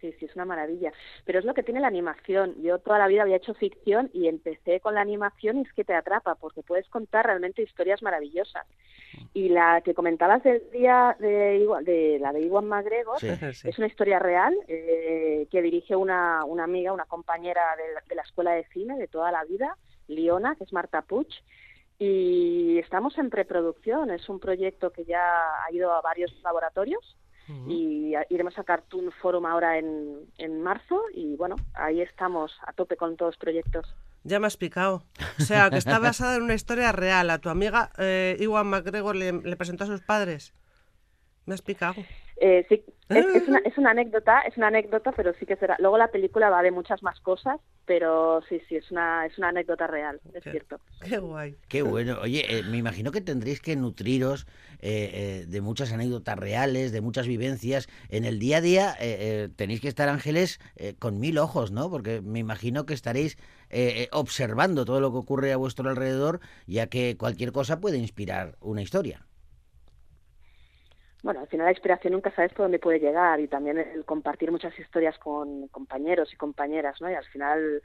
Sí, 0.00 0.12
sí, 0.20 0.26
es 0.26 0.36
una 0.36 0.44
maravilla. 0.44 0.92
Pero 1.24 1.40
es 1.40 1.44
lo 1.44 1.54
que 1.54 1.64
tiene 1.64 1.80
la 1.80 1.88
animación. 1.88 2.54
Yo 2.62 2.78
toda 2.78 3.00
la 3.00 3.08
vida 3.08 3.22
había 3.22 3.34
hecho 3.34 3.52
ficción 3.54 4.10
y 4.14 4.28
empecé 4.28 4.78
con 4.78 4.94
la 4.94 5.00
animación 5.00 5.58
y 5.58 5.62
es 5.62 5.72
que 5.72 5.82
te 5.82 5.92
atrapa 5.92 6.36
porque 6.36 6.62
puedes 6.62 6.88
contar 6.88 7.26
realmente 7.26 7.62
historias 7.62 8.00
maravillosas. 8.00 8.64
Y 9.34 9.48
la 9.48 9.80
que 9.84 9.94
comentabas 9.94 10.44
del 10.44 10.62
día 10.70 11.16
de, 11.18 11.58
Iwan- 11.66 11.82
de 11.82 12.18
la 12.20 12.32
de 12.32 12.42
Iwan 12.42 12.66
McGregor 12.66 13.18
Sí. 13.18 13.28
Sí. 13.54 13.70
es 13.70 13.78
una 13.78 13.88
historia 13.88 14.20
real 14.20 14.54
eh, 14.68 15.48
que 15.50 15.62
dirige 15.62 15.96
una, 15.96 16.44
una 16.44 16.62
amiga, 16.62 16.92
una 16.92 17.06
compañera 17.06 17.74
de 17.76 17.94
la, 17.94 18.00
de 18.08 18.14
la 18.14 18.22
escuela 18.22 18.52
de 18.52 18.64
cine 18.72 18.96
de 18.98 19.08
toda 19.08 19.32
la 19.32 19.42
vida, 19.46 19.76
Liona, 20.06 20.54
que 20.54 20.62
es 20.62 20.72
Marta 20.72 21.02
Puig. 21.02 21.26
Y 21.98 22.78
estamos 22.78 23.18
en 23.18 23.28
preproducción. 23.30 24.10
Es 24.10 24.28
un 24.28 24.38
proyecto 24.38 24.90
que 24.92 25.04
ya 25.04 25.20
ha 25.20 25.72
ido 25.72 25.92
a 25.92 26.00
varios 26.00 26.32
laboratorios 26.42 27.16
y 27.66 28.14
a- 28.14 28.26
iremos 28.28 28.58
a 28.58 28.62
Cartoon 28.64 29.10
Forum 29.22 29.46
ahora 29.46 29.78
en, 29.78 30.26
en 30.36 30.60
marzo 30.62 31.00
y 31.14 31.34
bueno, 31.36 31.56
ahí 31.72 32.02
estamos 32.02 32.52
a 32.66 32.74
tope 32.74 32.96
con 32.98 33.16
todos 33.16 33.30
los 33.34 33.38
proyectos. 33.38 33.86
Ya 34.22 34.38
me 34.38 34.46
has 34.48 34.58
picado. 34.58 35.02
O 35.38 35.42
sea, 35.42 35.70
que 35.70 35.78
está 35.78 35.98
basada 35.98 36.36
en 36.36 36.42
una 36.42 36.52
historia 36.54 36.92
real. 36.92 37.30
A 37.30 37.38
tu 37.38 37.48
amiga 37.48 37.90
eh, 37.96 38.36
Iwan 38.40 38.66
McGregor 38.66 39.16
le, 39.16 39.32
le 39.32 39.56
presentó 39.56 39.84
a 39.84 39.86
sus 39.86 40.02
padres. 40.02 40.52
Me 41.48 41.54
has 41.54 41.62
picado. 41.62 42.04
Eh, 42.40 42.66
sí, 42.68 42.84
es, 43.08 43.24
es 43.34 43.48
una, 43.48 43.58
es 43.64 43.76
una 43.78 43.90
anécdota, 43.90 44.42
es 44.42 44.56
una 44.58 44.66
anécdota, 44.68 45.12
pero 45.12 45.32
sí 45.40 45.46
que 45.46 45.56
será. 45.56 45.76
Luego 45.80 45.96
la 45.96 46.08
película 46.08 46.50
va 46.50 46.62
de 46.62 46.70
muchas 46.70 47.02
más 47.02 47.18
cosas, 47.20 47.58
pero 47.86 48.42
sí, 48.48 48.60
sí, 48.68 48.76
es 48.76 48.90
una, 48.90 49.24
es 49.24 49.36
una 49.38 49.48
anécdota 49.48 49.86
real, 49.86 50.20
es 50.34 50.44
Qué- 50.44 50.50
cierto. 50.50 50.78
Qué 51.00 51.16
guay. 51.18 51.56
Qué 51.68 51.80
bueno. 51.80 52.18
Oye, 52.20 52.58
eh, 52.58 52.62
me 52.64 52.76
imagino 52.76 53.12
que 53.12 53.22
tendréis 53.22 53.60
que 53.62 53.76
nutriros 53.76 54.46
eh, 54.80 55.10
eh, 55.42 55.46
de 55.48 55.60
muchas 55.62 55.90
anécdotas 55.90 56.38
reales, 56.38 56.92
de 56.92 57.00
muchas 57.00 57.26
vivencias. 57.26 57.88
En 58.10 58.26
el 58.26 58.38
día 58.38 58.58
a 58.58 58.60
día 58.60 58.90
eh, 59.00 59.16
eh, 59.18 59.48
tenéis 59.56 59.80
que 59.80 59.88
estar, 59.88 60.08
Ángeles, 60.10 60.60
eh, 60.76 60.94
con 60.98 61.18
mil 61.18 61.38
ojos, 61.38 61.72
¿no? 61.72 61.88
Porque 61.90 62.20
me 62.20 62.40
imagino 62.40 62.84
que 62.84 62.92
estaréis 62.92 63.38
observando 64.12 64.84
todo 64.84 65.00
lo 65.00 65.10
que 65.12 65.18
ocurre 65.18 65.52
a 65.52 65.56
vuestro 65.56 65.88
alrededor, 65.88 66.40
ya 66.66 66.88
que 66.88 67.16
cualquier 67.16 67.52
cosa 67.52 67.80
puede 67.80 67.96
inspirar 67.98 68.56
una 68.60 68.82
historia. 68.82 69.24
Bueno, 71.22 71.40
al 71.40 71.48
final 71.48 71.66
la 71.66 71.72
inspiración 71.72 72.12
nunca 72.12 72.30
sabes 72.34 72.52
por 72.52 72.66
dónde 72.66 72.78
puede 72.78 73.00
llegar 73.00 73.40
y 73.40 73.48
también 73.48 73.78
el 73.78 74.04
compartir 74.04 74.52
muchas 74.52 74.78
historias 74.78 75.18
con 75.18 75.66
compañeros 75.68 76.32
y 76.32 76.36
compañeras, 76.36 77.00
¿no? 77.00 77.10
Y 77.10 77.14
al 77.14 77.24
final, 77.24 77.82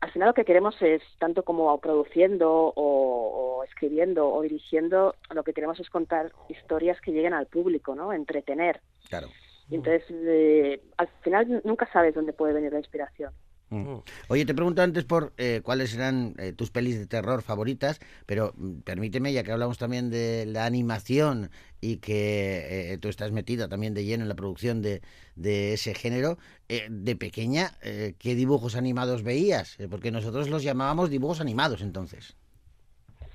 al 0.00 0.10
final 0.10 0.28
lo 0.28 0.34
que 0.34 0.44
queremos 0.44 0.74
es, 0.82 1.00
tanto 1.18 1.44
como 1.44 1.78
produciendo 1.78 2.50
o, 2.50 2.72
o 2.74 3.64
escribiendo 3.64 4.28
o 4.28 4.42
dirigiendo, 4.42 5.14
lo 5.30 5.44
que 5.44 5.52
queremos 5.52 5.78
es 5.78 5.90
contar 5.90 6.32
historias 6.48 7.00
que 7.00 7.12
lleguen 7.12 7.34
al 7.34 7.46
público, 7.46 7.94
¿no? 7.94 8.12
Entretener. 8.12 8.80
Claro. 9.08 9.28
Y 9.70 9.76
entonces, 9.76 10.02
eh, 10.10 10.82
al 10.96 11.08
final 11.22 11.62
nunca 11.64 11.88
sabes 11.92 12.14
dónde 12.14 12.32
puede 12.32 12.52
venir 12.52 12.72
la 12.72 12.78
inspiración. 12.78 13.32
Mm. 13.72 14.02
Oye, 14.28 14.44
te 14.44 14.54
pregunto 14.54 14.82
antes 14.82 15.04
por 15.04 15.32
eh, 15.38 15.62
cuáles 15.64 15.94
eran 15.94 16.34
eh, 16.38 16.52
tus 16.52 16.70
pelis 16.70 16.98
de 16.98 17.06
terror 17.06 17.40
favoritas, 17.40 18.00
pero 18.26 18.52
mm, 18.56 18.80
permíteme, 18.80 19.32
ya 19.32 19.42
que 19.42 19.52
hablamos 19.52 19.78
también 19.78 20.10
de 20.10 20.44
la 20.44 20.66
animación 20.66 21.50
y 21.82 21.96
que 21.96 22.92
eh, 22.92 22.98
tú 22.98 23.08
estás 23.08 23.32
metida 23.32 23.68
también 23.68 23.92
de 23.92 24.04
lleno 24.04 24.22
en 24.22 24.28
la 24.28 24.36
producción 24.36 24.80
de, 24.80 25.02
de 25.34 25.74
ese 25.74 25.94
género, 25.94 26.38
eh, 26.68 26.86
de 26.88 27.16
pequeña, 27.16 27.72
eh, 27.82 28.14
¿qué 28.20 28.36
dibujos 28.36 28.76
animados 28.76 29.24
veías? 29.24 29.78
Eh, 29.80 29.88
porque 29.90 30.12
nosotros 30.12 30.48
los 30.48 30.62
llamábamos 30.62 31.10
dibujos 31.10 31.40
animados 31.40 31.82
entonces. 31.82 32.36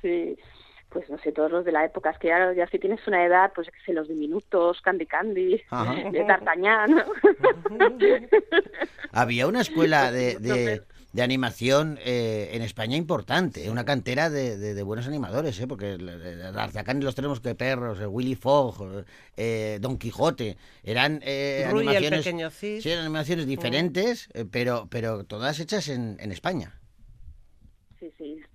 Sí, 0.01 0.37
pues 0.89 1.09
no 1.09 1.17
sé, 1.19 1.33
todos 1.33 1.51
los 1.51 1.65
de 1.65 1.73
la 1.73 1.83
época, 1.83 2.11
es 2.11 2.17
que 2.19 2.29
ya, 2.29 2.53
ya 2.53 2.67
si 2.67 2.79
tienes 2.79 3.05
una 3.05 3.25
edad, 3.25 3.51
pues 3.53 3.67
qué 3.67 3.79
sé, 3.85 3.91
los 3.91 4.07
diminutos, 4.07 4.81
Candy 4.81 5.05
Candy, 5.05 5.61
Ajá. 5.69 6.09
de 6.09 6.23
D'Artagnan. 6.23 7.03
Había 9.11 9.47
una 9.47 9.59
escuela 9.59 10.09
de. 10.09 10.83
De 11.13 11.21
animación 11.23 11.97
eh, 12.03 12.49
en 12.53 12.61
España 12.61 12.95
importante, 12.97 13.69
una 13.71 13.85
cantera 13.85 14.29
de, 14.29 14.57
de- 14.57 14.73
de 14.73 14.83
buenos 14.83 15.07
animadores, 15.07 15.59
¿eh? 15.59 15.67
porque 15.67 15.97
y 17.01 17.05
los 17.05 17.15
tenemos 17.15 17.39
que 17.39 17.55
perros, 17.55 17.99
Willy 18.07 18.35
Fogg, 18.35 19.05
eh, 19.35 19.79
Don 19.81 19.97
Quijote, 19.97 20.57
eran 20.83 21.21
eh, 21.23 21.61
el 21.65 21.69
animaciones, 21.99 22.25
sí, 22.83 22.89
eran 22.89 23.05
animaciones 23.05 23.45
diferentes, 23.47 24.29
eh, 24.33 24.45
pero, 24.49 24.87
pero 24.89 25.23
todas 25.23 25.59
hechas 25.59 25.87
en, 25.87 26.17
en 26.19 26.31
España. 26.31 26.79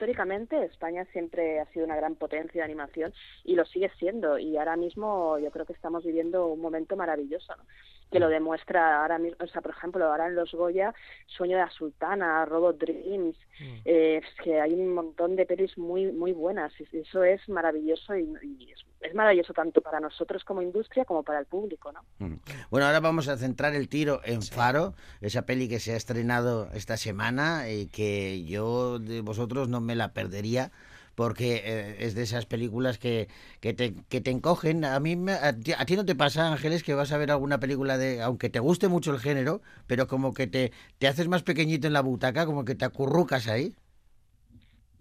Históricamente 0.02 0.64
España 0.64 1.04
siempre 1.12 1.60
ha 1.60 1.66
sido 1.66 1.84
una 1.84 1.94
gran 1.94 2.16
potencia 2.16 2.60
de 2.60 2.64
animación 2.64 3.14
y 3.44 3.54
lo 3.54 3.64
sigue 3.64 3.88
siendo. 4.00 4.36
Y 4.36 4.56
ahora 4.56 4.74
mismo 4.74 5.38
yo 5.38 5.52
creo 5.52 5.64
que 5.64 5.74
estamos 5.74 6.04
viviendo 6.04 6.48
un 6.48 6.60
momento 6.60 6.96
maravilloso, 6.96 7.54
¿no? 7.54 7.62
que 8.10 8.18
lo 8.18 8.28
demuestra 8.28 9.00
ahora 9.00 9.18
mismo, 9.18 9.36
o 9.40 9.46
sea, 9.46 9.62
por 9.62 9.70
ejemplo, 9.70 10.04
ahora 10.04 10.26
en 10.26 10.34
los 10.34 10.50
Goya, 10.50 10.92
Sueño 11.26 11.56
de 11.56 11.62
la 11.62 11.70
Sultana, 11.70 12.44
Robot 12.46 12.78
Dreams, 12.78 13.36
eh, 13.84 14.20
es 14.24 14.42
que 14.42 14.60
hay 14.60 14.74
un 14.74 14.92
montón 14.92 15.36
de 15.36 15.46
pelis 15.46 15.78
muy 15.78 16.10
muy 16.10 16.32
buenas. 16.32 16.72
Y 16.80 16.98
eso 16.98 17.22
es 17.22 17.48
maravilloso 17.48 18.16
y, 18.16 18.34
y 18.42 18.72
es, 18.72 18.84
es 19.02 19.14
maravilloso 19.14 19.52
tanto 19.52 19.80
para 19.80 20.00
nosotros 20.00 20.44
como 20.44 20.62
industria 20.62 21.04
como 21.04 21.22
para 21.22 21.38
el 21.38 21.46
público, 21.46 21.92
¿no? 21.92 22.00
Mm. 22.18 22.34
Bueno, 22.70 22.86
ahora 22.86 23.00
vamos 23.00 23.28
a 23.28 23.36
centrar 23.36 23.74
el 23.74 23.88
tiro 23.88 24.20
en 24.24 24.42
Faro, 24.42 24.94
esa 25.20 25.42
peli 25.46 25.68
que 25.68 25.80
se 25.80 25.92
ha 25.92 25.96
estrenado 25.96 26.68
esta 26.72 26.96
semana 26.96 27.70
y 27.70 27.86
que 27.86 28.44
yo 28.44 28.98
de 28.98 29.20
vosotros 29.20 29.68
no 29.68 29.80
me 29.80 29.94
la 29.94 30.12
perdería 30.12 30.70
porque 31.14 31.62
eh, 31.64 31.96
es 32.06 32.14
de 32.14 32.22
esas 32.22 32.46
películas 32.46 32.96
que, 32.98 33.28
que, 33.60 33.74
te, 33.74 33.92
que 34.08 34.22
te 34.22 34.30
encogen. 34.30 34.84
A 34.86 34.98
mí 34.98 35.14
me- 35.14 35.32
a, 35.34 35.52
ti, 35.52 35.72
a 35.76 35.84
ti 35.84 35.94
no 35.94 36.06
te 36.06 36.14
pasa, 36.14 36.50
Ángeles, 36.50 36.82
que 36.82 36.94
vas 36.94 37.12
a 37.12 37.18
ver 37.18 37.30
alguna 37.30 37.60
película 37.60 37.98
de, 37.98 38.22
aunque 38.22 38.48
te 38.48 38.60
guste 38.60 38.88
mucho 38.88 39.12
el 39.12 39.20
género, 39.20 39.60
pero 39.86 40.06
como 40.06 40.32
que 40.32 40.46
te, 40.46 40.72
te 40.98 41.08
haces 41.08 41.28
más 41.28 41.42
pequeñito 41.42 41.86
en 41.86 41.92
la 41.92 42.00
butaca, 42.00 42.46
como 42.46 42.64
que 42.64 42.74
te 42.74 42.86
acurrucas 42.86 43.46
ahí. 43.46 43.74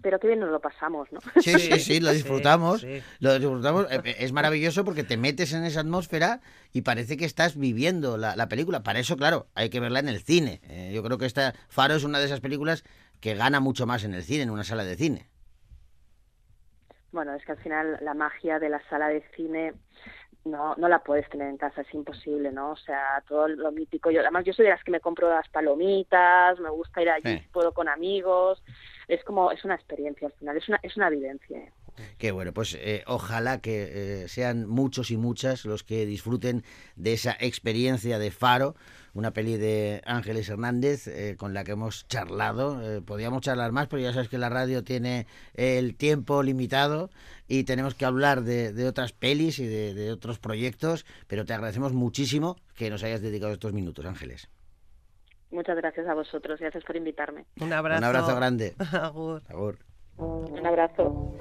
Pero 0.02 0.20
qué 0.20 0.28
bien 0.28 0.40
nos 0.40 0.50
lo 0.52 0.60
pasamos, 0.60 1.12
¿no? 1.12 1.20
Sí, 1.42 1.54
sí, 1.60 1.80
sí, 1.80 2.00
lo 2.00 2.12
disfrutamos. 2.12 2.82
sí. 2.82 3.02
Lo 3.20 3.38
disfrutamos. 3.38 3.86
Eh, 3.92 4.02
eh, 4.04 4.16
Es 4.20 4.32
maravilloso 4.32 4.84
porque 4.86 5.04
te 5.04 5.18
metes 5.18 5.54
en 5.54 5.64
esa 5.64 5.82
atmósfera 5.82 6.42
y 6.74 6.82
parece 6.82 7.18
que 7.18 7.26
estás 7.26 7.58
viviendo 7.58 8.18
la, 8.18 8.36
la 8.36 8.48
película. 8.48 8.84
Para 8.84 9.00
eso, 9.00 9.18
claro, 9.18 9.48
hay 9.56 9.70
que 9.70 9.80
verla 9.80 10.00
en 10.00 10.10
el 10.10 10.22
cine. 10.22 10.62
Eh, 10.70 10.92
yo 10.94 11.04
creo 11.04 11.18
que 11.18 11.26
esta 11.26 11.54
Faro 11.70 11.96
es 11.96 12.04
una 12.04 12.20
de 12.20 12.26
esas 12.26 12.40
películas 12.42 12.84
que 13.20 13.36
gana 13.36 13.60
mucho 13.60 13.86
más 13.86 14.04
en 14.04 14.14
el 14.14 14.24
cine, 14.24 14.44
en 14.44 14.50
una 14.50 14.64
sala 14.64 14.84
de 14.84 14.96
cine. 14.96 15.28
Bueno, 17.12 17.34
es 17.36 17.44
que 17.46 17.52
al 17.52 17.58
final 17.60 17.98
la 18.02 18.14
magia 18.14 18.58
de 18.60 18.70
la 18.70 18.82
sala 18.90 19.10
de 19.10 19.22
cine 19.36 19.74
no, 20.46 20.76
no 20.78 20.88
la 20.88 21.04
puedes 21.04 21.30
tener 21.30 21.50
en 21.50 21.58
casa, 21.58 21.82
es 21.82 21.94
imposible, 21.94 22.52
¿no? 22.52 22.72
O 22.72 22.78
sea, 22.78 23.22
todo 23.28 23.48
lo 23.50 23.72
mítico. 23.72 24.10
Yo, 24.12 24.22
además, 24.22 24.46
yo 24.46 24.54
soy 24.54 24.66
de 24.66 24.72
las 24.72 24.84
que 24.84 24.92
me 24.92 25.02
compro 25.02 25.30
las 25.30 25.48
palomitas, 25.50 26.58
me 26.60 26.70
gusta 26.70 27.02
ir 27.02 27.10
allí, 27.10 27.38
Sí. 27.40 27.48
puedo 27.52 27.74
con 27.74 27.90
amigos. 27.90 28.64
Es 29.12 29.26
como, 29.26 29.52
es 29.52 29.65
una 29.65 29.76
experiencia 29.76 30.28
al 30.28 30.34
final, 30.34 30.56
es 30.56 30.69
una, 30.69 30.80
es 30.82 30.95
una 30.95 31.10
vivencia. 31.10 31.60
Que 32.17 32.32
bueno, 32.32 32.54
pues 32.54 32.78
eh, 32.80 33.04
ojalá 33.08 33.60
que 33.60 34.24
eh, 34.24 34.28
sean 34.30 34.69
muchos 34.69 35.12
y 35.12 35.17
muchas 35.17 35.65
los 35.65 35.84
que 35.84 36.06
disfruten 36.06 36.63
de 36.95 37.12
esa 37.12 37.36
experiencia 37.41 38.19
de 38.19 38.32
Faro, 38.32 38.74
una 39.13 39.32
peli 39.32 39.58
de 39.58 40.02
Ángeles 40.06 40.47
Hernández 40.47 41.08
eh, 41.08 41.36
con 41.38 41.54
la 41.54 41.65
que 41.65 41.74
hemos 41.74 42.08
charlado. 42.08 43.04
Podíamos 43.04 43.41
charlar 43.41 43.74
más, 43.74 43.89
pero 43.89 44.02
ya 44.02 44.13
sabes 44.13 44.30
que 44.30 44.38
la 44.38 44.47
radio 44.47 44.82
tiene 44.82 45.28
el 45.56 45.97
tiempo 45.97 46.41
limitado 46.41 47.10
y 47.50 47.65
tenemos 47.65 47.95
que 47.95 48.06
hablar 48.06 48.43
de, 48.43 48.88
otras 48.88 49.12
pelis 49.12 49.60
y 49.60 49.67
de 49.67 50.10
otros 50.13 50.39
proyectos, 50.39 51.06
pero 51.28 51.43
te 51.43 51.54
agradecemos 51.54 51.91
muchísimo 51.91 52.56
que 52.78 52.89
nos 52.89 53.04
hayas 53.04 53.21
dedicado 53.21 53.52
estos 53.52 53.74
minutos, 53.74 54.06
Ángeles. 54.06 54.47
Muchas 55.52 55.76
gracias 55.76 56.08
a 56.08 56.14
vosotros, 56.14 56.60
gracias 56.60 56.84
por 56.84 56.96
invitarme. 56.96 57.46
Un 57.60 57.74
abrazo. 57.74 58.00
Un 58.00 58.06
abrazo 58.06 58.36
grande. 58.36 58.74
Agur. 58.94 59.42
Agur. 59.50 59.78
Un 60.18 60.66
abrazo. 60.66 61.36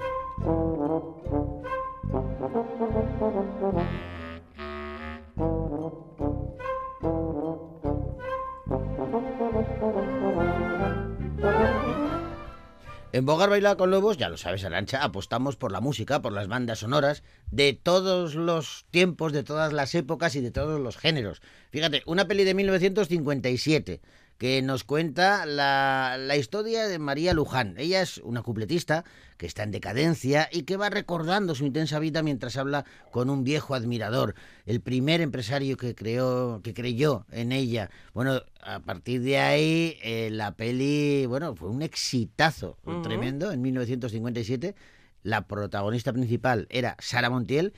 En 13.13 13.25
Bogar 13.25 13.49
Baila 13.49 13.75
con 13.75 13.91
Lobos, 13.91 14.15
ya 14.15 14.29
lo 14.29 14.37
sabes, 14.37 14.63
Arancha, 14.63 15.03
apostamos 15.03 15.57
por 15.57 15.73
la 15.73 15.81
música, 15.81 16.21
por 16.21 16.31
las 16.31 16.47
bandas 16.47 16.79
sonoras 16.79 17.23
de 17.51 17.73
todos 17.73 18.35
los 18.35 18.85
tiempos, 18.89 19.33
de 19.33 19.43
todas 19.43 19.73
las 19.73 19.93
épocas 19.95 20.33
y 20.37 20.39
de 20.39 20.49
todos 20.49 20.79
los 20.79 20.95
géneros. 20.95 21.41
Fíjate, 21.71 22.03
una 22.05 22.29
peli 22.29 22.45
de 22.45 22.53
1957 22.53 23.99
que 24.41 24.63
nos 24.63 24.83
cuenta 24.83 25.45
la, 25.45 26.17
la 26.17 26.35
historia 26.35 26.87
de 26.87 26.97
María 26.97 27.31
Luján. 27.35 27.75
Ella 27.77 28.01
es 28.01 28.17
una 28.17 28.41
cupletista 28.41 29.05
que 29.37 29.45
está 29.45 29.61
en 29.61 29.69
decadencia 29.69 30.49
y 30.51 30.63
que 30.63 30.77
va 30.77 30.89
recordando 30.89 31.53
su 31.53 31.63
intensa 31.63 31.99
vida 31.99 32.23
mientras 32.23 32.57
habla 32.57 32.83
con 33.11 33.29
un 33.29 33.43
viejo 33.43 33.75
admirador, 33.75 34.33
el 34.65 34.81
primer 34.81 35.21
empresario 35.21 35.77
que 35.77 35.93
creó, 35.93 36.59
que 36.63 36.73
creyó 36.73 37.27
en 37.31 37.51
ella. 37.51 37.91
Bueno, 38.15 38.41
a 38.61 38.79
partir 38.79 39.21
de 39.21 39.37
ahí 39.37 39.99
eh, 40.01 40.29
la 40.31 40.55
peli, 40.55 41.27
bueno, 41.27 41.55
fue 41.55 41.69
un 41.69 41.83
exitazo 41.83 42.79
tremendo 43.03 43.51
en 43.51 43.61
1957. 43.61 44.73
La 45.21 45.45
protagonista 45.45 46.11
principal 46.13 46.65
era 46.71 46.95
Sara 46.97 47.29
Montiel 47.29 47.73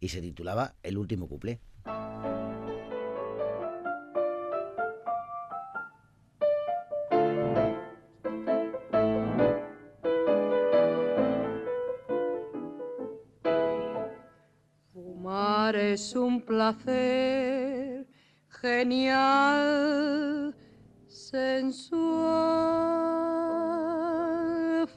y 0.00 0.08
se 0.08 0.20
titulaba 0.20 0.74
El 0.82 0.98
último 0.98 1.28
cuplé. 1.28 1.60
Es 15.76 16.16
un 16.16 16.40
placer 16.40 18.06
genial, 18.48 20.56
sensual. 21.06 22.08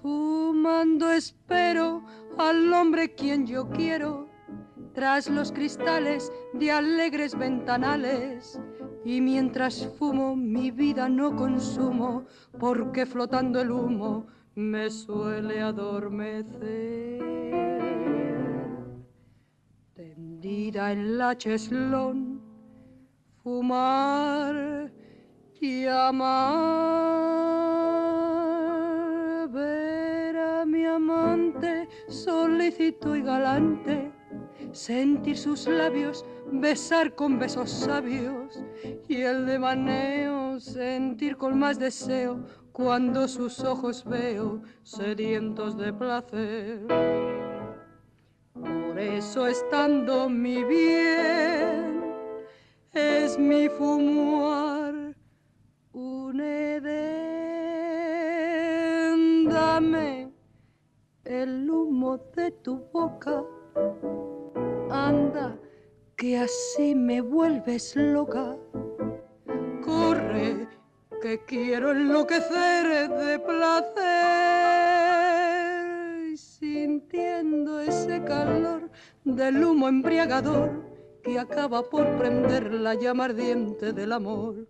Fumando 0.02 1.12
espero 1.12 2.06
al 2.38 2.72
hombre 2.74 3.14
quien 3.14 3.46
yo 3.46 3.70
quiero, 3.70 4.30
tras 4.94 5.30
los 5.30 5.52
cristales 5.52 6.32
de 6.54 6.72
alegres 6.72 7.38
ventanales. 7.38 8.58
Y 9.04 9.20
mientras 9.20 9.90
fumo 10.00 10.38
mi 10.38 10.72
vida 10.72 11.10
no 11.10 11.36
consumo, 11.36 12.24
porque 12.60 13.06
flotando 13.06 13.60
el 13.60 13.72
humo 13.72 14.28
me 14.56 14.90
suele 14.90 15.62
adormecer 15.62 17.41
tendida 20.42 20.92
en 20.92 21.20
la 21.20 21.38
cheslón, 21.38 22.42
fumar 23.44 24.92
y 25.60 25.86
amar, 25.86 26.40
ver 29.50 30.36
a 30.38 30.66
mi 30.66 30.84
amante 30.86 31.88
solícito 32.08 33.16
y 33.16 33.22
galante, 33.22 34.12
sentir 34.72 35.38
sus 35.38 35.68
labios, 35.68 36.26
besar 36.52 37.14
con 37.14 37.38
besos 37.38 37.70
sabios 37.70 38.64
y 39.08 39.22
el 39.22 39.46
de 39.46 39.60
maneo 39.60 40.60
sentir 40.60 41.38
con 41.38 41.60
más 41.60 41.78
deseo 41.78 42.40
cuando 42.72 43.28
sus 43.28 43.60
ojos 43.60 44.04
veo 44.06 44.64
sedientos 44.82 45.78
de 45.78 45.94
placer. 45.94 47.51
Eso 49.02 49.48
estando 49.48 50.30
mi 50.30 50.64
bien 50.64 52.04
es 52.94 53.40
mi 53.40 53.68
fumar 53.68 55.16
un 55.92 56.40
edén. 56.40 57.10
Dame 59.50 60.32
el 61.26 61.68
humo 61.68 62.20
de 62.36 62.52
tu 62.52 62.78
boca, 62.94 63.44
anda 64.92 65.58
que 66.16 66.38
así 66.38 66.94
me 66.94 67.22
vuelves 67.22 67.96
loca. 67.96 68.56
Corre 69.84 70.68
que 71.24 71.44
quiero 71.46 71.90
enloquecer 71.90 73.10
de 73.10 73.40
placer 73.40 74.62
sintiendo 76.38 77.80
ese 77.82 78.24
calor 78.24 78.91
del 79.24 79.64
humo 79.64 79.88
embriagador 79.88 80.84
que 81.24 81.40
acaba 81.40 81.84
por 81.84 82.18
prender 82.18 82.74
la 82.74 82.96
llama 82.96 83.26
ardiente 83.26 83.94
del 83.94 84.12
amor. 84.12 84.68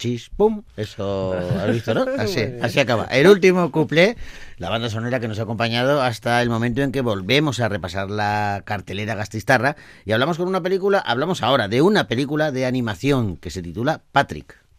Chis, 0.00 0.30
pum. 0.30 0.62
Eso 0.78 1.34
has 1.34 1.70
visto, 1.70 1.92
¿no? 1.92 2.06
Así, 2.18 2.40
así 2.62 2.80
acaba. 2.80 3.04
El 3.04 3.26
último 3.26 3.70
cuplé, 3.70 4.16
la 4.56 4.70
banda 4.70 4.88
sonora 4.88 5.20
que 5.20 5.28
nos 5.28 5.38
ha 5.38 5.42
acompañado 5.42 6.00
hasta 6.00 6.40
el 6.40 6.48
momento 6.48 6.80
en 6.80 6.90
que 6.90 7.02
volvemos 7.02 7.60
a 7.60 7.68
repasar 7.68 8.10
la 8.10 8.62
cartelera 8.64 9.14
gastistarra 9.14 9.76
y 10.06 10.12
hablamos 10.12 10.38
con 10.38 10.48
una 10.48 10.62
película, 10.62 11.00
hablamos 11.00 11.42
ahora 11.42 11.68
de 11.68 11.82
una 11.82 12.08
película 12.08 12.50
de 12.50 12.64
animación 12.64 13.36
que 13.36 13.50
se 13.50 13.60
titula 13.60 14.00
Patrick. 14.10 14.69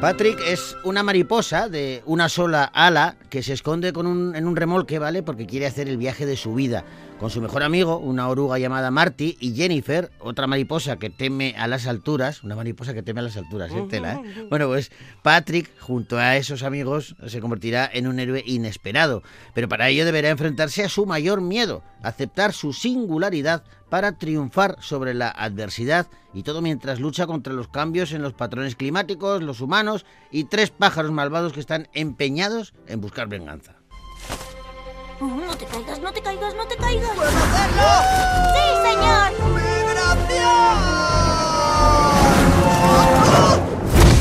Patrick 0.00 0.38
es 0.46 0.76
una 0.84 1.02
mariposa 1.02 1.68
de 1.68 2.02
una 2.06 2.28
sola 2.28 2.64
ala 2.64 3.16
que 3.30 3.42
se 3.42 3.52
esconde 3.52 3.92
con 3.92 4.06
un- 4.06 4.36
en 4.36 4.46
un 4.46 4.54
remolque, 4.54 5.00
¿vale? 5.00 5.24
Porque 5.24 5.44
quiere 5.46 5.66
hacer 5.66 5.88
el 5.88 5.96
viaje 5.96 6.24
de 6.24 6.36
su 6.36 6.54
vida. 6.54 6.84
Con 7.18 7.30
su 7.30 7.40
mejor 7.40 7.64
amigo, 7.64 7.98
una 7.98 8.28
oruga 8.28 8.60
llamada 8.60 8.92
Marty, 8.92 9.36
y 9.40 9.52
Jennifer, 9.52 10.12
otra 10.20 10.46
mariposa 10.46 11.00
que 11.00 11.10
teme 11.10 11.56
a 11.58 11.66
las 11.66 11.88
alturas. 11.88 12.44
Una 12.44 12.54
mariposa 12.54 12.94
que 12.94 13.02
teme 13.02 13.18
a 13.18 13.24
las 13.24 13.36
alturas, 13.36 13.72
¿eh? 13.72 13.86
Tela, 13.90 14.14
¿eh? 14.14 14.46
Bueno, 14.48 14.68
pues 14.68 14.92
Patrick, 15.22 15.68
junto 15.80 16.16
a 16.16 16.36
esos 16.36 16.62
amigos, 16.62 17.16
se 17.26 17.40
convertirá 17.40 17.90
en 17.92 18.06
un 18.06 18.20
héroe 18.20 18.44
inesperado. 18.46 19.24
Pero 19.52 19.68
para 19.68 19.88
ello 19.88 20.04
deberá 20.04 20.28
enfrentarse 20.28 20.84
a 20.84 20.88
su 20.88 21.06
mayor 21.06 21.40
miedo, 21.40 21.82
aceptar 22.04 22.52
su 22.52 22.72
singularidad 22.72 23.64
para 23.90 24.12
triunfar 24.16 24.76
sobre 24.80 25.12
la 25.12 25.28
adversidad 25.28 26.06
y 26.32 26.44
todo 26.44 26.62
mientras 26.62 27.00
lucha 27.00 27.26
contra 27.26 27.52
los 27.52 27.66
cambios 27.66 28.12
en 28.12 28.22
los 28.22 28.34
patrones 28.34 28.76
climáticos, 28.76 29.42
los 29.42 29.60
humanos 29.60 30.06
y 30.30 30.44
tres 30.44 30.70
pájaros 30.70 31.10
malvados 31.10 31.52
que 31.52 31.60
están 31.60 31.88
empeñados 31.94 32.74
en 32.86 33.00
buscar 33.00 33.28
venganza. 33.28 33.77
No 35.20 35.56
te 35.56 35.66
caigas, 35.66 36.00
no 36.00 36.12
te 36.12 36.22
caigas, 36.22 36.54
no 36.54 36.66
te 36.66 36.76
caigas. 36.76 37.10
¡Puedo 37.16 37.28
hacerlo! 37.28 37.82
¡Sí, 38.54 38.62
señor! 38.88 39.32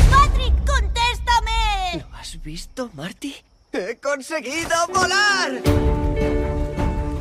¡Patrick, 0.09 0.55
contéstame! 0.65 2.03
¿Lo 2.09 2.17
has 2.17 2.41
visto, 2.41 2.89
Marty? 2.93 3.35
¡He 3.73 3.97
conseguido 3.97 4.75
volar! 4.91 5.61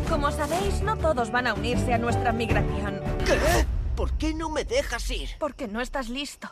Como 0.08 0.30
sabéis, 0.30 0.80
no 0.80 0.96
todos 0.96 1.30
van 1.30 1.46
a 1.48 1.52
unirse 1.54 1.92
a 1.92 1.98
nuestra 1.98 2.32
migración. 2.32 3.02
¿Qué? 3.26 3.66
¿Por 3.94 4.12
qué 4.12 4.32
no 4.32 4.48
me 4.48 4.64
dejas 4.64 5.10
ir? 5.10 5.28
Porque 5.38 5.68
no 5.68 5.82
estás 5.82 6.08
listo. 6.08 6.50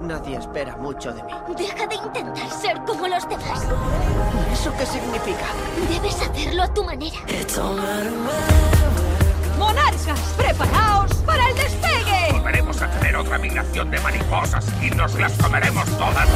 Nadie 0.00 0.38
espera 0.38 0.76
mucho 0.76 1.12
de 1.12 1.22
mí. 1.22 1.32
Deja 1.56 1.86
de 1.86 1.94
intentar 1.94 2.50
ser 2.50 2.80
como 2.86 3.06
los 3.06 3.28
demás. 3.28 3.64
¿Y 4.48 4.52
eso 4.52 4.72
qué 4.78 4.86
significa? 4.86 5.46
Debes 5.90 6.20
hacerlo 6.22 6.62
a 6.62 6.68
tu 6.68 6.82
manera. 6.82 7.16
¡Monarcas, 9.58 10.18
preparaos 10.38 11.12
para 11.26 11.46
el 11.50 11.54
despegue! 11.54 12.32
Volveremos 12.32 12.80
a 12.80 12.90
tener 12.90 13.14
otra 13.14 13.36
migración 13.36 13.90
de 13.90 14.00
mariposas 14.00 14.64
y 14.82 14.90
nos 14.90 15.14
las 15.16 15.32
comeremos 15.32 15.84
todas. 15.98 16.26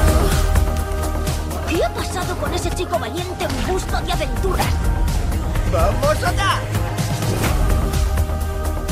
¿Qué 1.68 1.83
ha 1.83 1.88
pasado 1.94 2.37
con 2.37 2.53
ese 2.53 2.70
chico 2.70 2.98
valiente 2.98 3.44
en 3.44 3.66
busca 3.66 4.03
de 4.03 4.12
aventuras? 4.12 4.66
¡Vamos 5.72 6.22
allá! 6.22 6.61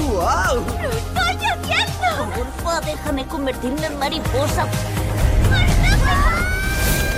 ¡Wow! 0.00 0.64
¡Lo 0.64 0.88
estoy 0.88 1.46
haciendo! 1.46 1.91
Porfa, 2.16 2.80
déjame 2.80 3.26
convertirme 3.26 3.86
en 3.86 3.98
mariposa. 3.98 4.66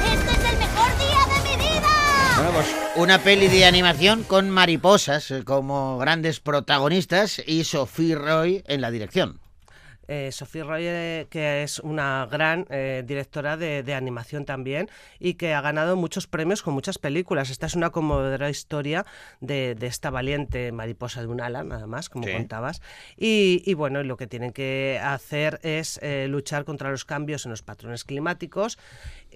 ¡Este 0.04 0.30
es 0.30 0.52
el 0.52 0.59
mejor 0.59 0.98
día 0.98 1.18
de 1.35 1.50
mi 1.50 1.57
vida! 1.57 1.88
Bueno, 2.37 2.52
pues 2.52 2.66
una 2.96 3.18
peli 3.18 3.48
de 3.48 3.64
animación 3.64 4.22
con 4.22 4.50
mariposas 4.50 5.30
eh, 5.30 5.42
como 5.44 5.98
grandes 5.98 6.38
protagonistas 6.40 7.42
y 7.44 7.64
Sophie 7.64 8.14
Roy 8.14 8.62
en 8.66 8.80
la 8.80 8.90
dirección. 8.90 9.40
Eh, 10.08 10.30
Sophie 10.32 10.62
Roy, 10.62 10.82
eh, 10.86 11.26
que 11.30 11.62
es 11.62 11.78
una 11.78 12.26
gran 12.30 12.66
eh, 12.70 13.02
directora 13.06 13.56
de, 13.56 13.82
de 13.82 13.94
animación 13.94 14.44
también 14.44 14.88
y 15.18 15.34
que 15.34 15.54
ha 15.54 15.60
ganado 15.60 15.96
muchos 15.96 16.26
premios 16.26 16.62
con 16.62 16.74
muchas 16.74 16.98
películas. 16.98 17.50
Esta 17.50 17.66
es 17.66 17.74
una 17.74 17.90
conmovedora 17.90 18.50
historia 18.50 19.04
de, 19.40 19.74
de 19.74 19.86
esta 19.86 20.10
valiente 20.10 20.72
mariposa 20.72 21.20
de 21.20 21.26
un 21.28 21.40
ala, 21.40 21.64
nada 21.64 21.86
más, 21.86 22.08
como 22.08 22.24
Sí. 22.26 22.32
contabas. 22.32 22.80
Y, 23.16 23.62
y 23.66 23.74
bueno, 23.74 24.02
lo 24.02 24.16
que 24.16 24.26
tienen 24.26 24.52
que 24.52 25.00
hacer 25.02 25.60
es 25.62 25.98
eh, 26.02 26.26
luchar 26.28 26.64
contra 26.64 26.90
los 26.90 27.04
cambios 27.04 27.44
en 27.46 27.50
los 27.50 27.62
patrones 27.62 28.04
climáticos. 28.04 28.78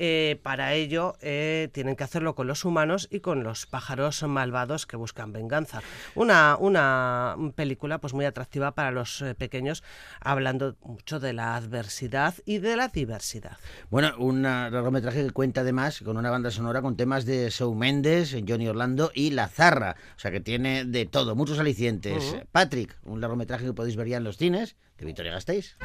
Eh, 0.01 0.39
para 0.45 0.75
ello 0.75 1.17
eh, 1.21 1.69
tienen 1.73 1.97
que 1.97 2.05
hacerlo 2.05 2.37
con 2.37 2.47
los 2.47 2.65
humanos 2.65 3.09
y 3.11 3.19
con 3.19 3.43
los 3.43 3.67
pájaros 3.67 4.23
malvados 4.23 4.87
que 4.87 4.97
buscan 4.97 5.33
venganza. 5.33 5.83
Una, 6.15 6.57
una 6.59 7.37
película 7.57 7.99
pues 7.99 8.15
muy 8.15 8.25
atractiva 8.25 8.73
para 8.73 8.93
los 8.93 9.21
eh, 9.23 9.35
pequeños, 9.35 9.83
hablando 10.21 10.77
mucho 10.85 11.19
de 11.19 11.33
la 11.33 11.57
adversidad 11.57 12.35
y 12.45 12.59
de 12.59 12.77
la 12.77 12.89
diversidad. 12.89 13.59
Bueno, 13.91 14.13
un 14.19 14.43
largometraje 14.43 15.25
que 15.25 15.33
cuenta 15.33 15.63
además 15.63 16.01
con 16.05 16.17
una 16.17 16.31
banda 16.31 16.53
sonora 16.53 16.81
con 16.81 16.97
temas 16.97 17.27
de 17.27 17.51
Shawn 17.51 17.77
Mendes, 17.77 18.37
Johnny 18.47 18.69
Orlando 18.69 19.11
y 19.15 19.31
La 19.31 19.49
Zarra. 19.49 19.97
O 20.17 20.21
sea 20.21 20.31
que 20.31 20.41
tiene 20.41 20.85
de 20.85 21.07
todo, 21.07 21.35
muchos 21.35 21.59
alicientes. 21.59 22.37
Patrick, 22.53 22.97
un 23.03 23.21
largometraje 23.21 23.65
que 23.65 23.73
podéis 23.73 23.97
ver 23.97 24.07
ya 24.07 24.19
en 24.19 24.25
los 24.25 24.37
cines 24.37 24.77
de 24.97 25.07
Victoria 25.07 25.33
Gasteiz. 25.33 25.77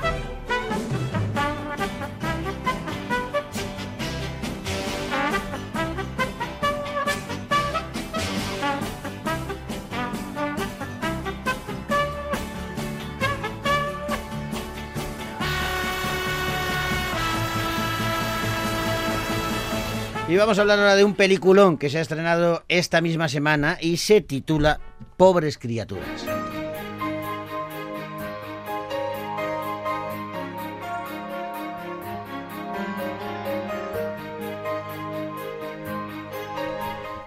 Y 20.33 20.35
vamos 20.35 20.57
a 20.57 20.61
hablar 20.61 20.79
ahora 20.79 20.95
de 20.95 21.03
un 21.03 21.13
peliculón 21.13 21.77
que 21.77 21.91
se 21.91 21.99
ha 21.99 22.01
estrenado 22.01 22.63
esta 22.67 23.01
misma 23.01 23.29
semana 23.29 23.77
y 23.79 23.97
se 23.97 24.19
titula 24.19 24.79
Pobres 25.15 25.59
criaturas. 25.59 26.25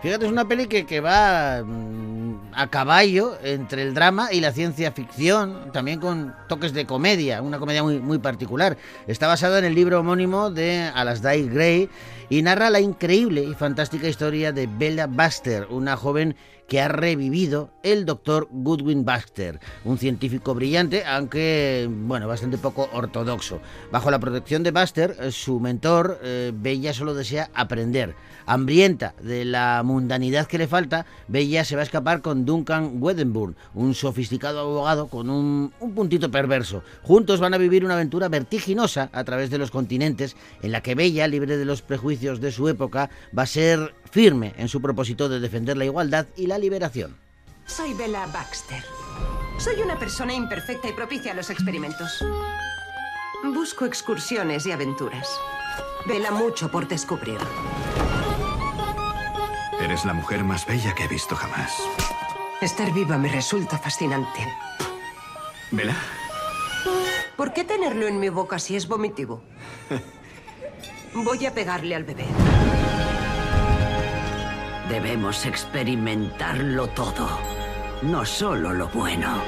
Fíjate, 0.03 0.27
es 0.27 0.33
una 0.33 0.49
peli 0.49 0.67
que, 0.67 0.85
que 0.85 0.99
va 0.99 1.63
mm, 1.65 2.06
a 2.57 2.69
caballo 2.69 3.37
entre 3.43 3.83
el 3.83 3.93
drama 3.93 4.33
y 4.33 4.41
la 4.41 4.51
ciencia 4.51 4.91
ficción, 4.91 5.71
también 5.73 6.01
con 6.01 6.35
toques 6.49 6.73
de 6.73 6.87
comedia, 6.87 7.43
una 7.43 7.59
comedia 7.59 7.83
muy, 7.83 8.01
muy 8.01 8.19
particular. 8.19 8.79
Está 9.07 9.27
basada 9.27 9.59
en 9.59 9.67
el 9.67 9.75
libro 9.75 10.01
homónimo 10.01 10.51
de 10.51 10.91
Alasdair 10.95 11.51
Gray 11.51 11.91
y 12.31 12.41
narra 12.41 12.71
la 12.71 12.81
increíble 12.81 13.45
y 13.45 13.55
fantástica 13.55 14.09
historia 14.09 14.53
de 14.53 14.67
Bella 14.67 15.07
Baxter, 15.07 15.67
una 15.69 15.97
joven 15.97 16.35
que 16.69 16.81
ha 16.81 16.89
revivido 16.89 17.71
el 17.83 18.05
doctor 18.05 18.49
Goodwin 18.51 19.05
Baxter, 19.05 19.61
un 19.85 19.99
científico 19.99 20.55
brillante, 20.55 21.05
aunque, 21.05 21.89
bueno, 21.91 22.27
bastante 22.27 22.59
poco 22.59 22.89
ortodoxo. 22.93 23.61
Bajo 23.93 24.11
la 24.11 24.19
protección 24.19 24.63
de 24.63 24.73
Baxter, 24.73 25.17
eh, 25.21 25.31
su 25.31 25.61
mentor, 25.61 26.19
eh, 26.23 26.53
Bella 26.55 26.93
solo 26.93 27.15
desea 27.15 27.51
aprender. 27.55 28.15
Hambrienta 28.49 29.15
de 29.21 29.45
la 29.45 29.83
mundanidad 29.85 30.47
que 30.47 30.59
le 30.59 30.69
falta, 30.69 31.05
Bella 31.27 31.65
se 31.65 31.75
va 31.75 31.83
a 31.83 31.85
escapar 31.85 32.23
con 32.23 32.45
Duncan 32.45 33.03
Weddenburn, 33.03 33.57
un 33.75 33.95
sofisticado 33.95 34.61
abogado 34.61 35.09
con 35.09 35.31
un, 35.31 35.73
un 35.81 35.95
puntito 35.95 36.31
perverso. 36.31 36.83
Juntos 37.03 37.41
van 37.41 37.55
a 37.55 37.59
vivir 37.59 37.85
una 37.85 37.95
aventura 37.95 38.29
vertiginosa 38.29 39.11
a 39.13 39.25
través 39.25 39.51
de 39.51 39.59
los 39.59 39.71
continentes, 39.71 40.37
en 40.63 40.73
la 40.73 40.81
que 40.81 40.95
Bella, 40.95 41.27
libre 41.27 41.57
de 41.57 41.65
los 41.65 41.83
prejuicios 41.83 42.41
de 42.41 42.53
su 42.53 42.69
época, 42.69 43.11
va 43.37 43.43
a 43.43 43.47
ser 43.47 43.95
firme 44.07 44.55
en 44.57 44.69
su 44.69 44.81
propósito 44.81 45.29
de 45.29 45.41
defender 45.41 45.77
la 45.77 45.85
igualdad 45.85 46.27
y 46.37 46.47
la 46.47 46.59
liberación. 46.59 47.17
Soy 47.67 47.95
Bella 47.95 48.27
Baxter. 48.27 48.83
Soy 49.59 49.81
una 49.83 49.99
persona 49.99 50.35
imperfecta 50.35 50.89
y 50.89 50.93
propicia 50.93 51.33
a 51.33 51.35
los 51.35 51.51
experimentos. 51.51 52.25
Busco 53.45 53.85
excursiones 53.85 54.67
y 54.67 54.73
aventuras. 54.73 55.29
Vela 56.07 56.31
mucho 56.31 56.71
por 56.71 56.87
descubrir. 56.87 57.39
Eres 59.81 60.05
la 60.05 60.13
mujer 60.13 60.45
más 60.45 60.67
bella 60.67 60.95
que 60.95 61.05
he 61.05 61.09
visto 61.09 61.35
jamás. 61.35 61.73
Estar 62.61 62.93
viva 62.93 63.19
me 63.19 63.29
resulta 63.29 63.79
fascinante. 63.79 64.41
¿Vela? 65.71 65.97
¿Por 67.37 67.53
qué 67.53 67.65
tenerlo 67.65 68.07
en 68.07 68.19
mi 68.19 68.29
boca 68.29 68.59
si 68.59 68.77
es 68.77 68.89
vomitivo? 68.89 69.43
Voy 71.15 71.45
a 71.47 71.53
pegarle 71.53 71.95
al 71.95 72.05
bebé. 72.05 72.25
Debemos 74.89 75.47
experimentarlo 75.47 76.87
todo. 76.89 77.29
No 78.03 78.25
solo 78.25 78.73
lo 78.73 78.89
bueno. 78.89 79.43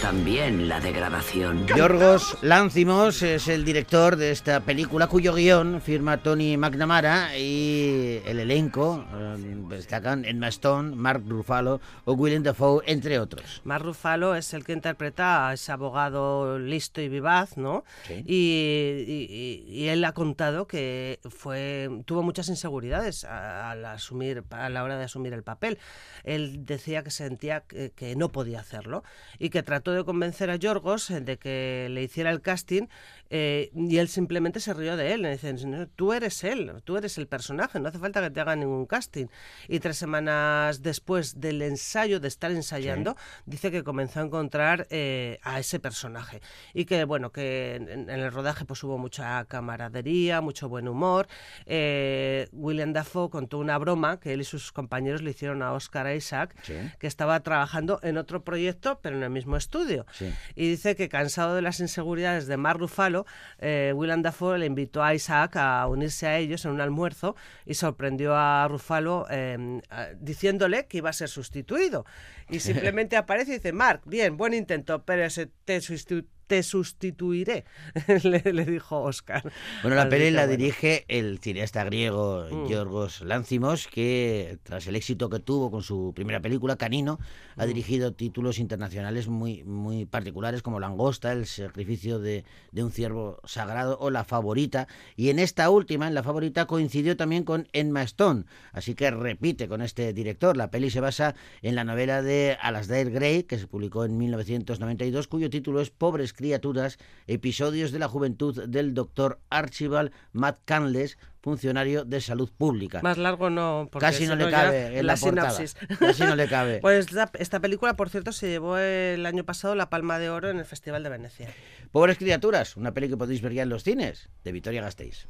También 0.00 0.66
la 0.66 0.80
degradación. 0.80 1.66
Yorgos 1.68 2.38
Lanzimos 2.42 3.22
es 3.22 3.48
el 3.48 3.64
director 3.66 4.16
de 4.16 4.30
esta 4.30 4.60
película 4.60 5.06
cuyo 5.08 5.34
guion 5.34 5.82
firma 5.82 6.16
Tony 6.22 6.56
McNamara 6.56 7.36
y 7.36 8.22
el 8.24 8.40
elenco 8.40 9.04
eh, 9.14 9.36
destacan 9.68 10.24
Emma 10.24 10.48
Stone, 10.48 10.96
Mark 10.96 11.22
Ruffalo 11.28 11.80
o 12.06 12.14
Willem 12.14 12.42
Dafoe, 12.42 12.82
entre 12.86 13.18
otros. 13.18 13.60
Mark 13.64 13.84
Ruffalo 13.84 14.34
es 14.34 14.54
el 14.54 14.64
que 14.64 14.72
interpreta 14.72 15.48
a 15.48 15.52
ese 15.52 15.70
abogado 15.70 16.58
listo 16.58 17.02
y 17.02 17.08
vivaz, 17.10 17.58
¿no? 17.58 17.84
Sí. 18.06 18.24
Y, 18.26 19.04
y- 19.06 19.64
y- 19.68 19.88
él 19.88 20.02
ha 20.04 20.12
contado 20.12 20.66
que 20.66 21.20
fue 21.28 21.90
tuvo 22.06 22.22
muchas 22.22 22.48
inseguridades 22.48 23.24
a- 23.24 23.70
al 23.70 23.84
asumir 23.84 24.44
a 24.50 24.70
la 24.70 24.82
hora 24.82 24.96
de 24.96 25.04
asumir 25.04 25.34
el 25.34 25.42
papel. 25.42 25.78
Él 26.24 26.64
decía 26.64 27.02
que 27.02 27.10
sentía 27.10 27.60
que, 27.60 27.90
que 27.90 28.16
no 28.16 28.30
podía 28.30 28.60
hacerlo 28.60 29.04
y 29.38 29.50
que 29.50 29.62
trató 29.62 29.89
de 29.92 30.04
convencer 30.04 30.50
a 30.50 30.56
Yorgos 30.56 31.10
eh, 31.10 31.20
de 31.20 31.38
que 31.38 31.88
le 31.90 32.02
hiciera 32.02 32.30
el 32.30 32.40
casting 32.42 32.86
eh, 33.30 33.70
y 33.74 33.98
él 33.98 34.08
simplemente 34.08 34.60
se 34.60 34.74
rió 34.74 34.96
de 34.96 35.12
él. 35.14 35.22
Le 35.22 35.30
dicen, 35.32 35.56
"No, 35.70 35.86
tú 35.88 36.12
eres 36.12 36.44
él, 36.44 36.72
tú 36.84 36.96
eres 36.96 37.16
el 37.18 37.26
personaje, 37.28 37.78
no 37.80 37.88
hace 37.88 37.98
falta 37.98 38.20
que 38.20 38.30
te 38.30 38.40
haga 38.40 38.56
ningún 38.56 38.86
casting. 38.86 39.26
Y 39.68 39.78
tres 39.80 39.96
semanas 39.96 40.82
después 40.82 41.40
del 41.40 41.62
ensayo, 41.62 42.20
de 42.20 42.28
estar 42.28 42.50
ensayando, 42.50 43.16
dice 43.46 43.70
que 43.70 43.82
comenzó 43.84 44.20
a 44.20 44.24
encontrar 44.24 44.86
eh, 44.90 45.38
a 45.42 45.58
ese 45.60 45.78
personaje. 45.80 46.40
Y 46.74 46.84
que, 46.84 47.04
bueno, 47.04 47.30
que 47.30 47.76
en, 47.76 47.88
en 47.88 48.10
el 48.10 48.30
rodaje 48.32 48.64
pues 48.64 48.82
hubo 48.84 48.98
mucha 48.98 49.44
camaradería, 49.46 50.40
mucho 50.40 50.68
buen 50.68 50.88
humor. 50.88 51.28
Eh, 51.66 52.48
William 52.52 52.92
Dafoe 52.92 53.30
contó 53.30 53.58
una 53.58 53.78
broma 53.78 54.18
que 54.18 54.32
él 54.32 54.40
y 54.40 54.44
sus 54.44 54.72
compañeros 54.72 55.22
le 55.22 55.30
hicieron 55.30 55.62
a 55.62 55.72
Oscar 55.72 56.14
Isaac, 56.14 56.54
Sí. 56.62 56.74
que 56.98 57.06
estaba 57.06 57.40
trabajando 57.40 58.00
en 58.02 58.18
otro 58.18 58.42
proyecto, 58.42 58.98
pero 59.02 59.16
en 59.16 59.22
el 59.22 59.30
mismo 59.30 59.56
estudio. 59.56 60.04
Sí. 60.12 60.32
Y 60.56 60.68
dice 60.70 60.96
que 60.96 61.08
cansado 61.08 61.54
de 61.54 61.62
las 61.62 61.80
inseguridades 61.80 62.46
de 62.46 62.56
Mark 62.56 62.80
Ruffalo, 63.20 63.26
eh, 63.58 63.92
Willem 63.94 64.22
Dafoe 64.22 64.58
le 64.58 64.66
invitó 64.66 65.02
a 65.02 65.14
Isaac 65.14 65.56
a 65.56 65.86
unirse 65.86 66.26
a 66.26 66.38
ellos 66.38 66.64
en 66.64 66.72
un 66.72 66.80
almuerzo 66.80 67.36
y 67.66 67.74
sorprendió 67.74 68.34
a 68.36 68.66
Ruffalo 68.68 69.26
eh, 69.30 69.80
a- 69.90 70.08
diciéndole 70.18 70.86
que 70.86 70.98
iba 70.98 71.10
a 71.10 71.12
ser 71.12 71.28
sustituido. 71.28 72.04
Y 72.48 72.60
simplemente 72.60 73.16
aparece 73.16 73.52
y 73.52 73.54
dice, 73.54 73.72
Mark, 73.72 74.02
bien, 74.06 74.36
buen 74.36 74.54
intento, 74.54 75.04
pero 75.04 75.24
ese 75.24 75.46
te, 75.64 75.78
sustitu- 75.78 76.26
te 76.50 76.64
sustituiré, 76.64 77.64
le, 78.24 78.42
le 78.52 78.64
dijo 78.64 79.00
Oscar. 79.02 79.52
Bueno, 79.82 79.94
la 79.96 80.08
peli 80.08 80.32
la 80.32 80.46
bueno. 80.46 80.56
dirige 80.58 81.04
el 81.06 81.38
cineasta 81.38 81.84
griego 81.84 82.44
Mm. 82.50 82.66
Yorgos 82.66 83.20
Lanthimos, 83.20 83.86
que 83.86 84.58
tras 84.64 84.84
el 84.88 84.96
éxito 84.96 85.30
que 85.30 85.38
tuvo 85.38 85.70
con 85.70 85.84
su 85.84 86.12
primera 86.12 86.40
película, 86.40 86.74
Canino, 86.74 87.20
ha 87.56 87.64
Mm. 87.64 87.68
dirigido 87.68 88.12
títulos 88.14 88.58
internacionales 88.58 89.28
muy, 89.28 89.62
muy 89.62 90.06
particulares 90.06 90.60
como 90.62 90.80
Langosta, 90.80 91.30
El 91.30 91.46
sacrificio 91.46 92.18
de, 92.18 92.44
de 92.72 92.82
un 92.82 92.90
ciervo 92.90 93.38
sagrado 93.44 93.96
o 94.00 94.10
La 94.10 94.24
favorita. 94.24 94.88
Y 95.14 95.28
en 95.28 95.38
esta 95.38 95.70
última, 95.70 96.08
en 96.08 96.14
La 96.14 96.24
favorita, 96.24 96.66
coincidió 96.66 97.16
también 97.16 97.44
con 97.44 97.68
Emma 97.72 98.02
Stone. 98.02 98.42
Así 98.72 98.94
que 98.96 99.12
repite 99.12 99.68
con 99.68 99.82
este 99.82 100.12
director. 100.12 100.56
La 100.56 100.72
peli 100.72 100.90
se 100.90 100.98
basa 100.98 101.36
en 101.62 101.76
la 101.76 101.84
novela 101.84 102.22
de 102.22 102.56
Alasdair 102.60 103.10
Gray, 103.12 103.44
que 103.44 103.56
se 103.58 103.68
publicó 103.68 104.04
en 104.04 104.16
1992, 104.18 105.28
cuyo 105.28 105.48
título 105.48 105.80
es 105.80 105.90
Pobres 105.90 106.32
criaturas, 106.40 106.98
episodios 107.26 107.92
de 107.92 107.98
la 107.98 108.08
juventud 108.08 108.64
del 108.66 108.94
doctor 108.94 109.38
Archibald 109.50 110.10
McCandless, 110.32 111.18
funcionario 111.42 112.06
de 112.06 112.22
salud 112.22 112.50
pública. 112.56 113.00
Más 113.02 113.18
largo 113.18 113.50
no, 113.50 113.88
porque 113.92 114.06
Casi 114.06 114.26
no 114.26 114.36
le 114.36 114.50
cabe 114.50 114.98
en 114.98 115.06
la 115.06 115.18
sinopsis. 115.18 115.76
Casi 115.98 116.22
no 116.24 116.34
le 116.34 116.48
cabe. 116.48 116.80
Pues 116.80 117.06
esta, 117.08 117.30
esta 117.34 117.60
película, 117.60 117.94
por 117.94 118.08
cierto, 118.08 118.32
se 118.32 118.48
llevó 118.48 118.78
el 118.78 119.26
año 119.26 119.44
pasado 119.44 119.74
la 119.74 119.90
Palma 119.90 120.18
de 120.18 120.30
Oro 120.30 120.48
en 120.48 120.58
el 120.58 120.64
Festival 120.64 121.02
de 121.02 121.10
Venecia. 121.10 121.48
Pobres 121.92 122.16
criaturas, 122.16 122.76
una 122.76 122.94
peli 122.94 123.10
que 123.10 123.18
podéis 123.18 123.42
ver 123.42 123.52
ya 123.52 123.62
en 123.62 123.68
los 123.68 123.84
cines, 123.84 124.30
de 124.44 124.52
Victoria 124.52 124.80
Gasteiz. 124.80 125.26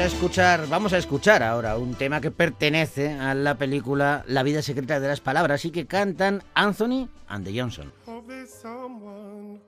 A 0.00 0.06
escuchar, 0.06 0.66
vamos 0.68 0.94
a 0.94 0.98
escuchar 0.98 1.42
ahora 1.42 1.76
un 1.76 1.94
tema 1.94 2.22
que 2.22 2.30
pertenece 2.30 3.12
a 3.12 3.34
la 3.34 3.56
película 3.56 4.24
La 4.26 4.42
vida 4.42 4.62
secreta 4.62 4.98
de 4.98 5.06
las 5.06 5.20
palabras 5.20 5.66
y 5.66 5.70
que 5.70 5.86
cantan 5.86 6.42
Anthony 6.54 7.10
and 7.28 7.44
the 7.44 7.52
Johnson. 7.52 7.92
Hope 8.06 8.26
there's 8.26 8.50
someone 8.50 9.60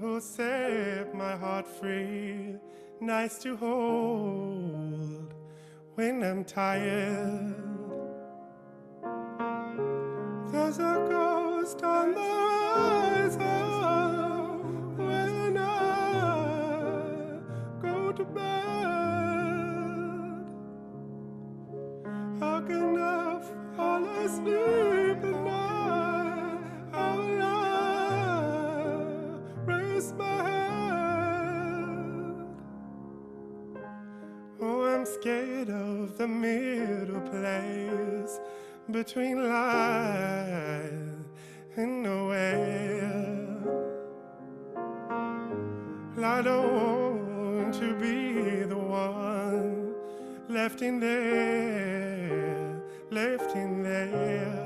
who'll 0.00 0.20
set 0.20 1.14
my 1.14 1.36
heart 1.36 1.66
free, 1.66 2.56
nice 3.00 3.38
to 3.38 3.56
hold 3.56 5.41
when 5.94 6.22
I'm 6.22 6.44
tired. 6.44 7.54
There's 10.50 10.78
a 10.78 11.06
ghost 11.08 11.82
on 11.82 12.14
the 12.14 12.20
horizon 12.20 13.21
Scared 35.22 35.70
of 35.70 36.18
the 36.18 36.26
middle 36.26 37.20
place 37.20 38.40
between 38.90 39.48
life 39.48 40.90
and 41.76 42.02
nowhere. 42.02 43.22
I 46.20 46.42
don't 46.42 47.62
want 47.62 47.74
to 47.74 47.94
be 48.00 48.64
the 48.64 48.76
one 48.76 49.94
left 50.48 50.82
in 50.82 50.98
there, 50.98 52.82
left 53.12 53.54
in 53.54 53.84
there. 53.84 54.61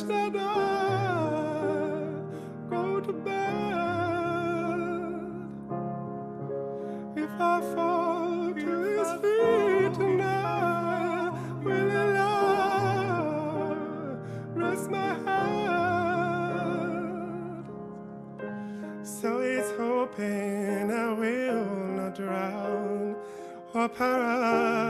Should 0.00 0.10
I 0.12 0.30
go 2.70 3.00
to 3.00 3.12
bed. 3.12 3.50
If 7.16 7.30
I 7.38 7.60
fall 7.74 8.54
to 8.54 8.82
his 8.96 9.10
feet 9.20 9.92
tonight, 9.94 11.32
will? 11.62 12.16
Rest 14.54 14.90
my 14.90 15.12
head. 15.24 16.70
So 19.04 19.40
he's 19.42 19.70
hoping 19.76 20.90
I 20.90 21.12
will 21.12 21.64
not 21.96 22.14
drown 22.14 23.16
or 23.74 23.88
paralyze 23.88 24.88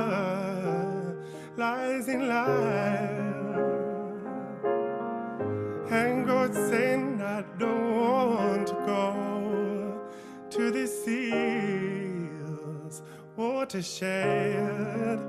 in 2.09 2.29
life. 2.29 3.30
Watershed. 13.73 15.21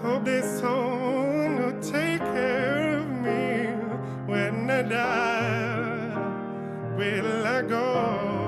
Hope 0.00 0.24
this 0.24 0.60
someone 0.60 1.56
who'll 1.56 1.80
take 1.80 2.20
care 2.20 2.98
of 2.98 3.08
me 3.08 3.66
when 4.26 4.70
I 4.70 4.82
die. 4.82 6.16
Will 6.96 7.46
I 7.46 7.62
go? 7.62 8.41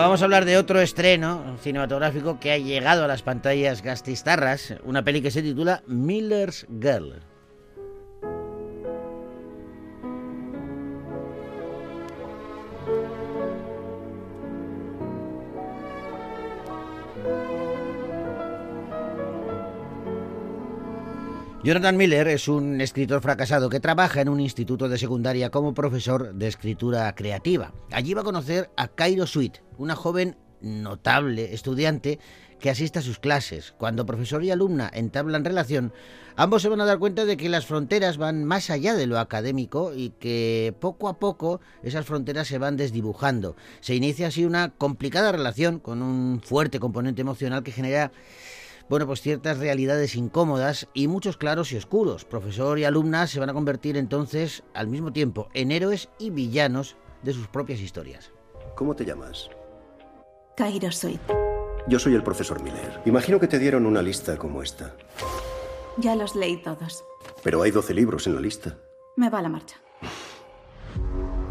Vamos 0.00 0.22
a 0.22 0.24
hablar 0.24 0.46
de 0.46 0.56
otro 0.56 0.80
estreno 0.80 1.58
cinematográfico 1.60 2.40
que 2.40 2.52
ha 2.52 2.56
llegado 2.56 3.04
a 3.04 3.06
las 3.06 3.20
pantallas 3.20 3.82
gastistarras, 3.82 4.76
una 4.82 5.04
peli 5.04 5.20
que 5.20 5.30
se 5.30 5.42
titula 5.42 5.82
Miller's 5.86 6.66
Girl. 6.80 7.20
Jonathan 21.62 21.98
Miller 21.98 22.26
es 22.28 22.48
un 22.48 22.80
escritor 22.80 23.20
fracasado 23.20 23.68
que 23.68 23.80
trabaja 23.80 24.22
en 24.22 24.30
un 24.30 24.40
instituto 24.40 24.88
de 24.88 24.96
secundaria 24.96 25.50
como 25.50 25.74
profesor 25.74 26.32
de 26.32 26.48
escritura 26.48 27.14
creativa. 27.14 27.74
Allí 27.92 28.14
va 28.14 28.22
a 28.22 28.24
conocer 28.24 28.70
a 28.78 28.88
Cairo 28.88 29.26
Sweet, 29.26 29.58
una 29.76 29.94
joven 29.94 30.38
notable 30.62 31.52
estudiante 31.52 32.18
que 32.60 32.70
asiste 32.70 33.00
a 33.00 33.02
sus 33.02 33.18
clases. 33.18 33.74
Cuando 33.76 34.06
profesor 34.06 34.42
y 34.42 34.50
alumna 34.50 34.90
entablan 34.94 35.44
relación, 35.44 35.92
ambos 36.34 36.62
se 36.62 36.70
van 36.70 36.80
a 36.80 36.86
dar 36.86 36.98
cuenta 36.98 37.26
de 37.26 37.36
que 37.36 37.50
las 37.50 37.66
fronteras 37.66 38.16
van 38.16 38.42
más 38.44 38.70
allá 38.70 38.94
de 38.94 39.06
lo 39.06 39.18
académico 39.18 39.92
y 39.94 40.10
que 40.18 40.74
poco 40.80 41.10
a 41.10 41.18
poco 41.18 41.60
esas 41.82 42.06
fronteras 42.06 42.48
se 42.48 42.56
van 42.56 42.78
desdibujando. 42.78 43.54
Se 43.80 43.94
inicia 43.94 44.28
así 44.28 44.46
una 44.46 44.70
complicada 44.70 45.30
relación 45.30 45.78
con 45.78 46.00
un 46.00 46.40
fuerte 46.42 46.80
componente 46.80 47.20
emocional 47.20 47.62
que 47.62 47.72
genera 47.72 48.12
bueno, 48.90 49.06
pues 49.06 49.22
ciertas 49.22 49.58
realidades 49.58 50.16
incómodas 50.16 50.88
y 50.94 51.06
muchos 51.06 51.36
claros 51.36 51.70
y 51.70 51.76
oscuros. 51.76 52.24
Profesor 52.24 52.76
y 52.76 52.84
alumna 52.84 53.28
se 53.28 53.38
van 53.38 53.48
a 53.48 53.52
convertir 53.52 53.96
entonces 53.96 54.64
al 54.74 54.88
mismo 54.88 55.12
tiempo 55.12 55.48
en 55.54 55.70
héroes 55.70 56.08
y 56.18 56.30
villanos 56.30 56.96
de 57.22 57.32
sus 57.32 57.46
propias 57.46 57.78
historias. 57.78 58.32
¿Cómo 58.74 58.96
te 58.96 59.04
llamas? 59.04 59.48
Cairo 60.56 60.90
Suite. 60.90 61.20
Yo 61.86 62.00
soy 62.00 62.16
el 62.16 62.24
profesor 62.24 62.60
Miller. 62.64 63.00
Imagino 63.06 63.38
que 63.38 63.46
te 63.46 63.60
dieron 63.60 63.86
una 63.86 64.02
lista 64.02 64.36
como 64.36 64.60
esta. 64.60 64.96
Ya 65.96 66.16
los 66.16 66.34
leí 66.34 66.56
todos. 66.56 67.04
Pero 67.44 67.62
hay 67.62 67.70
12 67.70 67.94
libros 67.94 68.26
en 68.26 68.34
la 68.34 68.40
lista. 68.40 68.76
Me 69.14 69.30
va 69.30 69.40
la 69.40 69.50
marcha. 69.50 69.76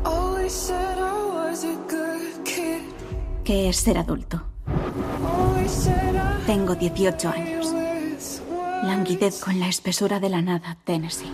A 0.03 0.35
good 1.87 2.43
kid. 2.43 2.81
¿Qué 3.45 3.69
es 3.69 3.77
ser 3.77 3.97
adulto? 3.97 4.49
Tengo 6.45 6.76
18 6.76 7.30
años. 7.30 7.74
Languidez 8.84 9.39
con 9.39 9.59
la 9.59 9.67
espesura 9.67 10.20
de 10.20 10.30
la 10.30 10.41
nada, 10.41 10.78
Tennessee. 10.84 11.32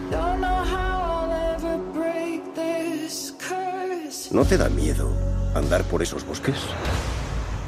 ¿No 4.31 4.45
te 4.45 4.57
da 4.57 4.69
miedo 4.69 5.09
andar 5.53 5.83
por 5.86 6.03
esos 6.03 6.25
bosques? 6.25 6.55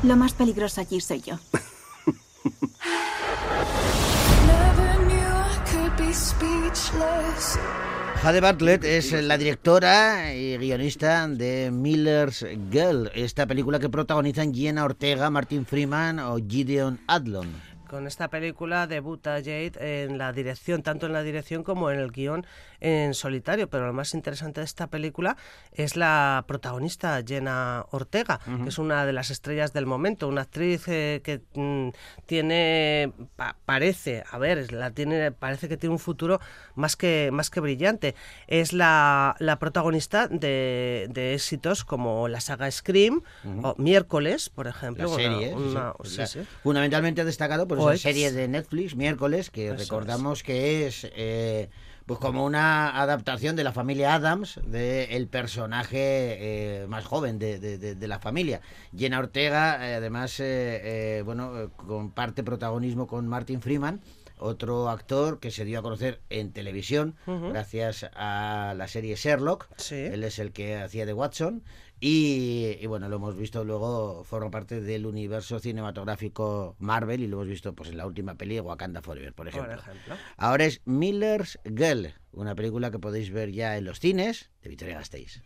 Lo 0.03 0.15
más 0.15 0.33
peligroso 0.33 0.81
allí 0.81 0.99
soy 0.99 1.21
yo. 1.21 1.37
Jade 8.21 8.41
Bartlett 8.41 8.83
es 8.83 9.11
la 9.13 9.37
directora 9.37 10.33
y 10.33 10.57
guionista 10.57 11.27
de 11.27 11.69
Miller's 11.71 12.45
Girl, 12.71 13.09
esta 13.13 13.45
película 13.45 13.79
que 13.79 13.89
protagonizan 13.89 14.53
Jenna 14.53 14.83
Ortega, 14.83 15.29
Martin 15.29 15.65
Freeman 15.65 16.19
o 16.19 16.37
Gideon 16.37 16.99
Adlon. 17.07 17.76
Con 17.89 18.07
esta 18.07 18.29
película 18.29 18.87
debuta 18.87 19.35
Jade 19.37 20.03
en 20.03 20.17
la 20.17 20.33
dirección, 20.33 20.83
tanto 20.83 21.05
en 21.05 21.13
la 21.13 21.23
dirección 21.23 21.63
como 21.63 21.89
en 21.91 21.99
el 21.99 22.11
guion 22.11 22.45
en 22.79 23.13
solitario. 23.13 23.69
Pero 23.69 23.87
lo 23.87 23.93
más 23.93 24.13
interesante 24.13 24.61
de 24.61 24.65
esta 24.65 24.87
película 24.87 25.37
es 25.71 25.95
la 25.95 26.43
protagonista, 26.47 27.21
Jenna 27.25 27.85
Ortega, 27.91 28.39
que 28.63 28.69
es 28.69 28.77
una 28.77 29.05
de 29.05 29.13
las 29.13 29.29
estrellas 29.31 29.73
del 29.73 29.85
momento, 29.85 30.27
una 30.27 30.41
actriz 30.41 30.83
eh, 30.87 31.21
que 31.23 31.41
mm, 31.55 31.89
tiene, 32.25 33.11
pa- 33.35 33.55
parece, 33.65 34.23
a 34.29 34.37
ver, 34.37 34.71
la 34.73 34.91
tiene, 34.91 35.31
parece 35.31 35.67
que 35.69 35.77
tiene 35.77 35.93
un 35.93 35.99
futuro 35.99 36.39
más 36.75 36.95
que, 36.95 37.29
más 37.31 37.49
que 37.49 37.59
brillante. 37.61 38.15
Es 38.47 38.73
la, 38.73 39.35
la 39.39 39.59
protagonista 39.59 40.27
de, 40.27 41.07
de 41.09 41.33
éxitos 41.33 41.83
como 41.85 42.27
la 42.27 42.41
saga 42.41 42.69
Scream 42.69 43.21
o 43.63 43.75
Miércoles, 43.77 44.49
por 44.49 44.67
ejemplo. 44.67 45.03
La 45.05 45.09
una- 45.09 45.17
serie, 45.17 45.47
sí, 45.49 45.55
una- 45.55 45.93
sí. 46.03 46.27
sí, 46.27 46.39
fundamentalmente 46.63 47.23
destacado 47.25 47.67
por 47.67 47.76
Ex. 47.91 48.01
serie 48.01 48.31
de 48.31 48.47
Netflix, 48.47 48.95
miércoles, 48.95 49.49
que 49.49 49.67
Eso 49.67 49.75
recordamos 49.77 50.43
que 50.43 50.87
es 50.87 51.07
eh, 51.15 51.69
pues 52.05 52.19
como 52.19 52.45
una 52.45 53.01
adaptación 53.01 53.55
de 53.55 53.63
la 53.65 53.73
familia 53.73 54.13
Adams, 54.13 54.59
del 54.65 55.27
personaje 55.27 55.97
eh, 55.99 56.87
más 56.87 57.05
joven 57.05 57.37
de, 57.39 57.59
de- 57.59 57.77
de- 57.77 57.95
de 57.95 58.07
la 58.07 58.19
familia. 58.19 58.61
Jenna 58.97 59.19
Ortega, 59.19 59.89
eh, 59.89 59.95
además, 59.95 60.39
eh, 60.39 60.45
eh, 61.19 61.21
bueno, 61.25 61.71
comparte 61.75 62.43
protagonismo 62.43 63.07
con 63.07 63.27
Martin 63.27 63.61
Freeman. 63.61 63.99
Otro 64.37 64.89
actor 64.89 65.39
que 65.39 65.51
se 65.51 65.65
dio 65.65 65.79
a 65.79 65.81
conocer 65.81 66.21
en 66.29 66.51
televisión 66.53 67.15
Ujú. 67.25 67.49
gracias 67.49 68.05
a 68.13 68.73
la 68.77 68.87
serie 68.87 69.15
Sherlock. 69.15 69.67
Él 69.91 70.23
es 70.23 70.39
el 70.39 70.51
que 70.51 70.75
hacía 70.77 71.05
de 71.05 71.13
Watson. 71.13 71.63
Y, 71.99 72.77
y 72.79 72.85
bueno, 72.85 73.09
lo 73.09 73.15
hemos 73.15 73.35
visto 73.35 73.63
luego, 73.63 74.23
forma 74.23 74.51
parte 74.51 74.81
del 74.81 75.07
universo 75.07 75.57
cinematográfico 75.57 76.75
Marvel 76.77 77.21
y 77.23 77.27
lo 77.27 77.37
hemos 77.37 77.47
visto 77.47 77.73
pues 77.73 77.89
en 77.89 77.97
la 77.97 78.05
última 78.05 78.35
peli 78.35 78.59
Wakanda 78.59 79.01
Forever, 79.01 79.33
por 79.33 79.47
ejemplo. 79.47 79.73
ejemplo. 79.79 80.15
Ahora 80.37 80.65
es 80.65 80.81
Miller's 80.85 81.57
Girl, 81.65 82.13
una 82.33 82.53
película 82.53 82.91
que 82.91 82.99
podéis 82.99 83.31
ver 83.31 83.51
ya 83.51 83.77
en 83.77 83.85
los 83.85 83.99
cines 83.99 84.51
de 84.61 84.69
Victoria 84.69 84.97
Gasteiz. 84.99 85.41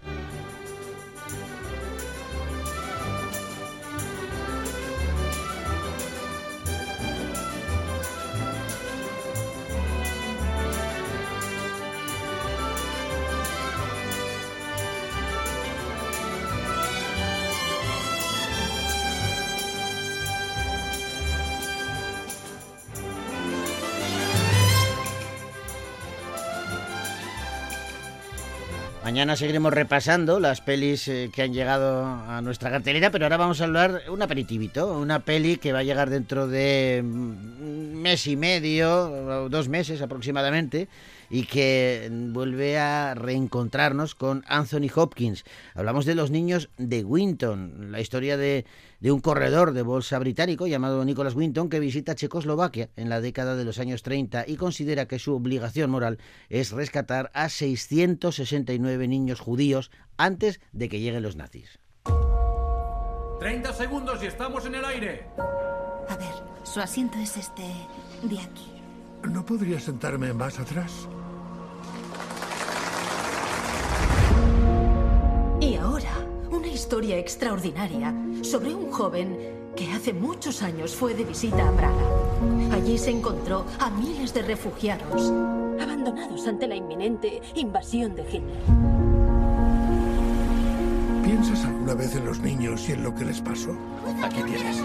Mañana 29.21 29.35
seguiremos 29.35 29.71
repasando 29.71 30.39
las 30.39 30.61
pelis 30.61 31.07
eh, 31.07 31.29
que 31.31 31.43
han 31.43 31.53
llegado 31.53 32.03
a 32.03 32.41
nuestra 32.41 32.71
cartelera, 32.71 33.11
pero 33.11 33.25
ahora 33.25 33.37
vamos 33.37 33.61
a 33.61 33.65
hablar 33.65 34.01
un 34.09 34.19
aperitivito, 34.23 34.97
una 34.97 35.19
peli 35.19 35.57
que 35.57 35.71
va 35.71 35.77
a 35.77 35.83
llegar 35.83 36.09
dentro 36.09 36.47
de 36.47 37.03
mm, 37.05 37.61
un 37.61 38.01
mes 38.01 38.25
y 38.25 38.35
medio, 38.35 39.47
dos 39.47 39.69
meses 39.69 40.01
aproximadamente, 40.01 40.87
y 41.31 41.43
que 41.43 42.09
vuelve 42.11 42.77
a 42.77 43.15
reencontrarnos 43.15 44.13
con 44.15 44.43
Anthony 44.47 44.89
Hopkins. 44.93 45.45
Hablamos 45.73 46.05
de 46.05 46.13
los 46.13 46.29
niños 46.29 46.69
de 46.77 47.05
Winton, 47.05 47.91
la 47.91 48.01
historia 48.01 48.35
de, 48.35 48.65
de 48.99 49.11
un 49.11 49.21
corredor 49.21 49.71
de 49.71 49.81
bolsa 49.81 50.19
británico 50.19 50.67
llamado 50.67 51.03
Nicholas 51.05 51.33
Winton 51.33 51.69
que 51.69 51.79
visita 51.79 52.15
Checoslovaquia 52.15 52.89
en 52.97 53.07
la 53.07 53.21
década 53.21 53.55
de 53.55 53.63
los 53.63 53.79
años 53.79 54.03
30 54.03 54.43
y 54.45 54.57
considera 54.57 55.07
que 55.07 55.19
su 55.19 55.33
obligación 55.33 55.89
moral 55.89 56.19
es 56.49 56.71
rescatar 56.71 57.31
a 57.33 57.47
669 57.47 59.07
niños 59.07 59.39
judíos 59.39 59.89
antes 60.17 60.59
de 60.73 60.89
que 60.89 60.99
lleguen 60.99 61.23
los 61.23 61.37
nazis. 61.37 61.79
30 63.39 63.73
segundos 63.73 64.21
y 64.21 64.27
estamos 64.27 64.65
en 64.65 64.75
el 64.75 64.85
aire. 64.85 65.25
A 66.09 66.17
ver, 66.17 66.33
su 66.63 66.81
asiento 66.81 67.17
es 67.17 67.37
este 67.37 67.63
de 68.21 68.39
aquí. 68.39 68.71
¿No 69.23 69.45
podría 69.45 69.79
sentarme 69.79 70.33
más 70.33 70.59
atrás? 70.59 71.07
Historia 76.81 77.19
extraordinaria 77.19 78.11
sobre 78.41 78.73
un 78.73 78.91
joven 78.91 79.37
que 79.75 79.91
hace 79.91 80.13
muchos 80.13 80.63
años 80.63 80.95
fue 80.95 81.13
de 81.13 81.23
visita 81.23 81.69
a 81.69 81.71
Praga. 81.73 82.73
Allí 82.73 82.97
se 82.97 83.11
encontró 83.11 83.67
a 83.77 83.91
miles 83.91 84.33
de 84.33 84.41
refugiados. 84.41 85.31
Abandonados 85.79 86.47
ante 86.47 86.67
la 86.67 86.75
inminente 86.75 87.39
invasión 87.53 88.15
de 88.15 88.23
Hitler. 88.23 88.63
¿Piensas 91.23 91.63
alguna 91.65 91.93
vez 91.93 92.15
en 92.15 92.25
los 92.25 92.39
niños 92.39 92.89
y 92.89 92.93
en 92.93 93.03
lo 93.03 93.13
que 93.13 93.25
les 93.25 93.39
pasó? 93.41 93.77
Aquí 94.23 94.41
tienes. 94.41 94.77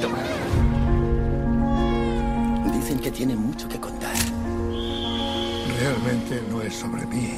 Toma. 0.00 0.18
Dicen 2.72 2.98
que 2.98 3.10
tiene 3.10 3.36
mucho 3.36 3.68
que 3.68 3.78
contar. 3.78 4.16
Realmente 5.78 6.42
no 6.50 6.62
es 6.62 6.74
sobre 6.74 7.04
mí. 7.04 7.34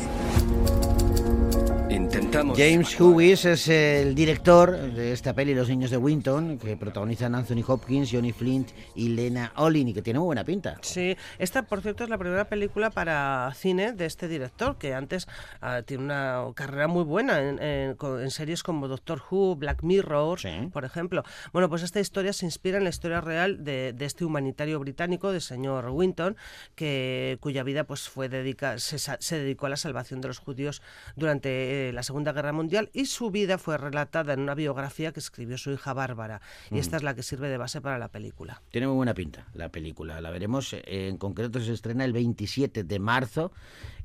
Intentamos. 1.91 2.59
James 2.59 2.99
Hughes 2.99 3.45
es 3.45 3.69
el 3.69 4.15
director 4.15 4.73
de 4.77 5.13
esta 5.13 5.35
peli 5.35 5.55
Los 5.55 5.69
niños 5.69 5.91
de 5.91 5.97
Winton, 5.99 6.59
que 6.59 6.77
protagonizan 6.77 7.35
Anthony 7.35 7.63
Hopkins, 7.67 8.11
Johnny 8.11 8.33
Flint 8.33 8.71
y 8.95 9.11
Lena 9.11 9.53
Olin, 9.57 9.89
y 9.89 9.95
que 9.95 10.03
tiene 10.03 10.19
muy 10.19 10.27
buena 10.27 10.45
pinta. 10.45 10.79
Sí, 10.81 11.17
esta 11.39 11.63
por 11.63 11.83
cierto 11.83 12.03
es 12.03 12.11
la 12.11 12.19
primera 12.19 12.47
película 12.49 12.91
para 12.91 13.53
cine 13.55 13.93
de 13.93 14.07
este 14.07 14.29
director, 14.29 14.77
que 14.77 14.95
antes 14.95 15.29
ah, 15.61 15.83
tiene 15.83 16.05
una 16.05 16.43
carrera 16.55 16.89
muy 16.89 17.05
buena 17.05 17.41
en, 17.41 17.63
en- 17.63 17.95
co- 17.97 18.19
en 18.19 18.31
series 18.31 18.63
como 18.63 18.89
Doctor 18.89 19.23
Who, 19.31 19.55
Black 19.57 19.83
Mirror, 19.83 20.39
por 20.73 20.85
ejemplo. 20.85 21.23
Bueno, 21.53 21.69
pues 21.69 21.83
esta 21.83 22.01
historia 22.01 22.33
se 22.33 22.47
inspira 22.47 22.79
en 22.79 22.85
la 22.85 22.91
historia 22.91 23.21
real 23.21 23.63
de, 23.63 23.93
de 23.93 24.05
este 24.07 24.25
humanitario 24.25 24.81
británico, 24.81 25.31
del 25.33 25.43
señor 25.43 25.89
Winton, 25.91 26.37
que, 26.75 27.37
cuya 27.41 27.63
vida 27.63 27.85
pues 27.85 28.09
fue 28.09 28.29
dedica, 28.29 28.79
se, 28.79 28.99
sa- 28.99 29.19
se 29.21 29.39
dedicó 29.39 29.67
a 29.67 29.69
la 29.69 29.77
salvación 29.77 30.21
de 30.23 30.29
los 30.29 30.39
judíos 30.39 30.83
durante 31.15 31.84
la 31.93 32.03
Segunda 32.03 32.33
Guerra 32.33 32.53
Mundial 32.53 32.91
y 32.93 33.07
su 33.07 33.31
vida 33.31 33.59
fue 33.59 33.77
relatada 33.79 34.33
en 34.33 34.41
una 34.41 34.55
biografía 34.55 35.13
que 35.13 35.21
escribió 35.21 35.59
su 35.59 35.71
hija 35.73 35.93
Bárbara. 35.93 36.41
Y 36.71 36.75
Mm. 36.75 36.79
esta 36.79 36.97
es 36.97 37.03
la 37.03 37.15
que 37.15 37.23
sirve 37.23 37.49
de 37.49 37.59
base 37.59 37.81
para 37.81 37.99
la 37.99 38.09
película. 38.09 38.63
Tiene 38.71 38.87
muy 38.87 38.97
buena 38.97 39.15
pinta 39.15 39.47
la 39.55 39.69
película, 39.71 40.21
la 40.21 40.31
veremos, 40.31 40.73
eh, 40.73 40.83
en 41.09 41.17
concreto 41.19 41.61
se 41.61 41.73
estrena 41.73 42.05
el 42.05 42.13
27 42.13 42.85
de 42.85 42.99
marzo 42.99 43.53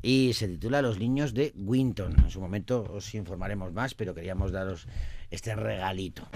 y 0.02 0.34
se 0.34 0.48
titula 0.48 0.82
Los 0.82 1.00
niños 1.00 1.34
de 1.34 1.54
Winton. 1.56 2.16
En 2.20 2.30
su 2.30 2.40
momento 2.42 2.84
os 2.94 3.14
informaremos 3.16 3.74
más, 3.74 3.94
pero 3.94 4.14
queríamos 4.14 4.52
daros 4.52 4.88
este 5.32 5.56
regalito. 5.56 6.28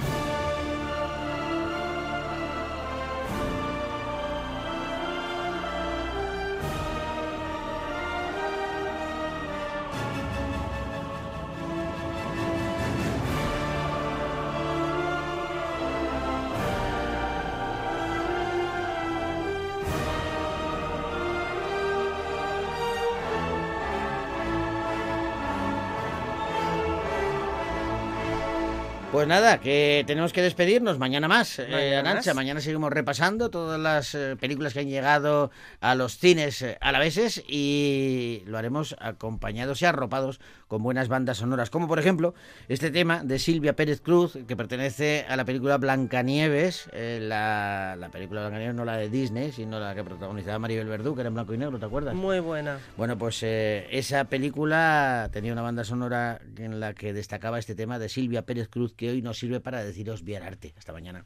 Pues 29.24 29.30
nada, 29.30 29.61
que 29.61 30.03
tenemos 30.05 30.34
que 30.34 30.41
despedirnos 30.41 30.99
mañana 30.99 31.30
más, 31.30 31.57
eh, 31.57 31.67
Mañana 31.71 32.15
más. 32.15 32.36
Mañana 32.36 32.59
seguimos 32.59 32.91
repasando 32.91 33.49
todas 33.49 33.80
las 33.80 34.13
eh, 34.15 34.36
películas 34.38 34.74
que 34.74 34.82
han 34.82 34.89
llegado 34.89 35.49
a 35.80 35.95
los 35.95 36.17
cines 36.17 36.61
eh, 36.61 36.78
alaveses 36.82 37.41
y 37.47 38.43
lo 38.47 38.57
haremos 38.57 38.97
acompañados 38.99 39.82
y 39.82 39.86
arropados 39.86 40.41
con 40.74 40.82
buenas 40.82 41.07
bandas 41.07 41.38
sonoras, 41.38 41.69
como 41.69 41.88
por 41.88 41.99
ejemplo 41.99 42.34
este 42.67 42.89
tema 42.89 43.24
de 43.24 43.38
Silvia 43.38 43.76
Pérez 43.76 44.01
Cruz, 44.01 44.39
que 44.47 44.55
pertenece 44.55 45.24
a 45.30 45.36
la 45.36 45.45
película 45.45 45.78
Blancanieves, 45.78 46.89
eh, 46.93 47.19
la, 47.21 47.95
la 47.95 48.09
película 48.09 48.41
Blancanieves 48.41 48.74
no 48.74 48.84
la 48.84 48.97
de 48.97 49.07
Disney, 49.07 49.51
sino 49.51 49.80
la 49.80 49.93
que 49.93 50.03
protagonizaba 50.03 50.57
Maribel 50.57 50.88
Verdú, 50.88 51.13
que 51.13 51.21
era 51.21 51.28
en 51.28 51.36
blanco 51.36 51.53
y 51.53 51.59
negro, 51.59 51.78
¿te 51.78 51.86
acuerdas? 51.86 52.15
Muy 52.15 52.39
buena. 52.39 52.80
Bueno, 52.97 53.19
pues 53.19 53.43
eh, 53.43 53.88
esa 53.91 54.24
película 54.24 55.30
tenía 55.32 55.53
una 55.53 55.61
banda 55.61 55.84
sonora 55.84 56.41
en 56.57 56.80
la 56.80 56.95
que 56.95 57.13
destacaba 57.13 57.59
este 57.59 57.76
tema 57.76 57.99
de 57.99 58.09
Silvia 58.09 58.41
Pérez 58.41 58.67
Cruz, 58.67 58.95
que 58.95 59.12
hoy 59.14 59.22
nos 59.22 59.38
sirve 59.38 59.59
para 59.59 59.84
deciros 59.84 60.24
bien 60.24 60.43
arte. 60.43 60.74
Hasta 60.78 60.91
mañana. 60.93 61.26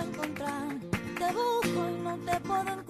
Puedo. 0.00 0.80
Te 1.18 1.26
busco 1.32 1.88
y 1.88 2.02
no 2.02 2.16
te 2.18 2.40
puedo 2.40 2.60
encontrar. 2.60 2.81